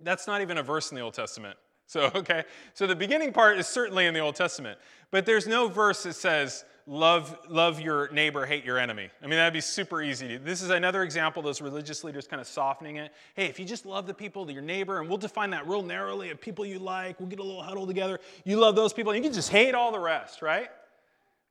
That's 0.01 0.27
not 0.27 0.41
even 0.41 0.57
a 0.57 0.63
verse 0.63 0.91
in 0.91 0.95
the 0.95 1.01
Old 1.01 1.13
Testament. 1.13 1.57
So, 1.87 2.09
okay. 2.15 2.45
So 2.73 2.87
the 2.87 2.95
beginning 2.95 3.31
part 3.31 3.59
is 3.59 3.67
certainly 3.67 4.07
in 4.07 4.15
the 4.15 4.19
Old 4.19 4.35
Testament, 4.35 4.79
but 5.11 5.23
there's 5.23 5.45
no 5.45 5.67
verse 5.67 6.01
that 6.01 6.15
says, 6.15 6.65
love, 6.87 7.37
love 7.47 7.79
your 7.79 8.09
neighbor, 8.09 8.43
hate 8.45 8.65
your 8.65 8.79
enemy. 8.79 9.09
I 9.21 9.27
mean, 9.27 9.37
that'd 9.37 9.53
be 9.53 9.61
super 9.61 10.01
easy. 10.01 10.37
This 10.37 10.63
is 10.63 10.71
another 10.71 11.03
example 11.03 11.43
those 11.43 11.61
religious 11.61 12.03
leaders 12.03 12.27
kind 12.27 12.41
of 12.41 12.47
softening 12.47 12.95
it. 12.95 13.11
Hey, 13.35 13.45
if 13.45 13.59
you 13.59 13.65
just 13.65 13.85
love 13.85 14.07
the 14.07 14.15
people, 14.15 14.49
your 14.49 14.63
neighbor, 14.63 14.99
and 14.99 15.07
we'll 15.07 15.19
define 15.19 15.51
that 15.51 15.67
real 15.67 15.83
narrowly 15.83 16.31
of 16.31 16.41
people 16.41 16.65
you 16.65 16.79
like, 16.79 17.19
we'll 17.19 17.29
get 17.29 17.37
a 17.37 17.43
little 17.43 17.61
huddle 17.61 17.85
together. 17.85 18.19
You 18.45 18.57
love 18.57 18.75
those 18.75 18.91
people, 18.91 19.11
and 19.11 19.23
you 19.23 19.29
can 19.29 19.35
just 19.35 19.49
hate 19.49 19.75
all 19.75 19.91
the 19.91 19.99
rest, 19.99 20.41
right? 20.41 20.69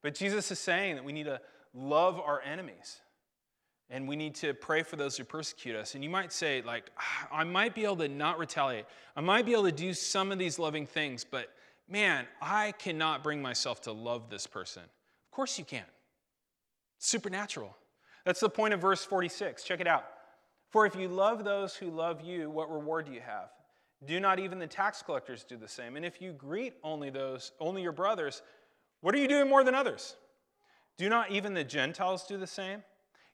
But 0.02 0.16
Jesus 0.16 0.50
is 0.50 0.58
saying 0.58 0.96
that 0.96 1.04
we 1.04 1.12
need 1.12 1.26
to 1.26 1.40
love 1.72 2.18
our 2.18 2.42
enemies. 2.42 3.00
And 3.94 4.08
we 4.08 4.16
need 4.16 4.34
to 4.36 4.54
pray 4.54 4.82
for 4.82 4.96
those 4.96 5.16
who 5.16 5.22
persecute 5.22 5.76
us. 5.76 5.94
And 5.94 6.02
you 6.02 6.10
might 6.10 6.32
say, 6.32 6.62
like, 6.62 6.90
ah, 6.98 7.28
I 7.30 7.44
might 7.44 7.76
be 7.76 7.84
able 7.84 7.98
to 7.98 8.08
not 8.08 8.40
retaliate. 8.40 8.86
I 9.14 9.20
might 9.20 9.46
be 9.46 9.52
able 9.52 9.66
to 9.66 9.72
do 9.72 9.94
some 9.94 10.32
of 10.32 10.38
these 10.38 10.58
loving 10.58 10.84
things, 10.84 11.22
but 11.22 11.50
man, 11.88 12.26
I 12.42 12.72
cannot 12.72 13.22
bring 13.22 13.40
myself 13.40 13.82
to 13.82 13.92
love 13.92 14.28
this 14.28 14.48
person. 14.48 14.82
Of 14.82 15.30
course 15.30 15.60
you 15.60 15.64
can. 15.64 15.84
It's 16.98 17.06
supernatural. 17.06 17.76
That's 18.24 18.40
the 18.40 18.50
point 18.50 18.74
of 18.74 18.80
verse 18.80 19.04
46. 19.04 19.62
Check 19.62 19.80
it 19.80 19.86
out. 19.86 20.06
For 20.70 20.86
if 20.86 20.96
you 20.96 21.06
love 21.06 21.44
those 21.44 21.76
who 21.76 21.88
love 21.88 22.20
you, 22.20 22.50
what 22.50 22.72
reward 22.72 23.06
do 23.06 23.12
you 23.12 23.20
have? 23.20 23.50
Do 24.04 24.18
not 24.18 24.40
even 24.40 24.58
the 24.58 24.66
tax 24.66 25.02
collectors 25.02 25.44
do 25.44 25.56
the 25.56 25.68
same? 25.68 25.94
And 25.94 26.04
if 26.04 26.20
you 26.20 26.32
greet 26.32 26.74
only 26.82 27.10
those, 27.10 27.52
only 27.60 27.82
your 27.82 27.92
brothers, 27.92 28.42
what 29.02 29.14
are 29.14 29.18
you 29.18 29.28
doing 29.28 29.48
more 29.48 29.62
than 29.62 29.76
others? 29.76 30.16
Do 30.98 31.08
not 31.08 31.30
even 31.30 31.54
the 31.54 31.62
Gentiles 31.62 32.26
do 32.26 32.36
the 32.36 32.48
same? 32.48 32.82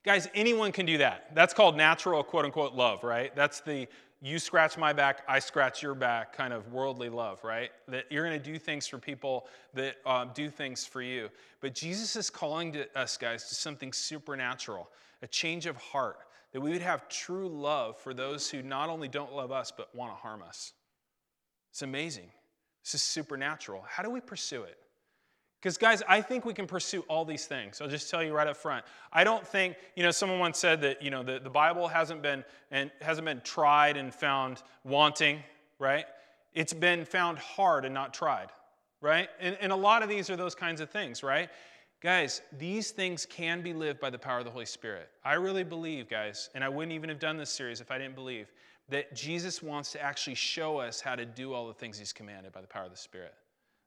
Guys, 0.02 0.28
anyone 0.34 0.72
can 0.72 0.86
do 0.86 0.98
that. 0.98 1.34
That's 1.34 1.52
called 1.52 1.76
natural, 1.76 2.22
quote 2.22 2.44
unquote, 2.44 2.74
love, 2.74 3.04
right? 3.04 3.34
That's 3.36 3.60
the 3.60 3.86
you 4.22 4.38
scratch 4.38 4.76
my 4.76 4.92
back, 4.92 5.22
I 5.26 5.38
scratch 5.38 5.82
your 5.82 5.94
back 5.94 6.34
kind 6.34 6.52
of 6.52 6.70
worldly 6.72 7.08
love, 7.08 7.42
right? 7.42 7.70
That 7.88 8.04
you're 8.10 8.24
going 8.26 8.38
to 8.38 8.52
do 8.52 8.58
things 8.58 8.86
for 8.86 8.98
people 8.98 9.46
that 9.72 9.96
um, 10.04 10.30
do 10.34 10.50
things 10.50 10.84
for 10.84 11.00
you. 11.00 11.30
But 11.60 11.74
Jesus 11.74 12.16
is 12.16 12.28
calling 12.28 12.72
to 12.72 12.98
us, 12.98 13.16
guys, 13.16 13.48
to 13.48 13.54
something 13.54 13.94
supernatural, 13.94 14.90
a 15.22 15.26
change 15.26 15.64
of 15.64 15.76
heart, 15.78 16.18
that 16.52 16.60
we 16.60 16.70
would 16.70 16.82
have 16.82 17.08
true 17.08 17.48
love 17.48 17.96
for 17.96 18.12
those 18.12 18.50
who 18.50 18.62
not 18.62 18.90
only 18.90 19.08
don't 19.08 19.32
love 19.32 19.52
us, 19.52 19.72
but 19.74 19.94
want 19.94 20.12
to 20.12 20.16
harm 20.16 20.42
us. 20.42 20.74
It's 21.70 21.82
amazing. 21.82 22.30
This 22.84 22.94
is 22.94 23.02
supernatural. 23.02 23.84
How 23.88 24.02
do 24.02 24.10
we 24.10 24.20
pursue 24.20 24.64
it? 24.64 24.76
Because, 25.60 25.76
guys, 25.76 26.02
I 26.08 26.22
think 26.22 26.46
we 26.46 26.54
can 26.54 26.66
pursue 26.66 27.04
all 27.06 27.26
these 27.26 27.44
things. 27.44 27.82
I'll 27.82 27.88
just 27.88 28.10
tell 28.10 28.22
you 28.22 28.32
right 28.32 28.46
up 28.46 28.56
front. 28.56 28.82
I 29.12 29.24
don't 29.24 29.46
think, 29.46 29.76
you 29.94 30.02
know, 30.02 30.10
someone 30.10 30.38
once 30.38 30.58
said 30.58 30.80
that, 30.80 31.02
you 31.02 31.10
know, 31.10 31.22
the, 31.22 31.38
the 31.38 31.50
Bible 31.50 31.86
hasn't 31.86 32.22
been 32.22 32.44
and 32.70 32.90
hasn't 33.02 33.26
been 33.26 33.42
tried 33.42 33.98
and 33.98 34.14
found 34.14 34.62
wanting, 34.84 35.42
right? 35.78 36.06
It's 36.54 36.72
been 36.72 37.04
found 37.04 37.38
hard 37.38 37.84
and 37.84 37.92
not 37.92 38.14
tried, 38.14 38.48
right? 39.02 39.28
And, 39.38 39.54
and 39.60 39.70
a 39.70 39.76
lot 39.76 40.02
of 40.02 40.08
these 40.08 40.30
are 40.30 40.36
those 40.36 40.54
kinds 40.54 40.80
of 40.80 40.88
things, 40.88 41.22
right? 41.22 41.50
Guys, 42.00 42.40
these 42.58 42.90
things 42.90 43.26
can 43.26 43.60
be 43.60 43.74
lived 43.74 44.00
by 44.00 44.08
the 44.08 44.18
power 44.18 44.38
of 44.38 44.46
the 44.46 44.50
Holy 44.50 44.64
Spirit. 44.64 45.10
I 45.26 45.34
really 45.34 45.64
believe, 45.64 46.08
guys, 46.08 46.48
and 46.54 46.64
I 46.64 46.70
wouldn't 46.70 46.92
even 46.92 47.10
have 47.10 47.18
done 47.18 47.36
this 47.36 47.50
series 47.50 47.82
if 47.82 47.90
I 47.90 47.98
didn't 47.98 48.14
believe 48.14 48.50
that 48.88 49.14
Jesus 49.14 49.62
wants 49.62 49.92
to 49.92 50.02
actually 50.02 50.36
show 50.36 50.78
us 50.78 51.02
how 51.02 51.14
to 51.16 51.26
do 51.26 51.52
all 51.52 51.68
the 51.68 51.74
things 51.74 51.98
he's 51.98 52.14
commanded 52.14 52.52
by 52.52 52.62
the 52.62 52.66
power 52.66 52.84
of 52.84 52.90
the 52.90 52.96
Spirit 52.96 53.34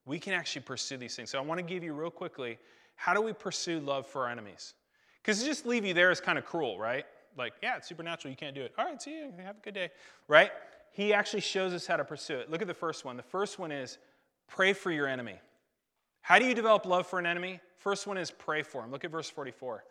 we 0.06 0.20
can 0.20 0.34
actually 0.34 0.64
pursue 0.64 0.98
these 0.98 1.16
things. 1.16 1.30
So 1.30 1.38
I 1.38 1.42
want 1.42 1.60
to 1.60 1.64
give 1.64 1.84
you 1.84 1.94
real 1.94 2.12
quickly 2.12 2.58
how 2.96 3.14
do 3.14 3.22
we 3.22 3.34
pursue 3.34 3.80
love 3.80 4.06
for 4.06 4.24
our 4.24 4.30
enemies? 4.30 4.74
Because 5.22 5.40
to 5.40 5.46
just 5.46 5.66
leave 5.66 5.86
you 5.86 5.94
there 5.94 6.12
is 6.12 6.22
kind 6.22 6.38
of 6.38 6.46
cruel, 6.46 6.78
right? 6.78 7.06
Like, 7.38 7.54
yeah, 7.64 7.78
it's 7.78 7.88
supernatural. 7.88 8.30
You 8.30 8.38
can't 8.38 8.54
do 8.54 8.62
it. 8.62 8.74
All 8.78 8.86
right, 8.86 9.02
see 9.02 9.18
you. 9.18 9.34
Have 9.44 9.58
a 9.58 9.62
good 9.62 9.74
day, 9.74 9.90
right? 10.28 10.52
He 10.92 11.14
actually 11.14 11.42
shows 11.42 11.74
us 11.74 11.88
how 11.88 11.98
to 11.98 12.06
pursue 12.06 12.38
it. 12.38 12.52
Look 12.52 12.62
at 12.62 12.68
the 12.68 12.74
first 12.74 13.04
one. 13.04 13.18
The 13.18 13.24
first 13.24 13.58
one 13.58 13.72
is 13.72 13.98
pray 14.48 14.74
for 14.74 14.92
your 14.92 15.08
enemy. 15.08 15.36
How 16.22 16.38
do 16.40 16.46
you 16.46 16.54
develop 16.54 16.86
love 16.86 17.08
for 17.08 17.20
an 17.20 17.26
enemy? 17.26 17.60
First 17.80 18.06
one 18.06 18.18
is 18.18 18.30
pray 18.30 18.62
for 18.62 18.84
him. 18.84 18.92
Look 18.92 19.04
at 19.04 19.12
verse 19.12 19.30
44. 19.30 19.84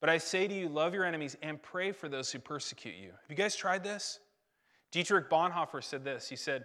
But 0.00 0.10
I 0.10 0.18
say 0.18 0.48
to 0.48 0.54
you, 0.54 0.68
love 0.68 0.94
your 0.94 1.04
enemies 1.04 1.36
and 1.42 1.62
pray 1.62 1.92
for 1.92 2.08
those 2.08 2.32
who 2.32 2.38
persecute 2.38 2.96
you. 2.96 3.10
Have 3.10 3.30
you 3.30 3.36
guys 3.36 3.54
tried 3.54 3.84
this? 3.84 4.18
Dietrich 4.90 5.30
Bonhoeffer 5.30 5.84
said 5.84 6.02
this. 6.02 6.28
He 6.28 6.34
said, 6.34 6.64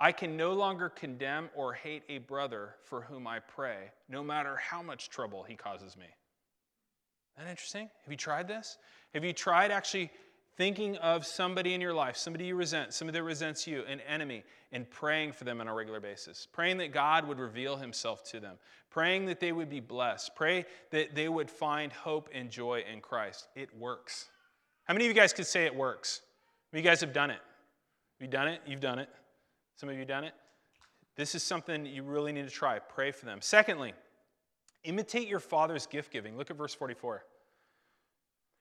I 0.00 0.12
can 0.12 0.36
no 0.36 0.54
longer 0.54 0.88
condemn 0.88 1.50
or 1.54 1.74
hate 1.74 2.04
a 2.08 2.18
brother 2.18 2.74
for 2.84 3.02
whom 3.02 3.26
I 3.26 3.40
pray, 3.40 3.90
no 4.08 4.22
matter 4.22 4.56
how 4.56 4.82
much 4.82 5.10
trouble 5.10 5.42
he 5.42 5.56
causes 5.56 5.94
me. 5.96 6.06
Isn't 7.36 7.44
that 7.44 7.50
interesting? 7.50 7.90
Have 8.04 8.10
you 8.10 8.16
tried 8.16 8.48
this? 8.48 8.78
Have 9.12 9.24
you 9.24 9.34
tried 9.34 9.70
actually 9.70 10.10
thinking 10.56 10.96
of 10.98 11.26
somebody 11.26 11.74
in 11.74 11.80
your 11.82 11.92
life, 11.92 12.16
somebody 12.16 12.46
you 12.46 12.54
resent, 12.54 12.94
somebody 12.94 13.18
that 13.18 13.24
resents 13.24 13.66
you, 13.66 13.82
an 13.84 14.00
enemy, 14.00 14.42
and 14.72 14.88
praying 14.90 15.32
for 15.32 15.44
them 15.44 15.60
on 15.60 15.68
a 15.68 15.74
regular 15.74 16.00
basis? 16.00 16.46
Praying 16.50 16.78
that 16.78 16.92
God 16.92 17.28
would 17.28 17.38
reveal 17.38 17.76
himself 17.76 18.24
to 18.30 18.40
them, 18.40 18.56
praying 18.88 19.26
that 19.26 19.38
they 19.38 19.52
would 19.52 19.68
be 19.68 19.80
blessed, 19.80 20.34
pray 20.34 20.64
that 20.90 21.14
they 21.14 21.28
would 21.28 21.50
find 21.50 21.92
hope 21.92 22.30
and 22.32 22.50
joy 22.50 22.84
in 22.90 23.00
Christ. 23.00 23.48
It 23.54 23.68
works. 23.78 24.30
How 24.84 24.94
many 24.94 25.04
of 25.04 25.08
you 25.14 25.20
guys 25.20 25.34
could 25.34 25.46
say 25.46 25.66
it 25.66 25.74
works? 25.74 26.22
You 26.72 26.82
guys 26.82 27.00
have 27.02 27.12
done 27.12 27.30
it. 27.30 27.40
Have 28.18 28.26
you 28.26 28.28
done 28.28 28.48
it? 28.48 28.60
You've 28.66 28.80
done 28.80 28.98
it. 28.98 29.08
Some 29.80 29.88
of 29.88 29.96
you 29.96 30.04
done 30.04 30.24
it? 30.24 30.34
This 31.16 31.34
is 31.34 31.42
something 31.42 31.86
you 31.86 32.02
really 32.02 32.32
need 32.32 32.44
to 32.44 32.50
try. 32.50 32.78
Pray 32.78 33.12
for 33.12 33.24
them. 33.24 33.38
Secondly, 33.40 33.94
imitate 34.84 35.26
your 35.26 35.40
father's 35.40 35.86
gift 35.86 36.12
giving. 36.12 36.36
Look 36.36 36.50
at 36.50 36.58
verse 36.58 36.74
44. 36.74 37.24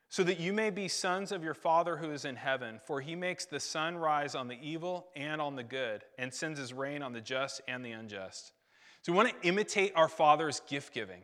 So 0.08 0.24
that 0.24 0.40
you 0.40 0.54
may 0.54 0.70
be 0.70 0.88
sons 0.88 1.34
of 1.34 1.44
your 1.44 1.54
Father 1.54 1.98
who 1.98 2.12
is 2.12 2.24
in 2.24 2.38
heaven, 2.38 2.80
for 2.88 3.02
he 3.02 3.18
makes 3.18 3.46
the 3.46 3.60
sun 3.60 3.98
rise 3.98 4.34
on 4.34 4.48
the 4.48 4.58
evil 4.62 5.08
and 5.14 5.42
on 5.42 5.58
the 5.58 5.64
good, 5.64 6.06
and 6.18 6.34
sends 6.34 6.58
his 6.58 6.72
rain 6.72 7.02
on 7.02 7.12
the 7.12 7.20
just 7.20 7.60
and 7.68 7.84
the 7.84 7.92
unjust. 7.92 8.54
So 9.02 9.12
we 9.12 9.18
want 9.18 9.30
to 9.30 9.48
imitate 9.48 9.92
our 9.98 10.08
Father's 10.08 10.62
gift 10.70 10.94
giving. 10.94 11.24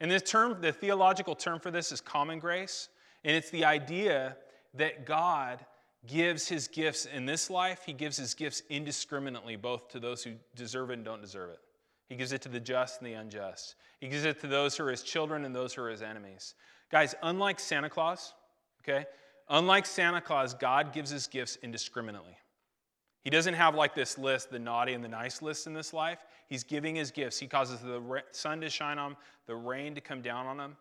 And 0.00 0.10
the 0.10 0.20
term, 0.20 0.60
the 0.60 0.70
theological 0.70 1.34
term 1.34 1.60
for 1.60 1.70
this 1.70 1.92
is 1.92 2.02
common 2.02 2.40
grace, 2.40 2.90
and 3.24 3.34
it's 3.34 3.48
the 3.48 3.64
idea 3.64 4.36
that 4.74 5.06
God 5.06 5.64
gives 6.06 6.48
his 6.48 6.68
gifts 6.68 7.06
in 7.06 7.26
this 7.26 7.50
life, 7.50 7.82
he 7.84 7.92
gives 7.92 8.16
his 8.16 8.34
gifts 8.34 8.62
indiscriminately, 8.70 9.56
both 9.56 9.88
to 9.88 10.00
those 10.00 10.22
who 10.22 10.32
deserve 10.54 10.90
it 10.90 10.94
and 10.94 11.04
don't 11.04 11.20
deserve 11.20 11.50
it. 11.50 11.60
He 12.08 12.16
gives 12.16 12.32
it 12.32 12.42
to 12.42 12.48
the 12.48 12.60
just 12.60 13.00
and 13.00 13.06
the 13.06 13.14
unjust. 13.14 13.76
He 14.00 14.08
gives 14.08 14.24
it 14.24 14.40
to 14.40 14.46
those 14.46 14.76
who 14.76 14.84
are 14.84 14.90
his 14.90 15.02
children 15.02 15.44
and 15.44 15.54
those 15.54 15.74
who 15.74 15.82
are 15.82 15.90
his 15.90 16.02
enemies. 16.02 16.54
Guys, 16.90 17.14
unlike 17.22 17.60
Santa 17.60 17.88
Claus, 17.88 18.34
okay, 18.82 19.06
unlike 19.48 19.86
Santa 19.86 20.20
Claus, 20.20 20.54
God 20.54 20.92
gives 20.92 21.10
his 21.10 21.26
gifts 21.26 21.56
indiscriminately. 21.62 22.36
He 23.22 23.30
doesn't 23.30 23.54
have 23.54 23.74
like 23.74 23.94
this 23.94 24.16
list, 24.16 24.50
the 24.50 24.58
naughty 24.58 24.94
and 24.94 25.04
the 25.04 25.08
nice 25.08 25.42
list 25.42 25.66
in 25.66 25.74
this 25.74 25.92
life. 25.92 26.24
He's 26.48 26.64
giving 26.64 26.96
his 26.96 27.10
gifts. 27.10 27.38
He 27.38 27.46
causes 27.46 27.78
the 27.80 28.22
sun 28.32 28.60
to 28.62 28.70
shine 28.70 28.98
on 28.98 29.10
them, 29.10 29.18
the 29.46 29.54
rain 29.54 29.94
to 29.94 30.00
come 30.00 30.22
down 30.22 30.46
on 30.46 30.56
them. 30.56 30.76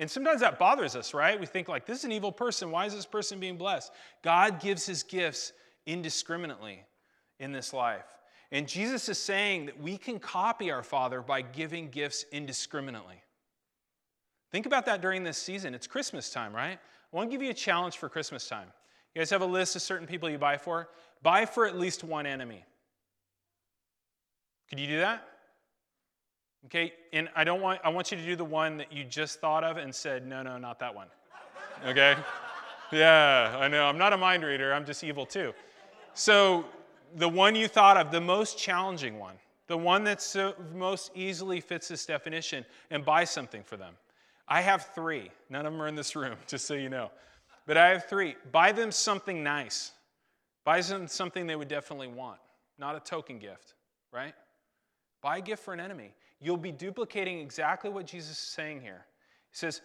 And 0.00 0.10
sometimes 0.10 0.40
that 0.40 0.58
bothers 0.58 0.96
us, 0.96 1.12
right? 1.12 1.38
We 1.38 1.44
think, 1.44 1.68
like, 1.68 1.84
this 1.84 1.98
is 1.98 2.04
an 2.04 2.12
evil 2.12 2.32
person. 2.32 2.70
Why 2.70 2.86
is 2.86 2.94
this 2.94 3.04
person 3.04 3.38
being 3.38 3.58
blessed? 3.58 3.92
God 4.22 4.58
gives 4.58 4.86
his 4.86 5.02
gifts 5.02 5.52
indiscriminately 5.84 6.80
in 7.38 7.52
this 7.52 7.74
life. 7.74 8.06
And 8.50 8.66
Jesus 8.66 9.10
is 9.10 9.18
saying 9.18 9.66
that 9.66 9.78
we 9.78 9.98
can 9.98 10.18
copy 10.18 10.70
our 10.70 10.82
Father 10.82 11.20
by 11.20 11.42
giving 11.42 11.90
gifts 11.90 12.24
indiscriminately. 12.32 13.22
Think 14.50 14.64
about 14.64 14.86
that 14.86 15.02
during 15.02 15.22
this 15.22 15.36
season. 15.36 15.74
It's 15.74 15.86
Christmas 15.86 16.30
time, 16.30 16.56
right? 16.56 16.78
I 17.12 17.16
want 17.16 17.30
to 17.30 17.34
give 17.34 17.42
you 17.42 17.50
a 17.50 17.54
challenge 17.54 17.98
for 17.98 18.08
Christmas 18.08 18.48
time. 18.48 18.68
You 19.14 19.20
guys 19.20 19.28
have 19.28 19.42
a 19.42 19.46
list 19.46 19.76
of 19.76 19.82
certain 19.82 20.06
people 20.06 20.30
you 20.30 20.38
buy 20.38 20.56
for? 20.56 20.88
Buy 21.22 21.44
for 21.44 21.66
at 21.66 21.78
least 21.78 22.04
one 22.04 22.24
enemy. 22.24 22.64
Could 24.70 24.80
you 24.80 24.86
do 24.86 25.00
that? 25.00 25.29
Okay, 26.66 26.92
and 27.12 27.28
I 27.34 27.44
don't 27.44 27.60
want 27.60 27.80
I 27.82 27.88
want 27.88 28.10
you 28.10 28.18
to 28.18 28.24
do 28.24 28.36
the 28.36 28.44
one 28.44 28.76
that 28.76 28.92
you 28.92 29.04
just 29.04 29.40
thought 29.40 29.64
of 29.64 29.76
and 29.76 29.94
said, 29.94 30.26
no, 30.26 30.42
no, 30.42 30.58
not 30.58 30.78
that 30.80 30.94
one. 30.94 31.08
Okay? 31.86 32.16
yeah, 32.92 33.56
I 33.58 33.68
know. 33.68 33.86
I'm 33.86 33.98
not 33.98 34.12
a 34.12 34.16
mind 34.16 34.44
reader, 34.44 34.72
I'm 34.74 34.84
just 34.84 35.02
evil 35.02 35.24
too. 35.24 35.54
So 36.14 36.64
the 37.16 37.28
one 37.28 37.54
you 37.54 37.66
thought 37.66 37.96
of, 37.96 38.10
the 38.10 38.20
most 38.20 38.58
challenging 38.58 39.18
one, 39.18 39.36
the 39.68 39.76
one 39.76 40.04
that 40.04 40.20
so 40.20 40.54
most 40.74 41.10
easily 41.14 41.60
fits 41.60 41.88
this 41.88 42.04
definition, 42.04 42.64
and 42.90 43.04
buy 43.04 43.24
something 43.24 43.62
for 43.62 43.76
them. 43.76 43.94
I 44.46 44.60
have 44.60 44.90
three. 44.94 45.30
None 45.48 45.64
of 45.64 45.72
them 45.72 45.80
are 45.80 45.86
in 45.86 45.94
this 45.94 46.16
room, 46.16 46.36
just 46.46 46.66
so 46.66 46.74
you 46.74 46.88
know. 46.88 47.10
But 47.66 47.76
I 47.76 47.88
have 47.90 48.06
three. 48.06 48.36
Buy 48.52 48.72
them 48.72 48.90
something 48.90 49.42
nice. 49.42 49.92
Buy 50.64 50.80
them 50.80 51.06
something 51.06 51.46
they 51.46 51.56
would 51.56 51.68
definitely 51.68 52.08
want, 52.08 52.38
not 52.78 52.96
a 52.96 53.00
token 53.00 53.38
gift, 53.38 53.74
right? 54.12 54.34
Buy 55.22 55.38
a 55.38 55.40
gift 55.40 55.62
for 55.62 55.72
an 55.72 55.80
enemy. 55.80 56.12
You'll 56.40 56.56
be 56.56 56.72
duplicating 56.72 57.40
exactly 57.40 57.90
what 57.90 58.06
Jesus 58.06 58.32
is 58.32 58.38
saying 58.38 58.80
here. 58.80 59.06
He 59.50 59.56
says, 59.56 59.82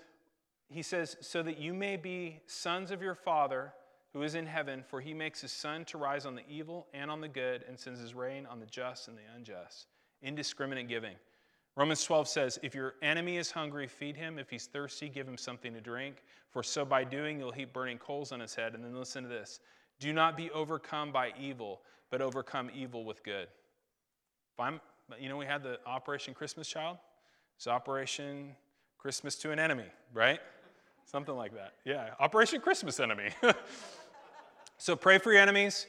he 0.69 0.81
says, 0.81 1.17
so 1.21 1.43
that 1.43 1.57
you 1.59 1.73
may 1.73 1.97
be 1.97 2.41
sons 2.47 2.91
of 2.91 3.01
your 3.01 3.15
Father 3.15 3.73
who 4.13 4.23
is 4.23 4.35
in 4.35 4.45
heaven, 4.45 4.83
for 4.87 5.01
he 5.01 5.13
makes 5.13 5.41
his 5.41 5.51
sun 5.51 5.83
to 5.85 5.97
rise 5.97 6.25
on 6.25 6.35
the 6.35 6.47
evil 6.49 6.87
and 6.93 7.11
on 7.11 7.19
the 7.19 7.27
good, 7.27 7.65
and 7.67 7.77
sends 7.77 7.99
his 7.99 8.13
rain 8.13 8.45
on 8.45 8.61
the 8.61 8.65
just 8.65 9.09
and 9.09 9.17
the 9.17 9.21
unjust. 9.35 9.87
Indiscriminate 10.21 10.87
giving. 10.87 11.15
Romans 11.75 12.01
12 12.05 12.27
says, 12.29 12.59
If 12.63 12.73
your 12.73 12.93
enemy 13.01 13.35
is 13.35 13.51
hungry, 13.51 13.87
feed 13.87 14.15
him. 14.15 14.39
If 14.39 14.49
he's 14.49 14.67
thirsty, 14.67 15.09
give 15.09 15.27
him 15.27 15.37
something 15.37 15.73
to 15.73 15.81
drink. 15.81 16.23
For 16.49 16.63
so 16.63 16.85
by 16.85 17.03
doing, 17.03 17.39
you'll 17.39 17.51
heap 17.51 17.73
burning 17.73 17.97
coals 17.97 18.31
on 18.31 18.39
his 18.39 18.55
head. 18.55 18.73
And 18.73 18.83
then 18.83 18.95
listen 18.95 19.23
to 19.23 19.29
this 19.29 19.59
Do 19.99 20.13
not 20.13 20.37
be 20.37 20.49
overcome 20.51 21.11
by 21.11 21.33
evil, 21.37 21.81
but 22.09 22.21
overcome 22.21 22.71
evil 22.73 23.03
with 23.03 23.21
good. 23.23 23.49
If 24.53 24.59
I'm, 24.59 24.79
you 25.19 25.29
know, 25.29 25.37
we 25.37 25.45
had 25.45 25.63
the 25.63 25.79
Operation 25.85 26.33
Christmas 26.33 26.67
Child. 26.67 26.97
It's 27.57 27.67
Operation 27.67 28.55
Christmas 28.97 29.35
to 29.37 29.51
an 29.51 29.59
enemy, 29.59 29.85
right? 30.13 30.39
Something 31.05 31.35
like 31.35 31.53
that. 31.53 31.73
Yeah, 31.85 32.09
Operation 32.19 32.59
Christmas 32.59 32.99
enemy. 32.99 33.29
so 34.77 34.95
pray 34.95 35.17
for 35.19 35.31
your 35.31 35.41
enemies, 35.41 35.87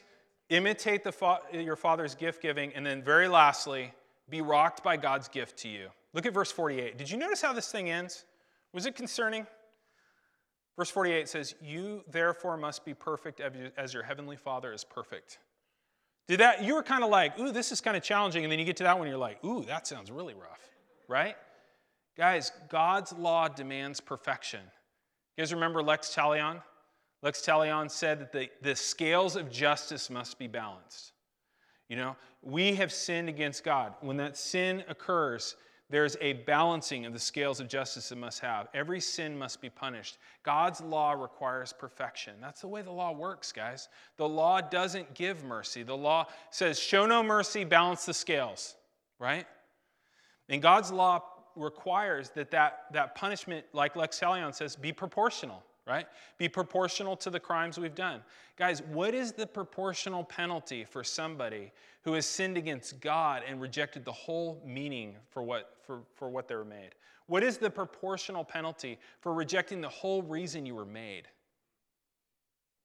imitate 0.51 1.03
the 1.03 1.13
fa- 1.13 1.41
your 1.53 1.77
father's 1.77 2.15
gift 2.15 2.43
giving, 2.43 2.73
and 2.75 2.85
then 2.85 3.03
very 3.03 3.29
lastly, 3.29 3.93
be 4.29 4.43
rocked 4.43 4.83
by 4.83 4.97
God's 4.97 5.29
gift 5.29 5.57
to 5.59 5.69
you. 5.69 5.89
Look 6.13 6.27
at 6.27 6.35
verse 6.35 6.53
48. 6.53 6.99
Did 6.99 7.11
you 7.11 7.17
notice 7.17 7.41
how 7.41 7.53
this 7.53 7.71
thing 7.71 7.91
ends? 7.91 8.25
Was 8.73 8.87
it 8.87 8.95
concerning? 8.95 9.47
Verse 10.77 10.91
48 10.91 11.29
says, 11.29 11.55
You 11.63 12.03
therefore 12.11 12.57
must 12.57 12.85
be 12.85 12.93
perfect 12.93 13.41
as 13.77 13.95
your 13.95 14.03
heavenly 14.03 14.37
Father 14.37 14.73
is 14.73 14.85
perfect. 14.85 15.39
Did 16.29 16.41
that, 16.41 16.63
you 16.63 16.75
were 16.75 16.83
kind 16.83 17.05
of 17.05 17.11
like, 17.11 17.39
Ooh, 17.39 17.53
this 17.53 17.73
is 17.73 17.81
kind 17.81 17.97
of 17.97 18.03
challenging. 18.03 18.45
And 18.45 18.51
then 18.51 18.59
you 18.59 18.65
get 18.65 18.77
to 18.79 18.85
that 18.85 18.99
one, 18.99 19.09
you're 19.09 19.17
like, 19.17 19.43
Ooh, 19.45 19.65
that 19.65 19.87
sounds 19.87 20.11
really 20.11 20.35
rough, 20.35 20.61
right? 21.09 21.37
Guys, 22.17 22.51
God's 22.69 23.13
law 23.13 23.49
demands 23.49 24.01
perfection. 24.01 24.61
You 25.37 25.43
guys 25.43 25.53
remember 25.53 25.83
Lex 25.83 26.15
Talion? 26.15 26.63
Lex 27.23 27.43
Talion 27.43 27.91
said 27.91 28.21
that 28.21 28.33
the, 28.33 28.49
the 28.63 28.75
scales 28.75 29.37
of 29.37 29.51
justice 29.51 30.09
must 30.11 30.39
be 30.39 30.47
balanced. 30.47 31.13
You 31.89 31.97
know, 31.97 32.17
we 32.43 32.75
have 32.75 32.93
sinned 32.93 33.29
against 33.29 33.65
God. 33.65 33.95
When 34.01 34.17
that 34.17 34.37
sin 34.37 34.83
occurs, 34.89 35.57
there's 35.89 36.17
a 36.21 36.33
balancing 36.33 37.07
of 37.07 37.13
the 37.13 37.19
scales 37.19 37.61
of 37.61 37.69
justice 37.69 38.11
it 38.11 38.19
must 38.19 38.41
have. 38.41 38.69
Every 38.75 39.01
sin 39.01 39.39
must 39.39 39.61
be 39.61 39.71
punished. 39.71 40.19
God's 40.43 40.81
law 40.81 41.13
requires 41.13 41.73
perfection. 41.73 42.35
That's 42.41 42.61
the 42.61 42.69
way 42.69 42.83
the 42.83 42.91
law 42.91 43.13
works, 43.13 43.53
guys. 43.53 43.89
The 44.17 44.29
law 44.29 44.61
doesn't 44.61 45.15
give 45.15 45.45
mercy. 45.45 45.85
The 45.85 45.97
law 45.97 46.27
says, 46.51 46.79
show 46.79 47.07
no 47.07 47.23
mercy, 47.23 47.63
balance 47.63 48.05
the 48.05 48.15
scales, 48.15 48.75
right? 49.21 49.47
And 50.49 50.61
God's 50.61 50.91
law 50.91 51.23
requires 51.55 52.31
that 52.31 52.51
that, 52.51 52.87
that 52.93 53.15
punishment, 53.15 53.65
like 53.73 53.95
Lex 53.95 54.19
Talionis 54.19 54.57
says, 54.57 54.75
be 54.75 54.93
proportional 54.93 55.63
right? 55.87 56.07
Be 56.39 56.49
proportional 56.49 57.17
to 57.17 57.31
the 57.31 57.39
crimes 57.39 57.79
we've 57.79 57.95
done. 57.95 58.21
Guys, 58.57 58.83
what 58.93 59.15
is 59.15 59.33
the 59.33 59.47
proportional 59.47 60.25
penalty 60.25 60.85
for 60.85 61.05
somebody 61.05 61.73
who 62.03 62.15
has 62.15 62.27
sinned 62.27 62.57
against 62.57 63.01
God 63.01 63.43
and 63.47 63.61
rejected 63.61 64.05
the 64.05 64.13
whole 64.13 64.63
meaning 64.67 65.15
for 65.31 65.43
what, 65.43 65.77
for, 65.87 66.01
for 66.15 66.29
what 66.29 66.49
they 66.49 66.57
were 66.57 66.65
made? 66.65 66.91
What 67.27 67.43
is 67.43 67.59
the 67.59 67.71
proportional 67.71 68.45
penalty 68.45 68.99
for 69.21 69.33
rejecting 69.33 69.81
the 69.81 69.89
whole 69.89 70.23
reason 70.23 70.67
you 70.67 70.75
were 70.75 70.85
made? 70.85 71.25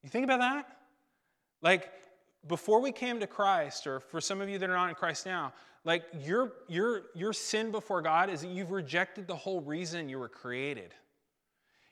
You 0.03 0.09
think 0.09 0.23
about 0.23 0.39
that? 0.39 0.77
Like, 1.61 1.91
before 2.47 2.81
we 2.81 2.91
came 2.91 3.19
to 3.19 3.27
Christ, 3.27 3.85
or 3.85 3.99
for 3.99 4.19
some 4.19 4.41
of 4.41 4.49
you 4.49 4.57
that 4.57 4.69
are 4.69 4.75
not 4.75 4.89
in 4.89 4.95
Christ 4.95 5.27
now, 5.27 5.53
like 5.83 6.03
your, 6.23 6.53
your, 6.67 7.03
your 7.13 7.33
sin 7.33 7.71
before 7.71 8.01
God 8.01 8.29
is 8.29 8.41
that 8.41 8.49
you've 8.49 8.71
rejected 8.71 9.27
the 9.27 9.35
whole 9.35 9.61
reason 9.61 10.09
you 10.09 10.19
were 10.19 10.29
created. 10.29 10.93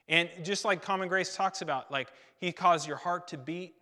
And 0.10 0.28
just 0.42 0.66
like 0.66 0.82
Common 0.82 1.08
Grace 1.08 1.36
talks 1.36 1.62
about, 1.62 1.92
like 1.92 2.10
He 2.40 2.52
causes 2.52 2.88
your 2.88 2.98
heart 2.98 3.28
to 3.30 3.38
beat, 3.38 3.76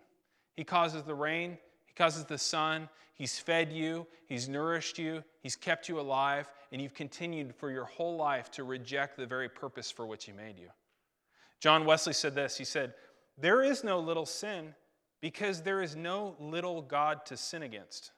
He 0.55 0.65
causes 0.65 1.03
the 1.03 1.15
rain, 1.15 1.57
He 1.85 1.93
causes 1.93 2.25
the 2.25 2.37
sun, 2.37 2.89
He's 3.15 3.39
fed 3.39 3.71
you, 3.71 4.05
He's 4.27 4.49
nourished 4.49 4.99
you, 4.99 5.23
He's 5.41 5.55
kept 5.55 5.87
you 5.87 5.99
alive, 5.99 6.51
and 6.71 6.81
you've 6.81 6.93
continued 6.93 7.55
for 7.55 7.71
your 7.71 7.85
whole 7.85 8.17
life 8.17 8.51
to 8.51 8.65
reject 8.65 9.15
the 9.17 9.25
very 9.25 9.47
purpose 9.47 9.89
for 9.89 10.05
which 10.05 10.25
He 10.25 10.33
made 10.33 10.59
you. 10.59 10.67
John 11.61 11.85
Wesley 11.85 12.13
said 12.13 12.35
this 12.35 12.57
He 12.57 12.65
said, 12.65 12.93
There 13.37 13.63
is 13.63 13.85
no 13.85 13.99
little 13.99 14.25
sin 14.25 14.75
because 15.21 15.61
there 15.61 15.81
is 15.81 15.95
no 15.95 16.35
little 16.39 16.81
God 16.81 17.25
to 17.27 17.37
sin 17.37 17.63
against. 17.63 18.11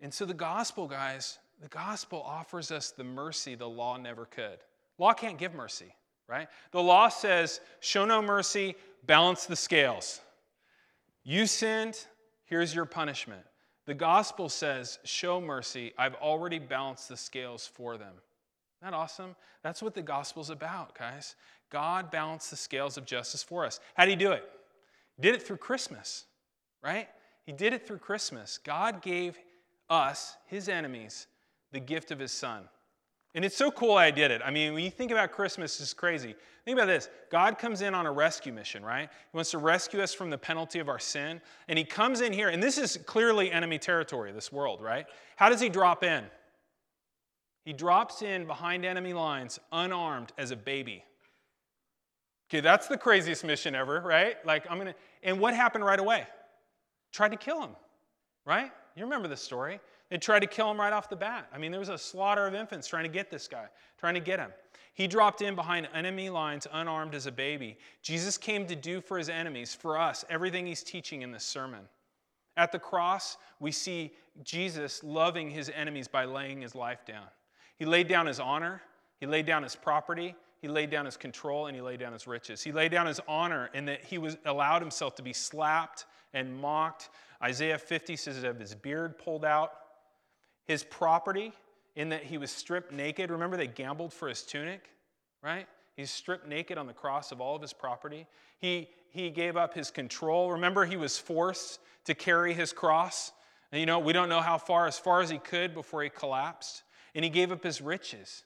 And 0.00 0.14
so 0.14 0.24
the 0.24 0.34
gospel, 0.34 0.86
guys, 0.86 1.38
the 1.60 1.68
gospel 1.68 2.22
offers 2.24 2.70
us 2.70 2.90
the 2.90 3.04
mercy 3.04 3.56
the 3.56 3.68
law 3.68 3.96
never 3.96 4.26
could. 4.26 4.58
Law 4.98 5.12
can't 5.12 5.38
give 5.38 5.54
mercy 5.54 5.92
right? 6.28 6.48
The 6.72 6.82
law 6.82 7.08
says, 7.08 7.60
show 7.80 8.04
no 8.04 8.22
mercy, 8.22 8.74
balance 9.06 9.46
the 9.46 9.56
scales. 9.56 10.20
You 11.22 11.46
sinned, 11.46 12.06
here's 12.44 12.74
your 12.74 12.84
punishment. 12.84 13.42
The 13.86 13.94
gospel 13.94 14.48
says, 14.48 14.98
show 15.04 15.40
mercy, 15.40 15.92
I've 15.98 16.14
already 16.14 16.58
balanced 16.58 17.08
the 17.08 17.16
scales 17.16 17.66
for 17.66 17.96
them. 17.96 18.14
Isn't 18.80 18.92
that 18.92 18.94
awesome? 18.94 19.36
That's 19.62 19.82
what 19.82 19.94
the 19.94 20.02
gospel's 20.02 20.50
about, 20.50 20.98
guys. 20.98 21.36
God 21.70 22.10
balanced 22.10 22.50
the 22.50 22.56
scales 22.56 22.96
of 22.96 23.04
justice 23.04 23.42
for 23.42 23.64
us. 23.64 23.80
How 23.94 24.04
did 24.04 24.10
he 24.10 24.16
do 24.16 24.32
it? 24.32 24.44
He 25.16 25.22
did 25.22 25.34
it 25.34 25.42
through 25.42 25.58
Christmas, 25.58 26.24
right? 26.82 27.08
He 27.46 27.52
did 27.52 27.72
it 27.72 27.86
through 27.86 27.98
Christmas. 27.98 28.58
God 28.58 29.02
gave 29.02 29.38
us, 29.90 30.36
his 30.46 30.68
enemies, 30.68 31.26
the 31.72 31.80
gift 31.80 32.10
of 32.10 32.18
his 32.18 32.32
son. 32.32 32.68
And 33.34 33.44
it's 33.44 33.56
so 33.56 33.70
cool 33.70 33.94
I 33.94 34.10
did 34.10 34.30
it. 34.30 34.40
I 34.44 34.50
mean, 34.50 34.74
when 34.74 34.84
you 34.84 34.90
think 34.90 35.10
about 35.10 35.32
Christmas, 35.32 35.80
it's 35.80 35.92
crazy. 35.92 36.36
Think 36.64 36.78
about 36.78 36.86
this 36.86 37.08
God 37.30 37.58
comes 37.58 37.82
in 37.82 37.94
on 37.94 38.06
a 38.06 38.12
rescue 38.12 38.52
mission, 38.52 38.84
right? 38.84 39.08
He 39.10 39.36
wants 39.36 39.50
to 39.50 39.58
rescue 39.58 40.00
us 40.00 40.14
from 40.14 40.30
the 40.30 40.38
penalty 40.38 40.78
of 40.78 40.88
our 40.88 41.00
sin. 41.00 41.40
And 41.68 41.78
he 41.78 41.84
comes 41.84 42.20
in 42.20 42.32
here, 42.32 42.48
and 42.48 42.62
this 42.62 42.78
is 42.78 42.98
clearly 43.06 43.50
enemy 43.50 43.78
territory, 43.78 44.32
this 44.32 44.52
world, 44.52 44.80
right? 44.80 45.06
How 45.36 45.48
does 45.48 45.60
he 45.60 45.68
drop 45.68 46.04
in? 46.04 46.24
He 47.64 47.72
drops 47.72 48.22
in 48.22 48.46
behind 48.46 48.84
enemy 48.84 49.14
lines, 49.14 49.58
unarmed 49.72 50.32
as 50.38 50.50
a 50.50 50.56
baby. 50.56 51.02
Okay, 52.50 52.60
that's 52.60 52.86
the 52.86 52.98
craziest 52.98 53.42
mission 53.42 53.74
ever, 53.74 54.00
right? 54.00 54.36
Like, 54.46 54.66
I'm 54.70 54.78
gonna, 54.78 54.94
and 55.22 55.40
what 55.40 55.54
happened 55.54 55.84
right 55.84 55.98
away? 55.98 56.26
Tried 57.10 57.30
to 57.30 57.36
kill 57.36 57.62
him, 57.62 57.70
right? 58.44 58.70
You 58.96 59.04
remember 59.04 59.28
the 59.28 59.36
story. 59.36 59.80
They 60.14 60.18
tried 60.18 60.42
to 60.42 60.46
kill 60.46 60.70
him 60.70 60.78
right 60.78 60.92
off 60.92 61.08
the 61.08 61.16
bat. 61.16 61.48
I 61.52 61.58
mean, 61.58 61.72
there 61.72 61.80
was 61.80 61.88
a 61.88 61.98
slaughter 61.98 62.46
of 62.46 62.54
infants 62.54 62.86
trying 62.86 63.02
to 63.02 63.08
get 63.08 63.32
this 63.32 63.48
guy, 63.48 63.64
trying 63.98 64.14
to 64.14 64.20
get 64.20 64.38
him. 64.38 64.52
He 64.92 65.08
dropped 65.08 65.42
in 65.42 65.56
behind 65.56 65.88
enemy 65.92 66.30
lines 66.30 66.68
unarmed 66.72 67.16
as 67.16 67.26
a 67.26 67.32
baby. 67.32 67.76
Jesus 68.00 68.38
came 68.38 68.64
to 68.68 68.76
do 68.76 69.00
for 69.00 69.18
his 69.18 69.28
enemies, 69.28 69.74
for 69.74 69.98
us, 69.98 70.24
everything 70.30 70.68
he's 70.68 70.84
teaching 70.84 71.22
in 71.22 71.32
this 71.32 71.42
sermon. 71.42 71.80
At 72.56 72.70
the 72.70 72.78
cross, 72.78 73.38
we 73.58 73.72
see 73.72 74.12
Jesus 74.44 75.02
loving 75.02 75.50
his 75.50 75.68
enemies 75.74 76.06
by 76.06 76.26
laying 76.26 76.60
his 76.60 76.76
life 76.76 77.04
down. 77.04 77.26
He 77.76 77.84
laid 77.84 78.06
down 78.06 78.26
his 78.26 78.38
honor, 78.38 78.82
he 79.18 79.26
laid 79.26 79.46
down 79.46 79.64
his 79.64 79.74
property, 79.74 80.36
he 80.62 80.68
laid 80.68 80.90
down 80.90 81.06
his 81.06 81.16
control, 81.16 81.66
and 81.66 81.74
he 81.74 81.82
laid 81.82 81.98
down 81.98 82.12
his 82.12 82.28
riches. 82.28 82.62
He 82.62 82.70
laid 82.70 82.92
down 82.92 83.06
his 83.06 83.18
honor 83.26 83.68
in 83.74 83.84
that 83.86 84.04
he 84.04 84.18
was 84.18 84.36
allowed 84.46 84.80
himself 84.80 85.16
to 85.16 85.24
be 85.24 85.32
slapped 85.32 86.06
and 86.32 86.56
mocked. 86.56 87.08
Isaiah 87.42 87.78
50 87.78 88.14
says 88.14 88.44
of 88.44 88.60
his 88.60 88.76
beard 88.76 89.18
pulled 89.18 89.44
out 89.44 89.72
his 90.66 90.84
property 90.84 91.52
in 91.96 92.08
that 92.10 92.24
he 92.24 92.38
was 92.38 92.50
stripped 92.50 92.92
naked. 92.92 93.30
Remember, 93.30 93.56
they 93.56 93.66
gambled 93.66 94.12
for 94.12 94.28
his 94.28 94.42
tunic, 94.42 94.90
right? 95.42 95.66
He's 95.96 96.10
stripped 96.10 96.48
naked 96.48 96.76
on 96.76 96.86
the 96.86 96.92
cross 96.92 97.30
of 97.30 97.40
all 97.40 97.54
of 97.54 97.62
his 97.62 97.72
property. 97.72 98.26
He, 98.58 98.88
he 99.10 99.30
gave 99.30 99.56
up 99.56 99.74
his 99.74 99.90
control. 99.90 100.52
Remember, 100.52 100.84
he 100.84 100.96
was 100.96 101.18
forced 101.18 101.78
to 102.06 102.14
carry 102.14 102.52
his 102.52 102.72
cross. 102.72 103.32
And 103.70 103.80
you 103.80 103.86
know, 103.86 103.98
we 103.98 104.12
don't 104.12 104.28
know 104.28 104.40
how 104.40 104.58
far, 104.58 104.86
as 104.86 104.98
far 104.98 105.20
as 105.20 105.30
he 105.30 105.38
could 105.38 105.74
before 105.74 106.02
he 106.02 106.08
collapsed. 106.08 106.82
And 107.14 107.24
he 107.24 107.30
gave 107.30 107.52
up 107.52 107.62
his 107.62 107.80
riches. 107.80 108.42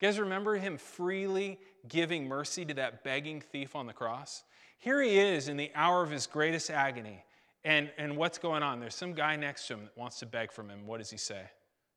You 0.00 0.08
guys 0.08 0.18
remember 0.18 0.56
him 0.56 0.78
freely 0.78 1.58
giving 1.88 2.26
mercy 2.26 2.64
to 2.64 2.74
that 2.74 3.04
begging 3.04 3.40
thief 3.40 3.76
on 3.76 3.86
the 3.86 3.92
cross? 3.92 4.42
Here 4.78 5.02
he 5.02 5.18
is 5.18 5.48
in 5.48 5.56
the 5.56 5.70
hour 5.74 6.02
of 6.02 6.10
his 6.10 6.26
greatest 6.26 6.70
agony. 6.70 7.24
And, 7.64 7.90
and 7.98 8.16
what's 8.16 8.38
going 8.38 8.62
on? 8.62 8.80
There's 8.80 8.94
some 8.94 9.12
guy 9.12 9.36
next 9.36 9.66
to 9.66 9.74
him 9.74 9.84
that 9.84 9.98
wants 9.98 10.18
to 10.20 10.26
beg 10.26 10.52
from 10.52 10.70
him. 10.70 10.86
What 10.86 10.98
does 10.98 11.10
he 11.10 11.16
say? 11.16 11.42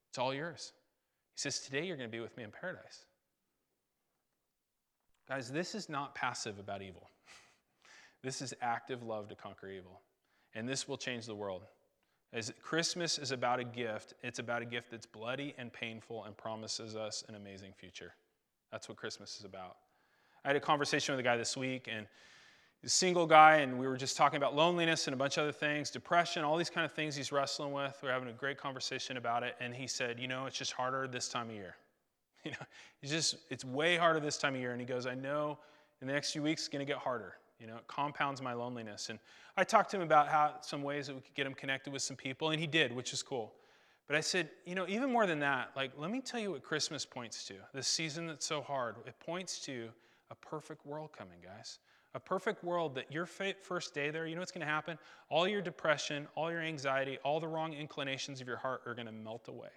It's 0.10 0.18
all 0.18 0.34
yours. 0.34 0.74
He 1.36 1.40
says, 1.40 1.60
Today 1.60 1.86
you're 1.86 1.98
going 1.98 2.10
to 2.10 2.16
be 2.16 2.22
with 2.22 2.36
me 2.36 2.44
in 2.44 2.52
paradise. 2.52 3.06
Guys, 5.28 5.52
this 5.52 5.76
is 5.76 5.90
not 5.90 6.16
passive 6.16 6.60
about 6.60 6.82
evil. 6.82 7.10
This 8.22 8.42
is 8.42 8.54
active 8.62 9.02
love 9.02 9.30
to 9.30 9.36
conquer 9.36 9.70
evil. 9.70 10.02
And 10.54 10.68
this 10.68 10.90
will 10.90 10.98
change 10.98 11.26
the 11.26 11.36
world. 11.36 11.62
As 12.34 12.52
Christmas 12.62 13.18
is 13.18 13.32
about 13.32 13.62
a 13.62 13.64
gift, 13.64 14.14
it's 14.24 14.40
about 14.40 14.62
a 14.62 14.66
gift 14.66 14.92
that's 14.92 15.06
bloody 15.06 15.56
and 15.58 15.72
painful 15.72 16.26
and 16.26 16.36
promises 16.36 16.98
us 16.98 17.24
an 17.30 17.36
amazing 17.36 17.72
future. 17.78 18.12
That's 18.74 18.90
what 18.90 18.98
Christmas 18.98 19.38
is 19.40 19.46
about. 19.46 19.78
I 20.44 20.50
had 20.50 20.58
a 20.58 20.60
conversation 20.60 21.14
with 21.14 21.20
a 21.22 21.24
guy 21.24 21.38
this 21.38 21.56
week, 21.56 21.88
and 21.90 22.08
he's 22.82 22.92
a 22.92 22.96
single 22.96 23.26
guy, 23.26 23.58
and 23.58 23.78
we 23.78 23.88
were 23.88 23.98
just 23.98 24.18
talking 24.18 24.38
about 24.38 24.56
loneliness 24.56 25.08
and 25.08 25.14
a 25.14 25.18
bunch 25.18 25.38
of 25.38 25.44
other 25.44 25.52
things, 25.52 25.90
depression, 25.90 26.44
all 26.44 26.58
these 26.58 26.70
kind 26.70 26.86
of 26.86 26.94
things 26.94 27.16
he's 27.16 27.32
wrestling 27.32 27.72
with. 27.72 27.98
We 28.02 28.10
are 28.10 28.14
having 28.14 28.30
a 28.30 28.34
great 28.34 28.58
conversation 28.58 29.18
about 29.18 29.44
it, 29.44 29.56
and 29.60 29.74
he 29.74 29.88
said, 29.88 30.20
You 30.20 30.28
know, 30.28 30.46
it's 30.46 30.58
just 30.58 30.74
harder 30.74 31.08
this 31.08 31.30
time 31.30 31.50
of 31.50 31.56
year. 31.56 31.76
You 32.46 32.52
know, 32.52 32.66
it's 33.02 33.12
just, 33.12 33.36
it's 33.50 33.66
way 33.66 33.98
harder 33.98 34.22
this 34.22 34.38
time 34.38 34.56
of 34.56 34.62
year. 34.62 34.72
And 34.72 34.80
he 34.80 34.88
goes, 34.88 35.06
I 35.06 35.14
know 35.14 35.60
in 36.02 36.08
the 36.08 36.14
next 36.14 36.32
few 36.32 36.42
weeks 36.42 36.62
it's 36.62 36.68
going 36.70 36.80
to 36.80 36.90
get 36.90 36.98
harder. 36.98 37.34
You 37.60 37.68
know, 37.68 37.76
it 37.76 37.86
compounds 37.88 38.42
my 38.42 38.54
loneliness. 38.54 39.10
And 39.10 39.20
I 39.58 39.66
talked 39.66 39.92
to 39.92 39.98
him 39.98 40.04
about 40.04 40.30
how 40.30 40.54
some 40.62 40.82
ways 40.82 41.08
that 41.08 41.16
we 41.16 41.20
could 41.20 41.34
get 41.34 41.46
him 41.46 41.54
connected 41.54 41.92
with 41.92 42.02
some 42.02 42.16
people, 42.16 42.52
and 42.52 42.60
he 42.60 42.66
did, 42.66 42.96
which 42.96 43.12
is 43.12 43.22
cool. 43.22 43.56
But 44.08 44.16
I 44.16 44.22
said, 44.22 44.50
you 44.66 44.74
know, 44.74 44.86
even 44.88 45.12
more 45.12 45.28
than 45.28 45.40
that, 45.40 45.72
like, 45.76 45.92
let 45.98 46.10
me 46.10 46.22
tell 46.22 46.40
you 46.40 46.52
what 46.52 46.64
Christmas 46.64 47.06
points 47.06 47.44
to. 47.48 47.56
This 47.74 47.88
season 47.88 48.28
that's 48.28 48.46
so 48.46 48.62
hard, 48.62 48.96
it 49.06 49.20
points 49.20 49.60
to 49.66 49.90
a 50.32 50.36
perfect 50.36 50.86
world 50.86 51.12
coming, 51.16 51.40
guys. 51.44 51.80
A 52.16 52.20
perfect 52.20 52.64
world 52.64 52.96
that 52.96 53.12
your 53.12 53.28
first 53.28 53.94
day 53.94 54.10
there, 54.10 54.26
you 54.26 54.36
know 54.36 54.42
what's 54.42 54.52
going 54.52 54.66
to 54.66 54.72
happen? 54.72 54.98
All 55.30 55.48
your 55.48 55.62
depression, 55.62 56.28
all 56.36 56.52
your 56.52 56.62
anxiety, 56.62 57.20
all 57.24 57.40
the 57.40 57.48
wrong 57.48 57.74
inclinations 57.74 58.42
of 58.42 58.48
your 58.48 58.58
heart 58.58 58.82
are 58.88 58.96
going 58.96 59.06
to 59.06 59.12
melt 59.12 59.48
away. 59.48 59.70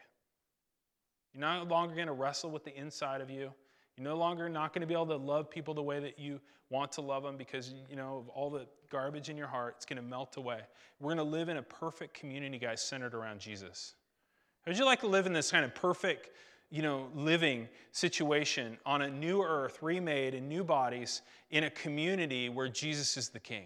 You're 1.35 1.43
no 1.43 1.65
longer 1.65 1.95
going 1.95 2.07
to 2.07 2.15
wrestle 2.15 2.51
with 2.51 2.65
the 2.65 2.75
inside 2.75 3.21
of 3.21 3.31
you. 3.31 3.53
You're 3.97 4.05
no 4.05 4.17
longer 4.17 4.49
not 4.49 4.73
going 4.73 4.81
to 4.81 4.87
be 4.87 4.95
able 4.95 5.07
to 5.09 5.17
love 5.17 5.51
people 5.51 5.75
the 5.75 5.83
way 5.83 6.01
that 6.01 6.19
you 6.19 6.41
want 6.71 6.93
to 6.93 7.03
love 7.03 7.23
them 7.23 7.37
because 7.37 7.75
you 7.89 7.97
know 7.97 8.19
of 8.19 8.29
all 8.31 8.51
the 8.51 8.67
garbage 8.91 9.29
in 9.29 9.37
your 9.37 9.47
heart. 9.47 9.75
It's 9.77 9.85
going 9.85 9.99
to 9.99 10.03
melt 10.03 10.39
away. 10.39 10.61
We're 11.01 11.15
going 11.15 11.19
to 11.19 11.23
live 11.25 11.51
in 11.51 11.59
a 11.59 11.63
perfect 11.63 12.15
community, 12.15 12.59
guys, 12.59 12.83
centered 12.83 13.15
around 13.15 13.41
Jesus. 13.41 13.95
How 14.65 14.71
Would 14.71 14.79
you 14.79 14.87
like 14.87 15.01
to 15.01 15.09
live 15.09 15.27
in 15.27 15.33
this 15.33 15.51
kind 15.51 15.65
of 15.65 15.75
perfect, 15.75 16.31
you 16.73 16.81
know, 16.81 17.09
living 17.15 17.69
situation 17.91 18.79
on 18.87 19.03
a 19.03 19.11
new 19.11 19.43
earth, 19.43 19.79
remade 19.83 20.33
in 20.33 20.49
new 20.49 20.65
bodies, 20.65 21.21
in 21.51 21.65
a 21.65 21.71
community 21.71 22.49
where 22.49 22.67
Jesus 22.67 23.19
is 23.19 23.29
the 23.29 23.39
King? 23.39 23.65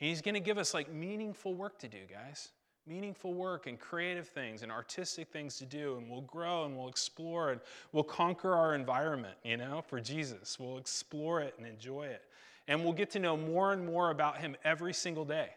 And 0.00 0.08
He's 0.08 0.22
going 0.22 0.34
to 0.34 0.40
give 0.40 0.56
us 0.56 0.72
like 0.72 0.90
meaningful 0.90 1.52
work 1.52 1.80
to 1.80 1.88
do, 1.88 1.98
guys. 2.08 2.50
Meaningful 2.86 3.34
work 3.34 3.66
and 3.66 3.78
creative 3.78 4.28
things 4.28 4.62
and 4.62 4.70
artistic 4.70 5.32
things 5.32 5.56
to 5.58 5.66
do, 5.66 5.96
and 5.96 6.08
we'll 6.08 6.22
grow 6.22 6.64
and 6.64 6.76
we'll 6.76 6.88
explore 6.88 7.50
and 7.50 7.60
we'll 7.90 8.04
conquer 8.04 8.54
our 8.54 8.76
environment, 8.76 9.34
you 9.42 9.56
know, 9.56 9.82
for 9.84 10.00
Jesus. 10.00 10.58
We'll 10.60 10.78
explore 10.78 11.40
it 11.40 11.54
and 11.58 11.66
enjoy 11.66 12.04
it. 12.04 12.22
And 12.68 12.84
we'll 12.84 12.92
get 12.92 13.10
to 13.10 13.18
know 13.18 13.36
more 13.36 13.72
and 13.72 13.84
more 13.84 14.10
about 14.10 14.38
Him 14.38 14.54
every 14.62 14.94
single 14.94 15.24
day. 15.24 15.48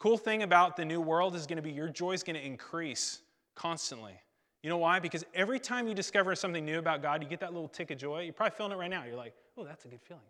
Cool 0.00 0.18
thing 0.18 0.42
about 0.42 0.76
the 0.76 0.84
new 0.84 1.00
world 1.00 1.36
is 1.36 1.46
going 1.46 1.56
to 1.56 1.62
be 1.62 1.70
your 1.70 1.88
joy 1.88 2.12
is 2.12 2.24
going 2.24 2.36
to 2.36 2.44
increase 2.44 3.20
constantly. 3.54 4.14
You 4.62 4.68
know 4.68 4.76
why? 4.76 4.98
Because 4.98 5.24
every 5.34 5.58
time 5.58 5.88
you 5.88 5.94
discover 5.94 6.34
something 6.34 6.64
new 6.64 6.78
about 6.78 7.00
God, 7.00 7.22
you 7.22 7.28
get 7.28 7.40
that 7.40 7.52
little 7.52 7.68
tick 7.68 7.90
of 7.90 7.98
joy. 7.98 8.22
You're 8.22 8.32
probably 8.32 8.56
feeling 8.56 8.72
it 8.72 8.76
right 8.76 8.90
now. 8.90 9.04
You're 9.04 9.16
like, 9.16 9.34
oh, 9.56 9.64
that's 9.64 9.84
a 9.84 9.88
good 9.88 10.02
feeling. 10.02 10.22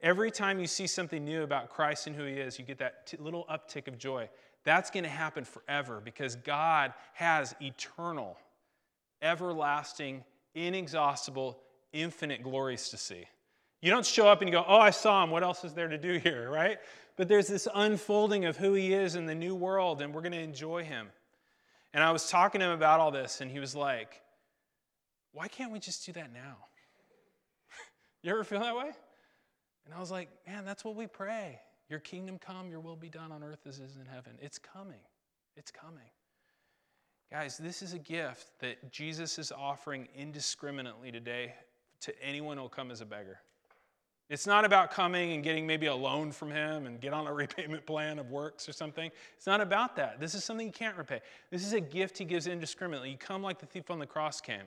Every 0.00 0.30
time 0.30 0.60
you 0.60 0.66
see 0.66 0.86
something 0.86 1.24
new 1.24 1.42
about 1.42 1.70
Christ 1.70 2.06
and 2.06 2.14
who 2.14 2.24
He 2.24 2.34
is, 2.34 2.58
you 2.58 2.64
get 2.64 2.78
that 2.78 3.06
t- 3.06 3.16
little 3.18 3.46
uptick 3.50 3.88
of 3.88 3.98
joy. 3.98 4.28
That's 4.64 4.90
going 4.90 5.04
to 5.04 5.10
happen 5.10 5.44
forever 5.44 6.00
because 6.04 6.36
God 6.36 6.92
has 7.14 7.54
eternal, 7.60 8.36
everlasting, 9.22 10.24
inexhaustible, 10.54 11.58
infinite 11.92 12.42
glories 12.42 12.88
to 12.90 12.96
see. 12.96 13.24
You 13.80 13.90
don't 13.90 14.06
show 14.06 14.28
up 14.28 14.40
and 14.40 14.48
you 14.48 14.52
go, 14.52 14.64
oh, 14.66 14.78
I 14.78 14.90
saw 14.90 15.22
him. 15.22 15.30
What 15.30 15.42
else 15.42 15.64
is 15.64 15.74
there 15.74 15.88
to 15.88 15.98
do 15.98 16.18
here, 16.18 16.50
right? 16.52 16.78
But 17.16 17.28
there's 17.28 17.48
this 17.48 17.66
unfolding 17.74 18.44
of 18.44 18.56
who 18.56 18.74
he 18.74 18.92
is 18.92 19.16
in 19.16 19.26
the 19.26 19.34
new 19.34 19.54
world, 19.54 20.02
and 20.02 20.14
we're 20.14 20.22
going 20.22 20.32
to 20.32 20.40
enjoy 20.40 20.84
him. 20.84 21.08
And 21.94 22.04
I 22.04 22.10
was 22.10 22.28
talking 22.28 22.60
to 22.60 22.66
him 22.66 22.72
about 22.72 23.00
all 23.00 23.10
this, 23.10 23.40
and 23.40 23.50
he 23.50 23.58
was 23.58 23.74
like, 23.74 24.20
Why 25.32 25.48
can't 25.48 25.72
we 25.72 25.78
just 25.78 26.04
do 26.04 26.12
that 26.12 26.32
now? 26.32 26.56
you 28.22 28.30
ever 28.30 28.44
feel 28.44 28.60
that 28.60 28.76
way? 28.76 28.90
And 29.84 29.94
I 29.94 30.00
was 30.00 30.10
like, 30.10 30.28
Man, 30.46 30.64
that's 30.64 30.84
what 30.84 30.96
we 30.96 31.06
pray. 31.06 31.60
Your 31.88 32.00
kingdom 32.00 32.38
come, 32.38 32.70
your 32.70 32.80
will 32.80 32.96
be 32.96 33.08
done 33.08 33.32
on 33.32 33.42
earth 33.42 33.66
as 33.66 33.78
it 33.78 33.84
is 33.84 33.96
in 33.96 34.04
heaven. 34.04 34.32
It's 34.40 34.58
coming. 34.58 35.00
It's 35.56 35.70
coming. 35.70 36.10
Guys, 37.30 37.58
this 37.58 37.82
is 37.82 37.94
a 37.94 37.98
gift 37.98 38.52
that 38.60 38.90
Jesus 38.90 39.38
is 39.38 39.52
offering 39.52 40.08
indiscriminately 40.14 41.10
today 41.10 41.54
to 42.00 42.22
anyone 42.22 42.56
who 42.56 42.62
will 42.62 42.68
come 42.68 42.90
as 42.90 43.00
a 43.00 43.06
beggar. 43.06 43.40
It's 44.28 44.46
not 44.46 44.66
about 44.66 44.90
coming 44.90 45.32
and 45.32 45.42
getting 45.42 45.66
maybe 45.66 45.86
a 45.86 45.94
loan 45.94 46.32
from 46.32 46.50
him 46.50 46.86
and 46.86 47.00
get 47.00 47.14
on 47.14 47.26
a 47.26 47.32
repayment 47.34 47.86
plan 47.86 48.18
of 48.18 48.30
works 48.30 48.68
or 48.68 48.72
something. 48.72 49.10
It's 49.36 49.46
not 49.46 49.60
about 49.60 49.96
that. 49.96 50.20
This 50.20 50.34
is 50.34 50.44
something 50.44 50.66
you 50.66 50.72
can't 50.72 50.96
repay. 50.96 51.20
This 51.50 51.64
is 51.64 51.72
a 51.72 51.80
gift 51.80 52.18
he 52.18 52.24
gives 52.24 52.46
indiscriminately. 52.46 53.10
You 53.10 53.16
come 53.16 53.42
like 53.42 53.58
the 53.58 53.66
thief 53.66 53.90
on 53.90 53.98
the 53.98 54.06
cross 54.06 54.40
came 54.40 54.64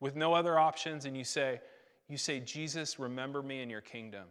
with 0.00 0.16
no 0.16 0.34
other 0.34 0.58
options 0.58 1.04
and 1.04 1.16
you 1.16 1.24
say, 1.24 1.60
you 2.08 2.16
say, 2.16 2.40
Jesus, 2.40 2.98
remember 2.98 3.42
me 3.42 3.62
in 3.62 3.70
your 3.70 3.80
kingdom. 3.80 4.24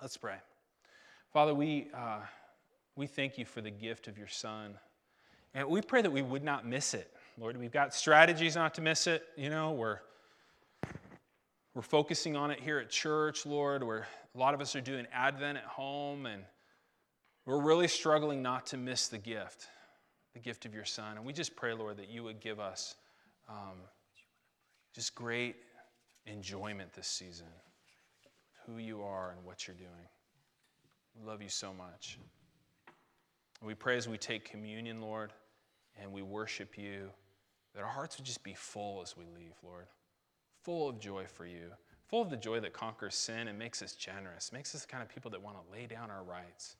Let's 0.00 0.16
pray. 0.16 0.36
Father, 1.32 1.54
we, 1.54 1.88
uh, 1.94 2.20
we 2.96 3.06
thank 3.06 3.38
you 3.38 3.44
for 3.44 3.60
the 3.60 3.70
gift 3.70 4.08
of 4.08 4.16
your 4.16 4.28
son. 4.28 4.76
And 5.54 5.68
we 5.68 5.82
pray 5.82 6.02
that 6.02 6.10
we 6.10 6.22
would 6.22 6.44
not 6.44 6.66
miss 6.66 6.94
it. 6.94 7.12
Lord, 7.38 7.56
we've 7.56 7.72
got 7.72 7.94
strategies 7.94 8.56
not 8.56 8.74
to 8.74 8.80
miss 8.80 9.06
it. 9.06 9.24
You 9.36 9.50
know, 9.50 9.72
we're 9.72 9.98
we're 11.78 11.82
focusing 11.82 12.34
on 12.34 12.50
it 12.50 12.58
here 12.58 12.80
at 12.80 12.90
church, 12.90 13.46
Lord, 13.46 13.84
where 13.84 14.08
a 14.34 14.38
lot 14.38 14.52
of 14.52 14.60
us 14.60 14.74
are 14.74 14.80
doing 14.80 15.06
Advent 15.12 15.58
at 15.58 15.64
home, 15.64 16.26
and 16.26 16.42
we're 17.46 17.62
really 17.62 17.86
struggling 17.86 18.42
not 18.42 18.66
to 18.66 18.76
miss 18.76 19.06
the 19.06 19.16
gift, 19.16 19.68
the 20.34 20.40
gift 20.40 20.66
of 20.66 20.74
your 20.74 20.84
Son. 20.84 21.16
And 21.16 21.24
we 21.24 21.32
just 21.32 21.54
pray, 21.54 21.72
Lord, 21.74 21.98
that 21.98 22.08
you 22.08 22.24
would 22.24 22.40
give 22.40 22.58
us 22.58 22.96
um, 23.48 23.76
just 24.92 25.14
great 25.14 25.54
enjoyment 26.26 26.92
this 26.94 27.06
season, 27.06 27.46
who 28.66 28.78
you 28.78 29.02
are 29.02 29.30
and 29.30 29.44
what 29.44 29.68
you're 29.68 29.76
doing. 29.76 30.08
We 31.16 31.24
love 31.24 31.42
you 31.42 31.48
so 31.48 31.72
much. 31.72 32.18
And 33.60 33.68
we 33.68 33.74
pray 33.74 33.96
as 33.96 34.08
we 34.08 34.18
take 34.18 34.50
communion, 34.50 35.00
Lord, 35.00 35.32
and 36.02 36.10
we 36.10 36.22
worship 36.22 36.76
you, 36.76 37.10
that 37.76 37.84
our 37.84 37.88
hearts 37.88 38.18
would 38.18 38.26
just 38.26 38.42
be 38.42 38.54
full 38.54 39.00
as 39.00 39.16
we 39.16 39.26
leave, 39.32 39.54
Lord 39.62 39.86
full 40.68 40.86
of 40.86 41.00
joy 41.00 41.24
for 41.24 41.46
you, 41.46 41.70
full 42.08 42.20
of 42.20 42.28
the 42.28 42.36
joy 42.36 42.60
that 42.60 42.74
conquers 42.74 43.14
sin 43.14 43.48
and 43.48 43.58
makes 43.58 43.80
us 43.80 43.94
generous, 43.94 44.52
makes 44.52 44.74
us 44.74 44.82
the 44.82 44.86
kind 44.86 45.02
of 45.02 45.08
people 45.08 45.30
that 45.30 45.42
want 45.42 45.56
to 45.56 45.72
lay 45.72 45.86
down 45.86 46.10
our 46.10 46.22
rights. 46.22 46.76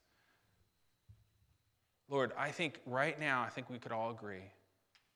Lord, 2.11 2.33
I 2.37 2.51
think 2.51 2.81
right 2.85 3.19
now, 3.19 3.41
I 3.41 3.49
think 3.49 3.71
we 3.71 3.79
could 3.79 3.91
all 3.91 4.11
agree 4.11 4.53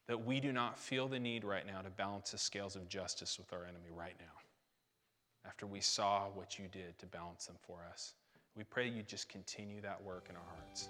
that 0.07 0.25
we 0.25 0.41
do 0.41 0.53
not 0.53 0.79
feel 0.79 1.07
the 1.07 1.19
need 1.19 1.45
right 1.45 1.67
now 1.67 1.83
to 1.83 1.91
balance 1.91 2.31
the 2.31 2.39
scales 2.39 2.75
of 2.75 2.89
justice 2.89 3.39
with 3.39 3.53
our 3.53 3.65
enemy 3.65 3.91
right 3.95 4.17
now, 4.19 5.47
after 5.47 5.67
we 5.67 5.83
saw 5.83 6.29
what 6.35 6.59
you 6.59 6.65
did 6.73 6.99
to 6.99 7.05
balance 7.05 7.45
them 7.45 7.57
for 7.67 7.81
us. 7.93 8.15
We 8.57 8.65
pray 8.65 8.89
you 8.89 9.03
just 9.03 9.29
continue 9.29 9.83
that 9.83 10.03
work 10.03 10.29
in 10.31 10.37
our 10.37 10.43
hearts. 10.57 10.89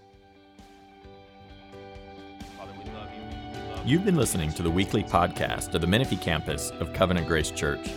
You've 3.85 4.05
been 4.05 4.15
listening 4.15 4.53
to 4.53 4.63
the 4.63 4.71
weekly 4.71 5.03
podcast 5.03 5.75
of 5.75 5.81
the 5.81 5.89
Menifee 5.89 6.17
campus 6.17 6.71
of 6.79 6.93
Covenant 6.93 7.27
Grace 7.27 7.51
Church. 7.51 7.91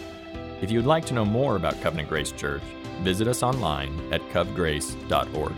If 0.59 0.71
you 0.71 0.79
would 0.79 0.87
like 0.87 1.05
to 1.05 1.13
know 1.13 1.23
more 1.23 1.57
about 1.57 1.79
Covenant 1.79 2.09
Grace 2.09 2.31
Church, 2.31 2.63
visit 3.01 3.27
us 3.27 3.43
online 3.43 4.11
at 4.11 4.19
covgrace.org. 4.29 5.53